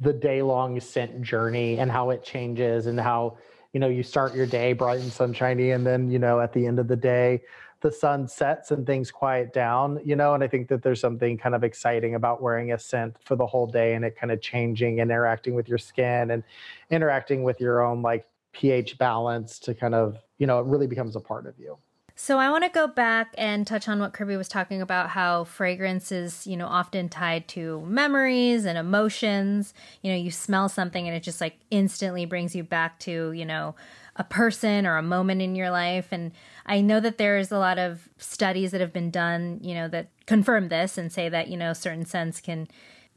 the 0.00 0.12
day 0.12 0.42
long 0.42 0.78
scent 0.80 1.22
journey 1.22 1.78
and 1.78 1.90
how 1.90 2.10
it 2.10 2.22
changes 2.24 2.86
and 2.86 2.98
how, 2.98 3.36
you 3.72 3.80
know, 3.80 3.88
you 3.88 4.04
start 4.04 4.34
your 4.34 4.46
day 4.46 4.72
bright 4.72 5.00
and 5.00 5.12
sunshiny 5.12 5.72
and 5.72 5.84
then, 5.84 6.10
you 6.10 6.20
know, 6.20 6.40
at 6.40 6.52
the 6.52 6.66
end 6.66 6.78
of 6.78 6.86
the 6.86 6.96
day, 6.96 7.40
the 7.82 7.92
sun 7.92 8.26
sets 8.26 8.70
and 8.70 8.86
things 8.86 9.10
quiet 9.10 9.52
down, 9.52 10.00
you 10.04 10.16
know, 10.16 10.34
and 10.34 10.42
I 10.42 10.48
think 10.48 10.68
that 10.68 10.82
there's 10.82 11.00
something 11.00 11.36
kind 11.36 11.54
of 11.54 11.62
exciting 11.62 12.14
about 12.14 12.40
wearing 12.40 12.72
a 12.72 12.78
scent 12.78 13.16
for 13.24 13.36
the 13.36 13.46
whole 13.46 13.66
day 13.66 13.94
and 13.94 14.04
it 14.04 14.16
kind 14.16 14.32
of 14.32 14.40
changing, 14.40 15.00
and 15.00 15.10
interacting 15.10 15.54
with 15.54 15.68
your 15.68 15.78
skin 15.78 16.30
and 16.30 16.42
interacting 16.90 17.42
with 17.42 17.60
your 17.60 17.82
own 17.82 18.00
like 18.00 18.26
pH 18.52 18.98
balance 18.98 19.58
to 19.58 19.74
kind 19.74 19.94
of, 19.94 20.18
you 20.38 20.46
know, 20.46 20.60
it 20.60 20.66
really 20.66 20.86
becomes 20.86 21.16
a 21.16 21.20
part 21.20 21.46
of 21.46 21.58
you. 21.58 21.76
So 22.14 22.38
I 22.38 22.50
want 22.50 22.62
to 22.62 22.70
go 22.70 22.86
back 22.86 23.34
and 23.38 23.66
touch 23.66 23.88
on 23.88 23.98
what 23.98 24.12
Kirby 24.12 24.36
was 24.36 24.46
talking 24.46 24.82
about 24.82 25.08
how 25.08 25.44
fragrance 25.44 26.12
is, 26.12 26.46
you 26.46 26.56
know, 26.58 26.66
often 26.66 27.08
tied 27.08 27.48
to 27.48 27.80
memories 27.86 28.66
and 28.66 28.76
emotions. 28.76 29.72
You 30.02 30.12
know, 30.12 30.18
you 30.18 30.30
smell 30.30 30.68
something 30.68 31.08
and 31.08 31.16
it 31.16 31.22
just 31.22 31.40
like 31.40 31.56
instantly 31.70 32.26
brings 32.26 32.54
you 32.54 32.64
back 32.64 32.98
to, 33.00 33.32
you 33.32 33.46
know, 33.46 33.74
a 34.16 34.24
person 34.24 34.86
or 34.86 34.98
a 34.98 35.02
moment 35.02 35.40
in 35.40 35.56
your 35.56 35.70
life. 35.70 36.08
And 36.12 36.32
I 36.66 36.80
know 36.80 37.00
that 37.00 37.18
there's 37.18 37.50
a 37.50 37.58
lot 37.58 37.78
of 37.78 38.08
studies 38.18 38.70
that 38.70 38.80
have 38.80 38.92
been 38.92 39.10
done, 39.10 39.58
you 39.62 39.74
know, 39.74 39.88
that 39.88 40.08
confirm 40.26 40.68
this 40.68 40.96
and 40.96 41.12
say 41.12 41.28
that, 41.28 41.48
you 41.48 41.56
know, 41.56 41.72
certain 41.72 42.04
scents 42.04 42.40
can 42.40 42.68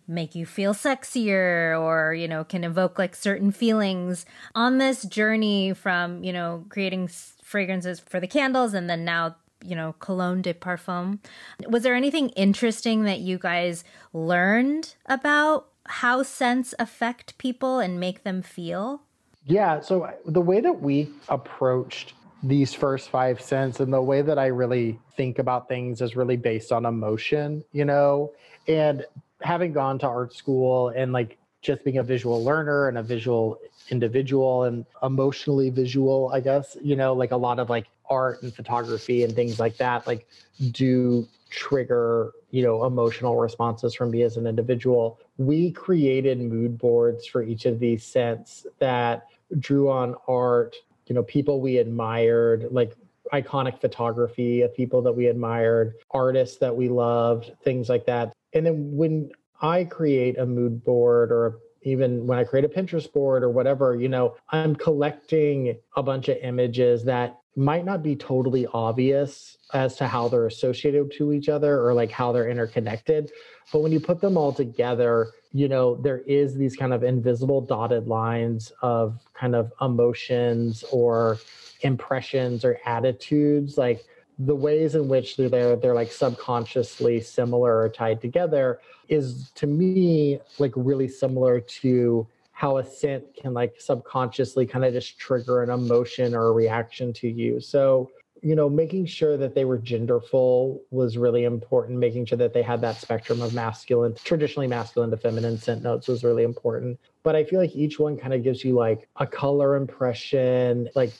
make 0.08 0.36
you 0.36 0.46
feel 0.46 0.74
sexier 0.74 1.80
or, 1.80 2.14
you 2.14 2.28
know, 2.28 2.44
can 2.44 2.64
evoke 2.64 3.00
like 3.00 3.16
certain 3.16 3.52
feelings 3.52 4.26
on 4.54 4.78
this 4.78 5.04
journey 5.04 5.74
from, 5.74 6.24
you 6.24 6.34
know, 6.34 6.66
creating 6.70 7.10
fragrances 7.44 8.00
for 8.00 8.20
the 8.20 8.28
candles 8.28 8.74
and 8.74 8.90
then 8.90 9.06
now 9.06 9.36
you 9.64 9.76
know, 9.76 9.96
Cologne 10.00 10.42
de 10.42 10.54
Parfum. 10.54 11.20
Was 11.68 11.84
there 11.84 11.96
anything 11.96 12.30
interesting 12.30 13.04
that 13.06 13.20
you 13.20 13.40
guys 13.40 13.84
learned 14.14 14.96
about 15.08 15.70
how 15.88 16.24
scents 16.24 16.76
affect 16.78 17.38
people 17.38 17.80
and 17.80 18.00
make 18.00 18.24
them 18.24 18.42
feel? 18.42 19.02
Yeah. 19.46 19.80
So 19.82 20.12
the 20.26 20.42
way 20.42 20.60
that 20.62 20.82
we 20.82 21.10
approached 21.30 22.14
these 22.48 22.74
first 22.74 23.10
five 23.10 23.42
scents 23.42 23.80
and 23.80 23.92
the 23.92 24.02
way 24.02 24.22
that 24.22 24.38
I 24.38 24.48
really 24.48 25.00
think 25.18 25.40
about 25.40 25.68
things 25.68 26.00
is 26.02 26.16
really 26.16 26.38
based 26.38 26.72
on 26.72 26.86
emotion, 26.86 27.64
you 27.72 27.86
know? 27.86 28.34
And 28.68 29.04
having 29.42 29.74
gone 29.74 29.98
to 30.00 30.08
art 30.08 30.34
school 30.34 30.90
and 30.90 31.12
like 31.12 31.38
just 31.62 31.84
being 31.84 31.98
a 31.98 32.04
visual 32.04 32.44
learner 32.44 32.88
and 32.88 33.00
a 33.00 33.04
visual 33.04 33.60
individual 33.90 34.66
and 34.66 34.86
emotionally 35.02 35.72
visual, 35.72 36.30
I 36.32 36.40
guess, 36.40 36.78
you 36.84 36.96
know, 36.96 37.14
like 37.14 37.32
a 37.32 37.38
lot 37.38 37.58
of 37.58 37.72
like 37.72 37.88
art 38.12 38.44
and 38.44 38.54
photography 38.54 39.24
and 39.24 39.34
things 39.34 39.60
like 39.60 39.78
that, 39.78 40.06
like 40.06 40.28
do 40.72 41.28
trigger, 41.50 42.32
you 42.52 42.62
know, 42.62 42.86
emotional 42.86 43.38
responses 43.38 43.96
from 43.96 44.12
me 44.12 44.22
as 44.22 44.38
an 44.38 44.46
individual. 44.46 45.20
We 45.38 45.72
created 45.72 46.40
mood 46.40 46.78
boards 46.78 47.26
for 47.26 47.42
each 47.42 47.66
of 47.66 47.80
these 47.80 48.04
scents 48.04 48.68
that 48.78 49.28
drew 49.58 49.90
on 49.90 50.16
art, 50.28 50.76
you 51.08 51.16
know, 51.16 51.24
people 51.24 51.62
we 51.62 51.78
admired, 51.78 52.68
like 52.72 52.96
iconic 53.34 53.80
photography 53.80 54.62
of 54.62 54.74
people 54.76 55.02
that 55.02 55.12
we 55.12 55.28
admired, 55.28 55.96
artists 56.12 56.58
that 56.58 56.76
we 56.76 56.90
loved, 56.90 57.52
things 57.64 57.90
like 57.90 58.06
that. 58.06 58.34
And 58.54 58.66
then 58.66 58.96
when 58.96 59.32
I 59.62 59.84
create 59.84 60.38
a 60.38 60.46
mood 60.46 60.84
board 60.84 61.32
or 61.32 61.60
even 61.82 62.26
when 62.26 62.40
I 62.40 62.44
create 62.44 62.66
a 62.66 62.70
Pinterest 62.70 63.12
board 63.12 63.44
or 63.44 63.50
whatever, 63.50 63.96
you 63.96 64.10
know, 64.10 64.36
I'm 64.50 64.76
collecting 64.76 65.78
a 65.96 66.04
bunch 66.04 66.30
of 66.30 66.38
images 66.38 67.04
that 67.06 67.40
might 67.56 67.86
not 67.86 68.04
be 68.04 68.16
totally 68.16 68.68
obvious 68.74 69.58
as 69.74 69.96
to 69.96 70.08
how 70.08 70.28
they're 70.28 70.48
associated 70.48 71.12
to 71.18 71.32
each 71.32 71.50
other 71.50 71.82
or 71.82 71.94
like 71.94 72.12
how 72.12 72.32
they're 72.32 72.50
interconnected. 72.50 73.32
But 73.72 73.80
when 73.80 73.92
you 73.92 74.00
put 74.00 74.20
them 74.22 74.38
all 74.38 74.52
together, 74.52 75.32
you 75.54 75.70
know, 75.70 75.96
there 75.96 76.20
is 76.20 76.56
these 76.56 76.76
kind 76.76 76.94
of 76.94 77.04
invisible 77.04 77.62
dotted 77.62 78.08
lines 78.08 78.74
of 78.82 79.20
kind 79.34 79.56
of 79.56 79.72
emotions 79.82 80.84
or 80.92 81.40
impressions 81.82 82.66
or 82.66 82.78
attitudes. 82.86 83.78
Like 83.78 84.04
the 84.38 84.56
ways 84.56 84.96
in 84.96 85.08
which 85.08 85.38
they're 85.38 85.78
they're 85.78 85.96
like 85.96 86.12
subconsciously 86.12 87.22
similar 87.22 87.80
or 87.80 87.90
tied 87.90 88.20
together 88.20 88.82
is 89.08 89.52
to 89.56 89.66
me 89.66 90.40
like 90.60 90.74
really 90.76 91.08
similar 91.08 91.62
to 91.62 92.28
how 92.56 92.78
a 92.78 92.84
scent 92.86 93.24
can 93.36 93.54
like 93.54 93.76
subconsciously 93.78 94.66
kind 94.66 94.86
of 94.86 94.94
just 94.94 95.20
trigger 95.20 95.62
an 95.62 95.70
emotion 95.70 96.34
or 96.34 96.48
a 96.48 96.52
reaction 96.52 97.12
to 97.12 97.28
you 97.28 97.60
so 97.60 98.10
you 98.42 98.56
know 98.56 98.70
making 98.70 99.06
sure 99.06 99.36
that 99.36 99.54
they 99.54 99.66
were 99.66 99.78
genderful 99.78 100.80
was 100.90 101.18
really 101.18 101.44
important 101.44 102.00
making 102.00 102.26
sure 102.26 102.38
that 102.38 102.54
they 102.54 102.64
had 102.64 102.80
that 102.80 102.96
spectrum 102.96 103.42
of 103.42 103.54
masculine 103.54 104.16
traditionally 104.24 104.68
masculine 104.68 105.12
to 105.12 105.18
feminine 105.18 105.58
scent 105.58 105.84
notes 105.84 106.08
was 106.08 106.24
really 106.24 106.44
important 106.44 106.98
but 107.24 107.36
i 107.36 107.44
feel 107.44 107.60
like 107.60 107.76
each 107.76 108.00
one 108.00 108.18
kind 108.18 108.34
of 108.34 108.42
gives 108.42 108.64
you 108.64 108.74
like 108.74 109.10
a 109.18 109.28
color 109.28 109.76
impression 109.76 110.90
like 110.96 111.12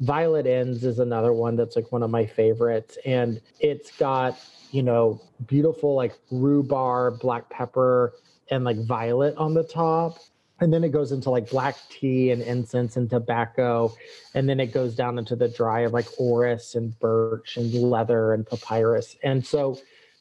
Violet 0.00 0.46
Ends 0.46 0.84
is 0.84 0.98
another 0.98 1.32
one 1.32 1.54
that's 1.54 1.76
like 1.76 1.92
one 1.92 2.02
of 2.02 2.10
my 2.10 2.26
favorites. 2.26 2.98
And 3.06 3.40
it's 3.60 3.96
got, 3.96 4.36
you 4.72 4.82
know, 4.82 5.20
beautiful 5.46 5.94
like 5.94 6.18
rhubarb, 6.32 7.20
black 7.20 7.48
pepper, 7.48 8.14
and 8.50 8.64
like 8.64 8.76
violet 8.86 9.36
on 9.36 9.54
the 9.54 9.62
top. 9.62 10.18
And 10.60 10.72
then 10.72 10.84
it 10.84 10.90
goes 10.90 11.12
into 11.12 11.30
like 11.30 11.50
black 11.50 11.76
tea 11.90 12.30
and 12.30 12.40
incense 12.40 12.96
and 12.96 13.10
tobacco. 13.10 13.92
And 14.34 14.48
then 14.48 14.60
it 14.60 14.72
goes 14.72 14.94
down 14.94 15.18
into 15.18 15.36
the 15.36 15.48
dry 15.48 15.80
of 15.80 15.92
like 15.92 16.06
orris 16.18 16.74
and 16.74 16.98
birch 17.00 17.56
and 17.56 17.72
leather 17.74 18.32
and 18.32 18.46
papyrus. 18.46 19.16
And 19.22 19.44
so 19.44 19.78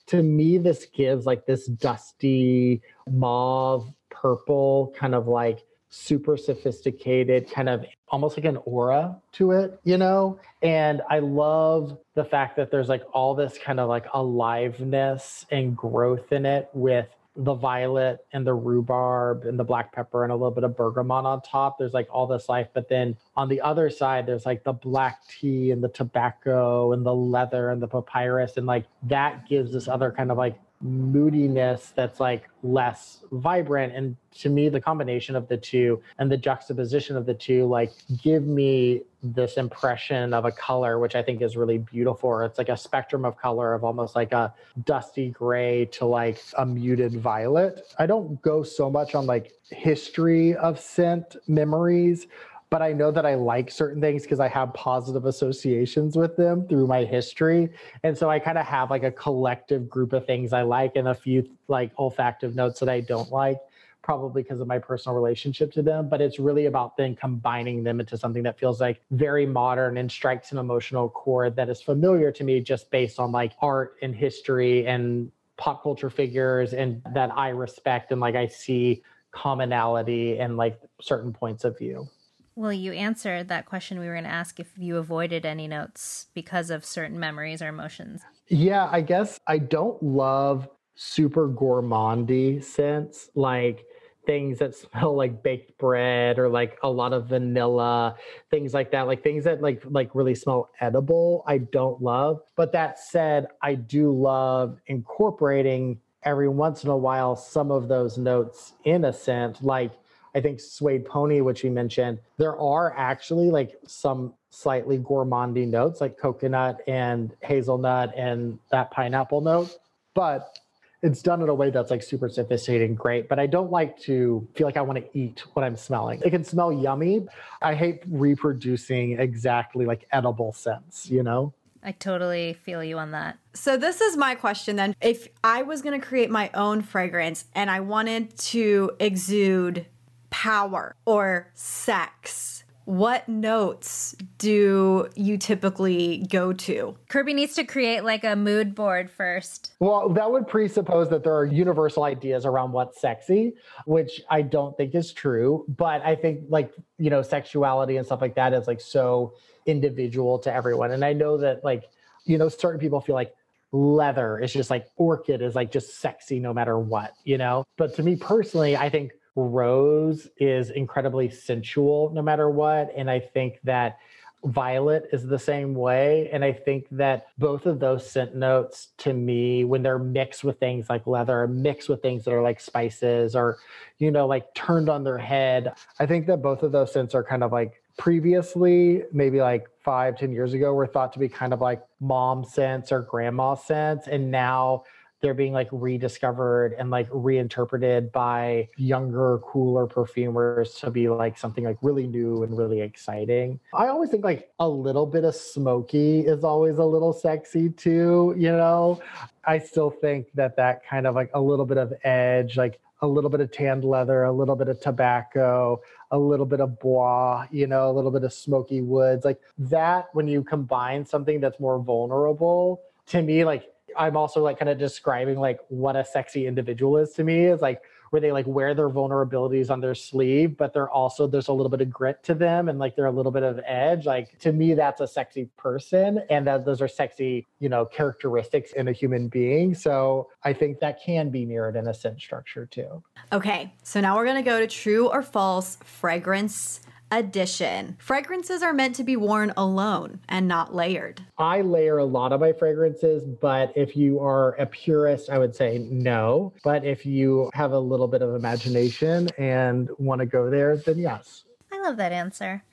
to 0.08 0.24
me, 0.24 0.58
this 0.58 0.86
gives 0.88 1.26
like 1.26 1.46
this 1.46 1.68
dusty 1.68 2.82
mauve 3.10 3.94
purple 4.10 4.94
kind 4.98 5.16
of 5.16 5.28
like 5.28 5.60
super 5.90 6.36
sophisticated, 6.36 7.50
kind 7.52 7.70
of 7.70 7.86
almost 8.08 8.36
like 8.36 8.46
an 8.46 8.58
aura 8.66 9.16
to 9.34 9.52
it, 9.52 9.80
you 9.84 9.98
know? 9.98 10.40
And 10.64 11.04
I 11.10 11.20
love 11.20 12.00
the 12.16 12.26
fact 12.26 12.56
that 12.58 12.72
there's 12.72 12.90
like 12.90 13.04
all 13.14 13.36
this 13.36 13.60
kind 13.64 13.80
of 13.80 13.88
like 13.90 14.08
aliveness 14.14 15.46
and 15.52 15.78
growth 15.78 16.32
in 16.32 16.48
it 16.48 16.70
with 16.74 17.08
the 17.36 17.54
violet 17.54 18.26
and 18.32 18.46
the 18.46 18.54
rhubarb 18.54 19.46
and 19.46 19.58
the 19.58 19.64
black 19.64 19.92
pepper 19.92 20.24
and 20.24 20.32
a 20.32 20.36
little 20.36 20.52
bit 20.52 20.64
of 20.64 20.78
bergamot 20.78 21.26
on 21.26 21.42
top. 21.42 21.80
There's 21.80 21.94
like 21.94 22.08
all 22.12 22.28
this 22.28 22.48
life. 22.48 22.68
But 22.74 22.90
then 22.90 23.18
on 23.36 23.50
the 23.50 23.60
other 23.62 23.90
side, 23.90 24.28
there's 24.28 24.46
like 24.46 24.64
the 24.64 24.74
black 24.74 25.28
tea 25.28 25.72
and 25.72 25.84
the 25.84 25.90
tobacco 25.90 26.94
and 26.94 27.06
the 27.06 27.14
leather 27.14 27.72
and 27.72 27.82
the 27.82 27.88
papyrus. 27.88 28.58
And 28.58 28.68
like 28.68 28.86
that 29.04 29.48
gives 29.48 29.74
this 29.74 29.88
other 29.88 30.12
kind 30.12 30.30
of 30.30 30.38
like 30.38 30.60
moodiness 30.84 31.94
that's 31.96 32.20
like 32.20 32.50
less 32.62 33.24
vibrant. 33.32 33.94
And 33.96 34.18
to 34.40 34.50
me 34.50 34.68
the 34.68 34.82
combination 34.82 35.36
of 35.36 35.48
the 35.48 35.58
two 35.58 36.02
and 36.20 36.32
the 36.32 36.38
juxtaposition 36.38 37.16
of 37.16 37.26
the 37.26 37.34
two 37.34 37.66
like 37.66 37.92
give 38.22 38.44
me 38.46 39.04
this 39.22 39.56
impression 39.56 40.34
of 40.34 40.44
a 40.44 40.52
color 40.52 41.00
which 41.00 41.16
i 41.16 41.22
think 41.22 41.42
is 41.42 41.56
really 41.56 41.78
beautiful. 41.78 42.40
It's 42.42 42.58
like 42.58 42.70
a 42.70 42.78
spectrum 42.78 43.24
of 43.24 43.38
color 43.38 43.74
of 43.74 43.84
almost 43.84 44.16
like 44.16 44.34
a 44.34 44.54
dusty 44.86 45.30
gray 45.30 45.86
to 45.94 46.06
like 46.06 46.44
a 46.58 46.66
muted 46.66 47.16
violet. 47.16 47.82
I 47.98 48.06
don't 48.06 48.42
go 48.42 48.64
so 48.64 48.90
much 48.90 49.16
on 49.16 49.26
like 49.26 49.54
history 49.70 50.56
of 50.56 50.80
scent 50.80 51.38
memories 51.48 52.28
but 52.74 52.82
I 52.82 52.92
know 52.92 53.12
that 53.12 53.24
I 53.24 53.36
like 53.36 53.70
certain 53.70 54.02
things 54.02 54.24
because 54.24 54.40
I 54.40 54.48
have 54.48 54.74
positive 54.74 55.26
associations 55.26 56.18
with 56.18 56.36
them 56.36 56.68
through 56.68 56.88
my 56.88 57.04
history. 57.04 57.70
And 58.02 58.18
so 58.18 58.32
I 58.32 58.40
kind 58.40 58.58
of 58.58 58.66
have 58.66 58.90
like 58.90 59.04
a 59.04 59.12
collective 59.12 59.88
group 59.88 60.12
of 60.12 60.26
things 60.26 60.54
I 60.54 60.64
like 60.64 60.96
and 60.96 61.08
a 61.08 61.14
few 61.14 61.48
like 61.68 61.96
olfactive 61.98 62.56
notes 62.56 62.80
that 62.80 62.90
I 62.90 63.02
don't 63.02 63.32
like, 63.32 63.60
probably 64.02 64.42
because 64.42 64.60
of 64.60 64.66
my 64.66 64.80
personal 64.80 65.16
relationship 65.16 65.72
to 65.74 65.84
them. 65.84 66.10
But 66.10 66.20
it's 66.20 66.40
really 66.40 66.66
about 66.66 66.98
then 66.98 67.16
combining 67.16 67.84
them 67.84 68.00
into 68.00 68.18
something 68.18 68.42
that 68.42 68.58
feels 68.58 68.82
like 68.82 69.04
very 69.12 69.46
modern 69.46 69.98
and 69.98 70.12
strikes 70.12 70.52
an 70.52 70.58
emotional 70.58 71.10
chord 71.10 71.56
that 71.58 71.70
is 71.70 71.80
familiar 71.80 72.32
to 72.32 72.44
me 72.44 72.60
just 72.60 72.90
based 72.90 73.20
on 73.20 73.32
like 73.32 73.52
art 73.62 73.98
and 74.02 74.16
history 74.16 74.88
and 74.88 75.32
pop 75.58 75.84
culture 75.84 76.10
figures 76.10 76.74
and 76.74 77.04
that 77.14 77.30
I 77.38 77.50
respect 77.50 78.12
and 78.12 78.20
like 78.20 78.34
I 78.34 78.48
see 78.48 79.04
commonality 79.30 80.40
and 80.40 80.58
like 80.58 80.80
certain 81.00 81.32
points 81.32 81.66
of 81.66 81.78
view. 81.78 82.10
Well, 82.56 82.74
you 82.74 82.92
answered 82.94 83.48
that 83.48 83.66
question 83.66 84.00
we 84.00 84.08
were 84.08 84.14
going 84.14 84.26
to 84.26 84.30
ask 84.30 84.60
if 84.60 84.72
you 84.78 84.98
avoided 84.98 85.46
any 85.46 85.68
notes 85.68 86.28
because 86.34 86.70
of 86.70 86.86
certain 86.86 87.20
memories 87.20 87.62
or 87.62 87.68
emotions. 87.68 88.22
Yeah, 88.48 88.88
I 88.92 89.02
guess 89.02 89.40
I 89.48 89.58
don't 89.58 90.02
love 90.04 90.70
super 90.96 91.50
gourmandy 91.50 92.64
scents 92.64 93.30
like 93.36 93.86
things 94.26 94.60
that 94.60 94.76
smell 94.76 95.16
like 95.16 95.44
baked 95.44 95.78
bread 95.78 96.40
or 96.40 96.50
like 96.50 96.78
a 96.84 96.90
lot 96.90 97.14
of 97.14 97.28
vanilla 97.28 98.16
things 98.52 98.74
like 98.74 98.92
that 98.92 99.08
like 99.08 99.24
things 99.24 99.44
that 99.44 99.62
like 99.62 99.82
like 99.86 100.14
really 100.14 100.36
smell 100.36 100.70
edible 100.80 101.44
i 101.48 101.58
don't 101.58 102.02
love 102.02 102.42
but 102.56 102.72
that 102.72 103.00
said 103.00 103.48
i 103.62 103.74
do 103.74 104.12
love 104.12 104.80
incorporating 104.86 106.00
every 106.24 106.48
once 106.48 106.84
in 106.84 106.90
a 106.90 106.98
while 106.98 107.36
some 107.36 107.72
of 107.72 107.88
those 107.88 108.18
notes 108.18 108.74
in 108.86 109.06
a 109.06 109.12
scent 109.12 109.62
like 109.64 109.92
I 110.36 110.42
think 110.42 110.60
Suede 110.60 111.06
Pony, 111.06 111.42
which 111.42 111.64
we 111.64 111.70
mentioned, 111.70 112.20
there 112.38 112.58
are 112.58 112.96
actually 112.98 113.52
like 113.52 113.78
some 113.88 114.34
slightly 114.50 114.98
gourmandy 115.00 115.68
notes 115.68 116.02
like 116.02 116.18
coconut 116.18 116.80
and 116.88 117.36
hazelnut 117.42 118.14
and 118.16 118.60
that 118.72 118.92
pineapple 118.92 119.42
note. 119.42 119.78
But 120.14 120.60
it's 121.04 121.22
done 121.22 121.42
in 121.42 121.50
a 121.50 121.54
way 121.54 121.70
that's 121.70 121.92
like 121.92 122.02
super 122.02 122.30
sophisticated 122.30 122.90
and 122.90 122.98
great. 122.98 123.28
But 123.28 123.38
I 123.38 123.46
don't 123.46 123.72
like 123.72 124.00
to 124.02 124.48
feel 124.56 124.66
like 124.66 124.78
I 124.78 124.82
want 124.82 125.00
to 125.00 125.18
eat 125.18 125.44
what 125.54 125.64
I'm 125.64 125.76
smelling. 125.76 126.22
It 126.24 126.30
can 126.30 126.44
smell 126.44 126.72
yummy. 126.72 127.28
I 127.62 127.76
hate 127.76 128.02
reproducing 128.08 129.20
exactly 129.20 129.86
like 129.86 130.08
edible 130.12 130.54
scents, 130.54 131.10
you 131.10 131.22
know? 131.22 131.54
I 131.86 131.92
totally 131.92 132.54
feel 132.54 132.82
you 132.82 132.98
on 132.98 133.12
that. 133.12 133.38
So, 133.54 133.76
this 133.76 134.00
is 134.00 134.16
my 134.16 134.36
question 134.36 134.78
then. 134.78 134.96
If 135.02 135.28
I 135.44 135.64
was 135.64 135.82
going 135.82 136.00
to 136.00 136.06
create 136.06 136.32
my 136.32 136.50
own 136.54 136.82
fragrance 136.82 137.44
and 137.54 137.70
I 137.70 137.82
wanted 137.82 138.38
to 138.38 138.92
exude 139.02 139.86
power 140.34 140.96
or 141.06 141.52
sex, 141.54 142.64
what 142.86 143.30
notes 143.30 144.16
do 144.40 145.08
you 145.16 145.38
typically 145.38 146.26
go 146.30 146.52
to? 146.52 146.98
Kirby 147.08 147.36
needs 147.36 147.54
to 147.54 147.64
create 147.64 148.04
like 148.04 148.24
a 148.24 148.36
mood 148.36 148.74
board 148.74 149.12
first. 149.12 149.74
Well, 149.80 150.10
that 150.10 150.32
would 150.32 150.48
presuppose 150.48 151.10
that 151.12 151.24
there 151.24 151.36
are 151.36 151.46
universal 151.46 152.04
ideas 152.04 152.46
around 152.46 152.72
what's 152.72 153.00
sexy, 153.00 153.54
which 153.86 154.22
I 154.30 154.42
don't 154.42 154.76
think 154.76 154.96
is 154.96 155.14
true. 155.14 155.66
But 155.70 156.02
I 156.02 156.16
think, 156.16 156.42
like, 156.50 156.74
you 156.98 157.12
know, 157.12 157.22
sexuality 157.22 157.98
and 157.98 158.06
stuff 158.06 158.20
like 158.20 158.36
that 158.36 158.54
is 158.54 158.68
like 158.68 158.82
so 158.82 159.36
individual 159.68 160.40
to 160.40 160.54
everyone. 160.54 160.92
And 160.92 161.06
I 161.06 161.14
know 161.14 161.38
that, 161.38 161.64
like, 161.64 161.84
you 162.26 162.40
know, 162.40 162.50
certain 162.50 162.80
people 162.80 163.00
feel 163.00 163.16
like 163.16 163.34
leather 163.72 164.40
is 164.40 164.52
just 164.52 164.70
like 164.70 164.88
orchid 164.98 165.42
is 165.42 165.56
like 165.56 165.72
just 165.72 166.00
sexy 166.00 166.40
no 166.40 166.54
matter 166.54 166.78
what, 166.80 167.14
you 167.24 167.38
know? 167.38 167.66
But 167.78 167.96
to 167.96 168.04
me 168.04 168.16
personally, 168.16 168.76
I 168.76 168.90
think 168.90 169.14
rose 169.36 170.28
is 170.38 170.70
incredibly 170.70 171.30
sensual 171.30 172.12
no 172.14 172.22
matter 172.22 172.50
what. 172.50 172.92
And 172.96 173.10
I 173.10 173.20
think 173.20 173.60
that 173.64 173.98
violet 174.46 175.08
is 175.14 175.26
the 175.26 175.40
same 175.40 175.74
way. 175.74 176.30
And 176.32 176.44
I 176.44 176.52
think 176.52 176.88
that 176.92 177.28
both 177.38 177.66
of 177.66 177.80
those 177.80 178.10
scent 178.10 178.36
notes 178.36 178.90
to 179.00 179.14
me, 179.14 179.64
when 179.64 179.84
they're 179.84 180.00
mixed 180.00 180.44
with 180.44 180.60
things 180.60 180.90
like 180.90 181.08
leather, 181.08 181.48
mixed 181.48 181.88
with 181.88 182.02
things 182.02 182.26
that 182.26 182.34
are 182.34 182.42
like 182.42 182.60
spices 182.60 183.36
or, 183.36 183.58
you 184.00 184.12
know, 184.12 184.28
like 184.28 184.54
turned 184.54 184.90
on 184.90 185.04
their 185.04 185.18
head, 185.18 185.74
I 186.00 186.06
think 186.06 186.28
that 186.28 186.42
both 186.42 186.62
of 186.64 186.72
those 186.72 186.92
scents 186.92 187.16
are 187.16 187.24
kind 187.24 187.44
of 187.44 187.52
like 187.52 187.82
previously, 187.98 189.04
maybe 189.14 189.40
like 189.40 189.68
five, 189.80 190.18
ten 190.18 190.32
years 190.32 190.54
ago, 190.54 190.74
were 190.74 190.88
thought 190.88 191.14
to 191.14 191.20
be 191.20 191.30
kind 191.30 191.54
of 191.54 191.62
like 191.62 191.82
mom 192.02 192.44
scents 192.44 192.92
or 192.92 193.02
grandma 193.02 193.56
scents. 193.56 194.08
And 194.08 194.30
now 194.30 194.84
they're 195.24 195.34
being 195.34 195.54
like 195.54 195.70
rediscovered 195.72 196.74
and 196.78 196.92
like 196.92 197.08
reinterpreted 197.10 198.12
by 198.12 198.68
younger, 198.76 199.40
cooler 199.40 199.88
perfumers 199.88 200.76
to 200.76 200.92
be 200.92 201.08
like 201.08 201.38
something 201.38 201.64
like 201.64 201.78
really 201.82 202.06
new 202.06 202.44
and 202.44 202.56
really 202.58 202.82
exciting. 202.82 203.58
I 203.74 203.88
always 203.88 204.10
think 204.10 204.26
like 204.26 204.52
a 204.60 204.68
little 204.68 205.06
bit 205.06 205.24
of 205.24 205.34
smoky 205.34 206.20
is 206.20 206.44
always 206.44 206.78
a 206.78 206.84
little 206.84 207.14
sexy 207.14 207.70
too, 207.70 208.36
you 208.38 208.52
know? 208.52 209.02
I 209.46 209.60
still 209.60 209.90
think 209.90 210.28
that 210.36 210.58
that 210.58 210.86
kind 210.86 211.08
of 211.08 211.16
like 211.16 211.32
a 211.34 211.40
little 211.40 211.66
bit 211.66 211.78
of 211.78 211.94
edge, 212.04 212.58
like 212.58 212.82
a 213.02 213.08
little 213.08 213.30
bit 213.30 213.40
of 213.40 213.50
tanned 213.50 213.86
leather, 213.86 214.24
a 214.24 214.32
little 214.32 214.58
bit 214.58 214.68
of 214.68 214.82
tobacco, 214.82 215.82
a 216.12 216.20
little 216.20 216.46
bit 216.46 216.60
of 216.60 216.80
bois, 216.80 217.48
you 217.50 217.66
know, 217.66 217.90
a 217.90 217.94
little 217.94 218.12
bit 218.12 218.26
of 218.26 218.34
smoky 218.34 218.82
woods, 218.82 219.24
like 219.24 219.40
that 219.58 220.10
when 220.12 220.28
you 220.28 220.44
combine 220.44 221.06
something 221.06 221.40
that's 221.40 221.62
more 221.62 221.80
vulnerable, 221.80 222.82
to 223.06 223.22
me, 223.22 223.44
like 223.44 223.70
I'm 223.98 224.18
also 224.18 224.42
like 224.42 224.60
kind 224.60 224.70
of 224.70 224.78
describing 224.78 225.40
like 225.40 225.60
what 225.70 225.96
a 225.96 226.06
sexy 226.06 226.48
individual 226.48 226.98
is 226.98 227.12
to 227.14 227.24
me 227.24 227.46
is 227.46 227.62
like 227.62 227.82
where 228.14 228.20
they 228.22 228.32
like 228.32 228.46
wear 228.46 228.76
their 228.76 228.92
vulnerabilities 228.92 229.72
on 229.72 229.82
their 229.82 229.96
sleeve, 229.96 230.56
but 230.56 230.72
they're 230.72 230.90
also 230.90 231.26
there's 231.26 231.48
a 231.48 231.52
little 231.52 231.70
bit 231.70 231.82
of 231.82 231.90
grit 231.90 232.22
to 232.22 232.36
them 232.36 232.70
and 232.70 232.78
like 232.78 232.96
they're 232.96 233.08
a 233.08 233.12
little 233.12 233.32
bit 233.32 233.42
of 233.42 233.60
edge. 233.66 234.06
Like 234.06 234.38
to 234.40 234.54
me, 234.54 234.76
that's 234.76 235.02
a 235.02 235.08
sexy 235.08 235.50
person, 235.58 236.22
and 236.30 236.46
that 236.46 236.64
those 236.64 236.80
are 236.80 236.88
sexy, 236.88 237.48
you 237.60 237.70
know, 237.70 237.86
characteristics 237.86 238.74
in 238.74 238.88
a 238.88 238.92
human 238.92 239.30
being. 239.30 239.74
So 239.74 240.30
I 240.44 240.54
think 240.54 240.80
that 240.80 241.02
can 241.04 241.32
be 241.32 241.44
mirrored 241.44 241.76
in 241.76 241.88
a 241.88 241.94
scent 241.94 242.22
structure 242.22 242.68
too. 242.68 243.02
Okay, 243.32 243.74
so 243.82 244.00
now 244.00 244.16
we're 244.16 244.28
gonna 244.28 244.44
go 244.44 244.60
to 244.60 244.68
true 244.68 245.10
or 245.10 245.24
false 245.24 245.80
fragrance 245.84 246.82
addition. 247.14 247.96
Fragrances 248.00 248.64
are 248.64 248.74
meant 248.74 248.96
to 248.96 249.04
be 249.04 249.16
worn 249.16 249.54
alone 249.56 250.20
and 250.28 250.48
not 250.48 250.74
layered. 250.74 251.22
I 251.38 251.62
layer 251.62 252.00
a 252.00 252.06
lot 252.06 252.34
of 252.34 252.42
my 252.42 252.54
fragrances, 252.54 253.24
but 253.24 253.72
if 253.76 253.96
you 253.96 254.20
are 254.20 254.54
a 254.56 254.66
purist, 254.66 255.30
I 255.30 255.38
would 255.38 255.56
say 255.56 255.78
no. 255.90 256.54
But 256.64 256.84
if 256.84 257.06
you 257.06 257.52
have 257.54 257.72
a 257.72 257.80
little 257.80 258.08
bit 258.08 258.24
of 258.24 258.34
imagination 258.34 259.30
and 259.38 259.90
want 260.00 260.20
to 260.20 260.26
go 260.26 260.50
there, 260.50 260.76
then 260.78 260.98
yes. 260.98 261.44
I 261.72 261.80
love 261.82 261.98
that 261.98 262.12
answer. 262.12 262.64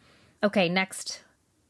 Okay, 0.42 0.68
next. 0.68 1.20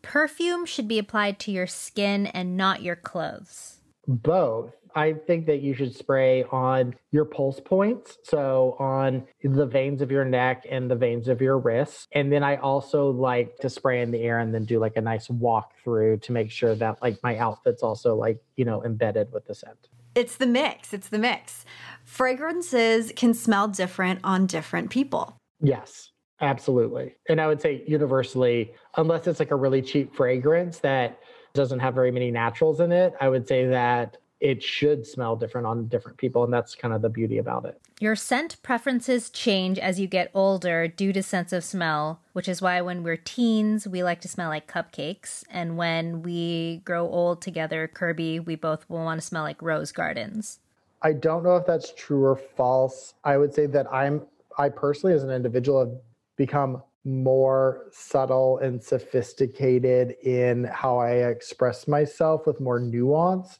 Perfume 0.02 0.64
should 0.64 0.86
be 0.86 0.98
applied 0.98 1.40
to 1.40 1.50
your 1.50 1.66
skin 1.66 2.26
and 2.26 2.56
not 2.56 2.82
your 2.82 2.96
clothes. 2.96 3.78
Both. 4.06 4.74
I 4.94 5.12
think 5.12 5.46
that 5.46 5.60
you 5.60 5.74
should 5.74 5.94
spray 5.94 6.44
on 6.44 6.94
your 7.10 7.24
pulse 7.24 7.60
points, 7.60 8.18
so 8.22 8.76
on 8.78 9.26
the 9.42 9.66
veins 9.66 10.02
of 10.02 10.10
your 10.10 10.24
neck 10.24 10.64
and 10.70 10.90
the 10.90 10.96
veins 10.96 11.28
of 11.28 11.40
your 11.40 11.58
wrists. 11.58 12.06
And 12.12 12.32
then 12.32 12.42
I 12.42 12.56
also 12.56 13.10
like 13.10 13.56
to 13.58 13.70
spray 13.70 14.02
in 14.02 14.10
the 14.10 14.22
air 14.22 14.38
and 14.38 14.54
then 14.54 14.64
do 14.64 14.78
like 14.78 14.96
a 14.96 15.00
nice 15.00 15.28
walk 15.30 15.72
through 15.82 16.18
to 16.18 16.32
make 16.32 16.50
sure 16.50 16.74
that 16.74 17.00
like 17.02 17.18
my 17.22 17.38
outfit's 17.38 17.82
also 17.82 18.14
like, 18.14 18.42
you 18.56 18.64
know, 18.64 18.84
embedded 18.84 19.32
with 19.32 19.46
the 19.46 19.54
scent. 19.54 19.88
It's 20.14 20.36
the 20.36 20.46
mix. 20.46 20.92
It's 20.92 21.08
the 21.08 21.18
mix. 21.18 21.64
Fragrances 22.04 23.12
can 23.14 23.34
smell 23.34 23.68
different 23.68 24.20
on 24.24 24.46
different 24.46 24.90
people. 24.90 25.36
Yes. 25.60 26.10
Absolutely. 26.40 27.16
And 27.28 27.40
I 27.40 27.46
would 27.46 27.60
say 27.60 27.84
universally, 27.86 28.72
unless 28.96 29.26
it's 29.26 29.40
like 29.40 29.50
a 29.50 29.56
really 29.56 29.82
cheap 29.82 30.16
fragrance 30.16 30.78
that 30.78 31.18
doesn't 31.52 31.80
have 31.80 31.94
very 31.94 32.10
many 32.10 32.30
naturals 32.30 32.80
in 32.80 32.92
it, 32.92 33.12
I 33.20 33.28
would 33.28 33.46
say 33.46 33.66
that 33.66 34.16
it 34.40 34.62
should 34.62 35.06
smell 35.06 35.36
different 35.36 35.66
on 35.66 35.86
different 35.86 36.16
people. 36.16 36.44
And 36.44 36.52
that's 36.52 36.74
kind 36.74 36.94
of 36.94 37.02
the 37.02 37.08
beauty 37.08 37.38
about 37.38 37.66
it. 37.66 37.80
Your 38.00 38.16
scent 38.16 38.56
preferences 38.62 39.28
change 39.28 39.78
as 39.78 40.00
you 40.00 40.06
get 40.06 40.30
older 40.32 40.88
due 40.88 41.12
to 41.12 41.22
sense 41.22 41.52
of 41.52 41.62
smell, 41.62 42.20
which 42.32 42.48
is 42.48 42.62
why 42.62 42.80
when 42.80 43.02
we're 43.02 43.16
teens, 43.16 43.86
we 43.86 44.02
like 44.02 44.20
to 44.22 44.28
smell 44.28 44.48
like 44.48 44.70
cupcakes. 44.70 45.44
And 45.50 45.76
when 45.76 46.22
we 46.22 46.80
grow 46.84 47.06
old 47.06 47.42
together, 47.42 47.86
Kirby, 47.86 48.40
we 48.40 48.56
both 48.56 48.88
will 48.88 49.04
want 49.04 49.20
to 49.20 49.26
smell 49.26 49.42
like 49.42 49.60
rose 49.60 49.92
gardens. 49.92 50.58
I 51.02 51.12
don't 51.12 51.42
know 51.42 51.56
if 51.56 51.66
that's 51.66 51.92
true 51.94 52.24
or 52.24 52.36
false. 52.36 53.14
I 53.24 53.36
would 53.36 53.54
say 53.54 53.66
that 53.66 53.92
I'm, 53.92 54.22
I 54.58 54.68
personally, 54.70 55.14
as 55.14 55.22
an 55.22 55.30
individual, 55.30 55.80
have 55.80 55.98
become 56.36 56.82
more 57.04 57.86
subtle 57.92 58.58
and 58.58 58.82
sophisticated 58.82 60.16
in 60.22 60.64
how 60.64 60.98
I 60.98 61.28
express 61.28 61.88
myself 61.88 62.46
with 62.46 62.60
more 62.60 62.78
nuance 62.78 63.58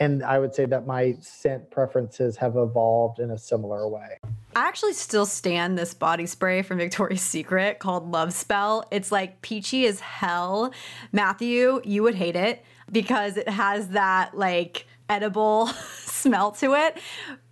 and 0.00 0.24
I 0.24 0.38
would 0.38 0.54
say 0.54 0.64
that 0.64 0.86
my 0.86 1.14
scent 1.20 1.70
preferences 1.70 2.38
have 2.38 2.56
evolved 2.56 3.20
in 3.20 3.30
a 3.30 3.38
similar 3.38 3.86
way. 3.86 4.18
I 4.56 4.66
actually 4.66 4.94
still 4.94 5.26
stand 5.26 5.78
this 5.78 5.92
body 5.92 6.24
spray 6.24 6.62
from 6.62 6.78
Victoria's 6.78 7.20
Secret 7.20 7.78
called 7.78 8.10
Love 8.10 8.32
Spell. 8.32 8.84
It's 8.90 9.12
like 9.12 9.42
peachy 9.42 9.86
as 9.86 10.00
hell. 10.00 10.72
Matthew, 11.12 11.82
you 11.84 12.02
would 12.02 12.14
hate 12.14 12.34
it 12.34 12.64
because 12.90 13.36
it 13.36 13.48
has 13.48 13.88
that 13.88 14.36
like 14.36 14.86
edible 15.10 15.66
smell 15.98 16.52
to 16.52 16.74
it. 16.74 16.96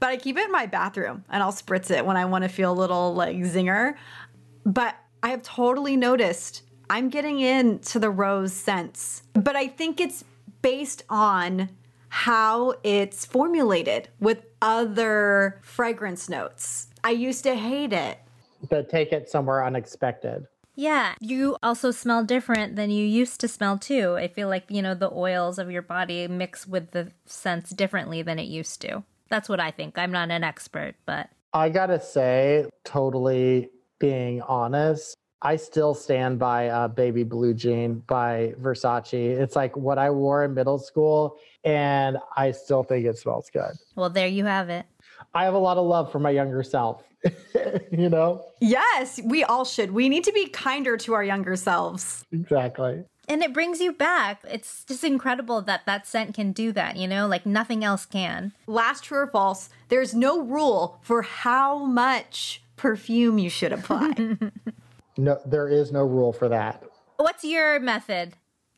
But 0.01 0.09
I 0.09 0.17
keep 0.17 0.39
it 0.39 0.47
in 0.47 0.51
my 0.53 0.65
bathroom 0.65 1.25
and 1.29 1.43
I'll 1.43 1.53
spritz 1.53 1.91
it 1.91 2.07
when 2.07 2.17
I 2.17 2.25
want 2.25 2.45
to 2.45 2.49
feel 2.49 2.73
a 2.73 2.75
little 2.75 3.15
like 3.15 3.37
zinger. 3.37 3.95
But 4.65 4.97
I 5.23 5.29
have 5.29 5.43
totally 5.43 5.99
noticed 5.99 6.63
I'm 6.89 7.11
getting 7.11 7.41
into 7.41 7.99
the 7.99 8.09
rose 8.09 8.55
scents. 8.55 9.23
But 9.35 9.55
I 9.55 9.67
think 9.67 10.01
it's 10.01 10.25
based 10.63 11.03
on 11.11 11.69
how 12.09 12.75
it's 12.83 13.25
formulated 13.25 14.09
with 14.21 14.45
other 14.63 15.61
fragrance 15.63 16.29
notes. 16.29 16.89
I 17.05 17.11
used 17.11 17.45
to 17.45 17.55
hate 17.55 17.93
it. 17.93 18.19
But 18.69 18.89
take 18.89 19.13
it 19.13 19.29
somewhere 19.29 19.65
unexpected. 19.65 20.47
Yeah, 20.75 21.15
you 21.21 21.57
also 21.61 21.91
smell 21.91 22.23
different 22.23 22.77
than 22.77 22.91
you 22.91 23.05
used 23.05 23.41
to 23.41 23.49
smell 23.49 23.79
too. 23.79 24.17
I 24.17 24.29
feel 24.29 24.49
like, 24.49 24.65
you 24.69 24.81
know, 24.81 24.95
the 24.95 25.13
oils 25.13 25.59
of 25.59 25.71
your 25.71 25.83
body 25.83 26.29
mix 26.29 26.69
with 26.69 26.93
the 26.93 27.11
scents 27.27 27.71
differently 27.71 28.23
than 28.23 28.39
it 28.39 28.47
used 28.47 28.81
to. 28.83 29.03
That's 29.29 29.49
what 29.49 29.59
I 29.59 29.73
think. 29.73 29.99
I'm 29.99 30.13
not 30.13 30.31
an 30.31 30.45
expert, 30.45 30.95
but. 31.05 31.31
I 31.53 31.69
gotta 31.69 32.01
say, 32.01 32.67
totally 32.85 33.71
being 33.99 34.41
honest, 34.43 35.17
I 35.41 35.57
still 35.57 35.95
stand 35.95 36.39
by 36.39 36.69
uh, 36.69 36.89
Baby 36.89 37.23
Blue 37.23 37.55
Jean 37.55 38.03
by 38.07 38.55
Versace. 38.61 39.13
It's 39.13 39.55
like 39.55 39.77
what 39.77 39.99
I 39.99 40.11
wore 40.11 40.45
in 40.45 40.55
middle 40.55 40.79
school, 40.79 41.39
and 41.65 42.19
I 42.37 42.51
still 42.51 42.83
think 42.83 43.07
it 43.07 43.19
smells 43.19 43.49
good. 43.53 43.73
Well, 43.95 44.11
there 44.11 44.27
you 44.27 44.45
have 44.47 44.69
it. 44.69 44.87
I 45.35 45.45
have 45.45 45.55
a 45.55 45.59
lot 45.59 45.77
of 45.77 45.87
love 45.87 46.11
for 46.11 46.19
my 46.19 46.31
younger 46.31 46.63
self, 46.63 47.05
you 47.93 48.09
know? 48.09 48.45
Yes, 48.61 49.21
we 49.25 49.45
all 49.45 49.65
should. 49.65 49.93
We 49.93 50.09
need 50.09 50.25
to 50.25 50.33
be 50.33 50.47
kinder 50.47 50.97
to 50.99 51.15
our 51.15 51.23
younger 51.23 51.55
selves. 51.55 52.25
Exactly. 52.33 53.05
And 53.29 53.43
it 53.43 53.53
brings 53.53 53.79
you 53.79 53.93
back. 53.93 54.41
It's 54.51 54.85
just 54.85 55.05
incredible 55.05 55.61
that 55.63 55.83
that 55.87 56.07
scent 56.07 56.35
can 56.35 56.53
do 56.53 56.73
that, 56.73 56.97
you 56.97 57.07
know? 57.07 57.27
Like 57.27 57.45
nothing 57.45 57.85
else 57.85 58.07
can. 58.07 58.53
Last 58.67 59.05
true 59.05 59.19
or 59.19 59.27
false, 59.27 59.69
there's 59.89 60.15
no 60.15 60.41
rule 60.43 60.99
for 61.03 61.23
how 61.23 61.85
much 61.85 62.63
perfume 62.77 63.39
you 63.39 63.51
should 63.51 63.73
apply. 63.73 64.15
No, 65.19 65.39
there 65.45 65.69
is 65.69 65.91
no 65.91 66.05
rule 66.05 66.33
for 66.33 66.49
that. 66.49 66.85
What's 67.17 67.45
your 67.45 67.81
method? 67.81 68.35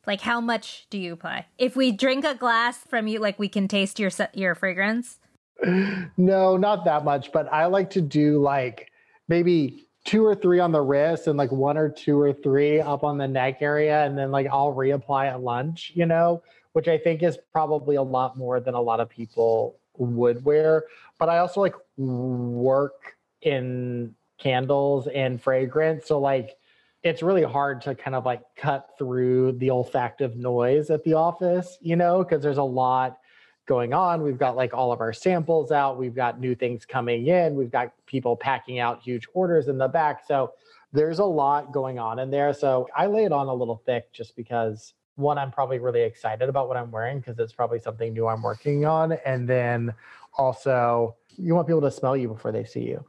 Like, 0.07 0.21
how 0.21 0.41
much 0.41 0.87
do 0.89 0.97
you 0.97 1.13
apply? 1.13 1.45
If 1.59 1.75
we 1.75 1.91
drink 1.91 2.25
a 2.25 2.33
glass 2.33 2.79
from 2.79 3.07
you, 3.07 3.19
like, 3.19 3.37
we 3.37 3.47
can 3.47 3.67
taste 3.67 3.99
your 3.99 4.09
your 4.33 4.55
fragrance. 4.55 5.19
No, 6.17 6.57
not 6.57 6.85
that 6.85 7.05
much, 7.05 7.31
but 7.31 7.51
I 7.53 7.67
like 7.67 7.91
to 7.91 8.01
do 8.01 8.41
like 8.41 8.91
maybe 9.27 9.87
two 10.05 10.25
or 10.25 10.33
three 10.33 10.59
on 10.59 10.71
the 10.71 10.81
wrist 10.81 11.27
and 11.27 11.37
like 11.37 11.51
one 11.51 11.77
or 11.77 11.87
two 11.87 12.19
or 12.19 12.33
three 12.33 12.81
up 12.81 13.03
on 13.03 13.19
the 13.19 13.27
neck 13.27 13.61
area, 13.61 14.03
and 14.03 14.17
then 14.17 14.31
like 14.31 14.47
I'll 14.51 14.73
reapply 14.73 15.27
at 15.27 15.41
lunch. 15.41 15.91
You 15.93 16.07
know, 16.07 16.41
which 16.73 16.87
I 16.87 16.97
think 16.97 17.21
is 17.21 17.37
probably 17.51 17.95
a 17.95 18.01
lot 18.01 18.37
more 18.37 18.59
than 18.59 18.73
a 18.73 18.81
lot 18.81 18.99
of 18.99 19.07
people 19.07 19.77
would 19.97 20.43
wear. 20.43 20.85
But 21.19 21.29
I 21.29 21.37
also 21.37 21.61
like 21.61 21.75
work 21.97 23.15
in 23.43 24.15
candles 24.41 25.07
and 25.07 25.41
fragrance. 25.41 26.07
So 26.07 26.19
like 26.19 26.57
it's 27.03 27.23
really 27.23 27.43
hard 27.43 27.81
to 27.81 27.95
kind 27.95 28.15
of 28.15 28.25
like 28.25 28.41
cut 28.55 28.89
through 28.97 29.53
the 29.53 29.69
olfactive 29.69 30.35
noise 30.35 30.89
at 30.89 31.03
the 31.03 31.13
office, 31.13 31.77
you 31.81 31.95
know, 31.95 32.23
because 32.23 32.43
there's 32.43 32.57
a 32.57 32.63
lot 32.63 33.19
going 33.67 33.93
on. 33.93 34.21
We've 34.21 34.37
got 34.37 34.55
like 34.55 34.73
all 34.73 34.91
of 34.91 34.99
our 34.99 35.13
samples 35.13 35.71
out, 35.71 35.97
we've 35.97 36.15
got 36.15 36.39
new 36.39 36.55
things 36.55 36.85
coming 36.85 37.27
in, 37.27 37.55
we've 37.55 37.71
got 37.71 37.93
people 38.05 38.35
packing 38.35 38.79
out 38.79 39.01
huge 39.01 39.27
orders 39.33 39.67
in 39.67 39.77
the 39.77 39.87
back. 39.87 40.23
So 40.27 40.53
there's 40.91 41.19
a 41.19 41.25
lot 41.25 41.71
going 41.71 41.97
on 41.97 42.19
in 42.19 42.29
there. 42.29 42.53
So 42.53 42.87
I 42.95 43.05
lay 43.05 43.23
it 43.25 43.31
on 43.31 43.47
a 43.47 43.53
little 43.53 43.81
thick 43.85 44.11
just 44.11 44.35
because 44.35 44.93
one, 45.15 45.37
I'm 45.37 45.51
probably 45.51 45.79
really 45.79 46.01
excited 46.01 46.49
about 46.49 46.67
what 46.67 46.77
I'm 46.77 46.91
wearing 46.91 47.19
because 47.19 47.39
it's 47.39 47.53
probably 47.53 47.79
something 47.79 48.13
new 48.13 48.27
I'm 48.27 48.41
working 48.41 48.85
on. 48.85 49.13
And 49.25 49.47
then 49.47 49.93
also, 50.37 51.15
you 51.37 51.55
want 51.55 51.67
people 51.67 51.81
to 51.81 51.91
smell 51.91 52.17
you 52.17 52.27
before 52.27 52.51
they 52.51 52.65
see 52.65 52.81
you. 52.81 53.05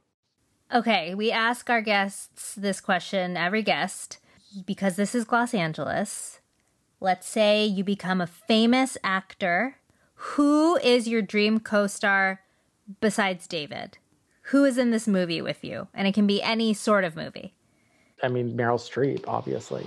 Okay, 0.73 1.13
we 1.13 1.31
ask 1.31 1.69
our 1.69 1.81
guests 1.81 2.55
this 2.55 2.81
question, 2.81 3.37
every 3.37 3.61
guest, 3.61 4.17
because 4.65 4.95
this 4.95 5.13
is 5.13 5.31
Los 5.31 5.53
Angeles. 5.53 6.39
let's 6.99 7.27
say 7.27 7.65
you 7.65 7.83
become 7.83 8.21
a 8.21 8.27
famous 8.27 8.97
actor. 9.03 9.75
Who 10.15 10.77
is 10.77 11.07
your 11.07 11.21
dream 11.21 11.59
co 11.59 11.85
star 11.87 12.41
besides 13.01 13.45
David? 13.47 13.97
Who 14.47 14.63
is 14.65 14.77
in 14.77 14.91
this 14.91 15.07
movie 15.07 15.41
with 15.41 15.63
you? 15.63 15.89
And 15.93 16.07
it 16.07 16.13
can 16.13 16.27
be 16.27 16.41
any 16.41 16.73
sort 16.73 17.03
of 17.03 17.15
movie. 17.15 17.53
I 18.21 18.29
mean, 18.29 18.55
Meryl 18.57 18.79
Streep, 18.79 19.25
obviously. 19.27 19.85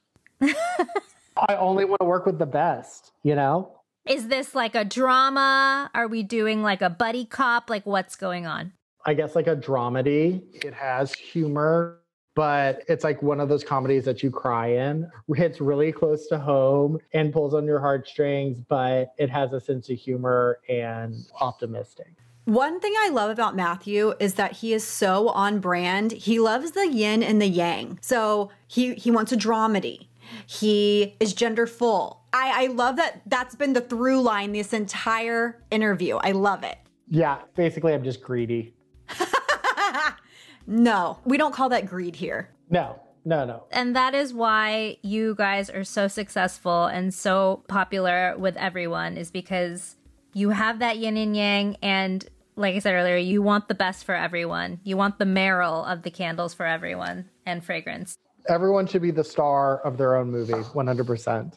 I 0.42 1.56
only 1.56 1.84
want 1.84 2.00
to 2.00 2.06
work 2.06 2.26
with 2.26 2.38
the 2.38 2.46
best, 2.46 3.12
you 3.22 3.34
know? 3.34 3.72
Is 4.06 4.28
this 4.28 4.54
like 4.54 4.74
a 4.74 4.84
drama? 4.84 5.90
Are 5.94 6.06
we 6.08 6.22
doing 6.22 6.62
like 6.62 6.82
a 6.82 6.90
buddy 6.90 7.24
cop? 7.24 7.70
Like, 7.70 7.86
what's 7.86 8.14
going 8.16 8.46
on? 8.46 8.72
I 9.06 9.14
guess 9.14 9.34
like 9.34 9.46
a 9.46 9.56
dramedy. 9.56 10.42
It 10.64 10.74
has 10.74 11.14
humor, 11.14 12.00
but 12.34 12.82
it's 12.88 13.04
like 13.04 13.22
one 13.22 13.40
of 13.40 13.48
those 13.48 13.64
comedies 13.64 14.04
that 14.04 14.22
you 14.22 14.30
cry 14.30 14.68
in. 14.68 15.10
Hits 15.34 15.60
really 15.60 15.92
close 15.92 16.26
to 16.28 16.38
home 16.38 16.98
and 17.12 17.32
pulls 17.32 17.54
on 17.54 17.64
your 17.64 17.80
heartstrings, 17.80 18.60
but 18.68 19.14
it 19.18 19.30
has 19.30 19.52
a 19.52 19.60
sense 19.60 19.88
of 19.90 19.98
humor 19.98 20.60
and 20.68 21.14
optimistic. 21.40 22.14
One 22.44 22.80
thing 22.80 22.94
I 23.00 23.10
love 23.10 23.30
about 23.30 23.56
Matthew 23.56 24.14
is 24.18 24.34
that 24.34 24.52
he 24.52 24.72
is 24.72 24.82
so 24.82 25.28
on 25.28 25.60
brand. 25.60 26.12
He 26.12 26.38
loves 26.38 26.70
the 26.70 26.88
yin 26.88 27.22
and 27.22 27.42
the 27.42 27.46
yang. 27.46 27.98
So 28.00 28.50
he 28.66 28.94
he 28.94 29.10
wants 29.10 29.32
a 29.32 29.36
dramedy. 29.36 30.06
He 30.46 31.14
is 31.20 31.34
gender 31.34 31.66
full. 31.66 32.22
I, 32.32 32.64
I 32.64 32.66
love 32.68 32.96
that 32.96 33.20
that's 33.26 33.54
been 33.54 33.74
the 33.74 33.80
through 33.80 34.22
line 34.22 34.52
this 34.52 34.72
entire 34.72 35.62
interview. 35.70 36.16
I 36.16 36.32
love 36.32 36.62
it. 36.64 36.78
Yeah, 37.10 37.38
basically, 37.54 37.94
I'm 37.94 38.04
just 38.04 38.22
greedy. 38.22 38.74
no, 40.66 41.18
we 41.24 41.36
don't 41.36 41.54
call 41.54 41.68
that 41.70 41.86
greed 41.86 42.16
here. 42.16 42.50
No, 42.70 43.00
no, 43.24 43.44
no. 43.44 43.64
And 43.70 43.94
that 43.96 44.14
is 44.14 44.32
why 44.32 44.98
you 45.02 45.34
guys 45.34 45.70
are 45.70 45.84
so 45.84 46.08
successful 46.08 46.84
and 46.86 47.12
so 47.12 47.62
popular 47.68 48.34
with 48.38 48.56
everyone, 48.56 49.16
is 49.16 49.30
because 49.30 49.96
you 50.32 50.50
have 50.50 50.78
that 50.78 50.98
yin 50.98 51.16
and 51.16 51.36
yang. 51.36 51.76
And 51.82 52.26
like 52.56 52.74
I 52.74 52.78
said 52.78 52.94
earlier, 52.94 53.16
you 53.16 53.42
want 53.42 53.68
the 53.68 53.74
best 53.74 54.04
for 54.04 54.14
everyone. 54.14 54.80
You 54.84 54.96
want 54.96 55.18
the 55.18 55.24
Meryl 55.24 55.90
of 55.90 56.02
the 56.02 56.10
candles 56.10 56.54
for 56.54 56.66
everyone 56.66 57.28
and 57.46 57.64
fragrance. 57.64 58.16
Everyone 58.48 58.86
should 58.86 59.02
be 59.02 59.10
the 59.10 59.24
star 59.24 59.80
of 59.80 59.98
their 59.98 60.16
own 60.16 60.30
movie, 60.30 60.52
100%. 60.52 61.52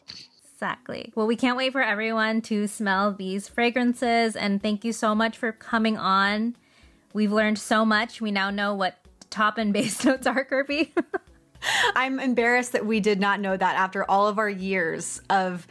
Exactly. 0.52 1.12
Well, 1.16 1.26
we 1.26 1.34
can't 1.36 1.56
wait 1.56 1.72
for 1.72 1.82
everyone 1.82 2.40
to 2.42 2.66
smell 2.68 3.12
these 3.12 3.48
fragrances. 3.48 4.36
And 4.36 4.62
thank 4.62 4.84
you 4.84 4.92
so 4.92 5.14
much 5.14 5.36
for 5.36 5.50
coming 5.50 5.96
on. 5.96 6.54
We've 7.12 7.32
learned 7.32 7.58
so 7.58 7.84
much. 7.84 8.20
We 8.20 8.30
now 8.30 8.50
know 8.50 8.74
what 8.74 8.98
top 9.30 9.58
and 9.58 9.72
base 9.72 10.04
notes 10.04 10.26
are, 10.26 10.44
Kirby. 10.44 10.94
I'm 11.94 12.18
embarrassed 12.18 12.72
that 12.72 12.86
we 12.86 13.00
did 13.00 13.20
not 13.20 13.40
know 13.40 13.56
that 13.56 13.76
after 13.76 14.08
all 14.10 14.26
of 14.26 14.38
our 14.38 14.48
years 14.48 15.20
of 15.30 15.66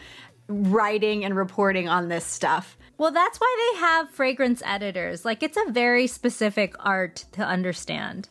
writing 0.48 1.26
and 1.26 1.36
reporting 1.36 1.90
on 1.90 2.08
this 2.08 2.26
stuff. 2.26 2.78
Well, 2.98 3.12
that's 3.12 3.40
why 3.40 3.74
they 3.74 3.80
have 3.80 4.12
fragrance 4.12 4.62
editors. 4.66 5.26
Like, 5.26 5.44
it's 5.44 5.58
a 5.58 5.72
very 5.72 6.08
specific 6.08 6.76
art 6.80 7.26
to 7.34 7.44
understand. 7.44 8.30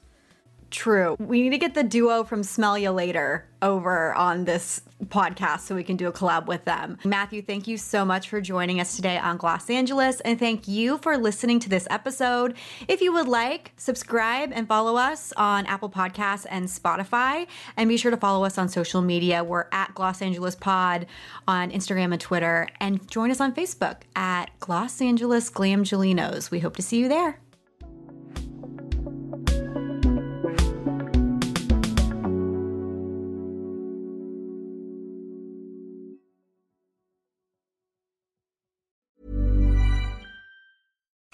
True. 0.70 1.16
We 1.18 1.42
need 1.42 1.50
to 1.50 1.58
get 1.58 1.74
the 1.74 1.82
duo 1.82 2.22
from 2.22 2.42
Smell 2.42 2.78
Ya 2.78 2.92
Later 2.92 3.46
over 3.60 4.14
on 4.14 4.44
this 4.44 4.82
podcast 5.06 5.60
so 5.60 5.74
we 5.74 5.82
can 5.82 5.96
do 5.96 6.06
a 6.06 6.12
collab 6.12 6.46
with 6.46 6.64
them. 6.64 6.96
Matthew, 7.04 7.42
thank 7.42 7.66
you 7.66 7.76
so 7.76 8.04
much 8.04 8.28
for 8.28 8.40
joining 8.40 8.80
us 8.80 8.94
today 8.96 9.18
on 9.18 9.38
Los 9.42 9.68
Angeles, 9.68 10.20
and 10.20 10.38
thank 10.38 10.68
you 10.68 10.98
for 10.98 11.18
listening 11.18 11.58
to 11.60 11.68
this 11.68 11.88
episode. 11.90 12.54
If 12.86 13.00
you 13.00 13.12
would 13.12 13.26
like, 13.26 13.72
subscribe 13.76 14.52
and 14.54 14.68
follow 14.68 14.96
us 14.96 15.32
on 15.36 15.66
Apple 15.66 15.90
Podcasts 15.90 16.46
and 16.48 16.66
Spotify, 16.66 17.46
and 17.76 17.88
be 17.88 17.96
sure 17.96 18.12
to 18.12 18.16
follow 18.16 18.44
us 18.44 18.56
on 18.56 18.68
social 18.68 19.02
media. 19.02 19.42
We're 19.42 19.66
at 19.72 19.98
Los 19.98 20.22
Angeles 20.22 20.54
Pod 20.54 21.06
on 21.48 21.70
Instagram 21.70 22.12
and 22.12 22.20
Twitter, 22.20 22.68
and 22.78 23.10
join 23.10 23.30
us 23.30 23.40
on 23.40 23.54
Facebook 23.54 24.02
at 24.14 24.50
Los 24.68 25.00
Angeles 25.00 25.50
Glamgelinos. 25.50 26.50
We 26.50 26.60
hope 26.60 26.76
to 26.76 26.82
see 26.82 26.98
you 26.98 27.08
there. 27.08 27.40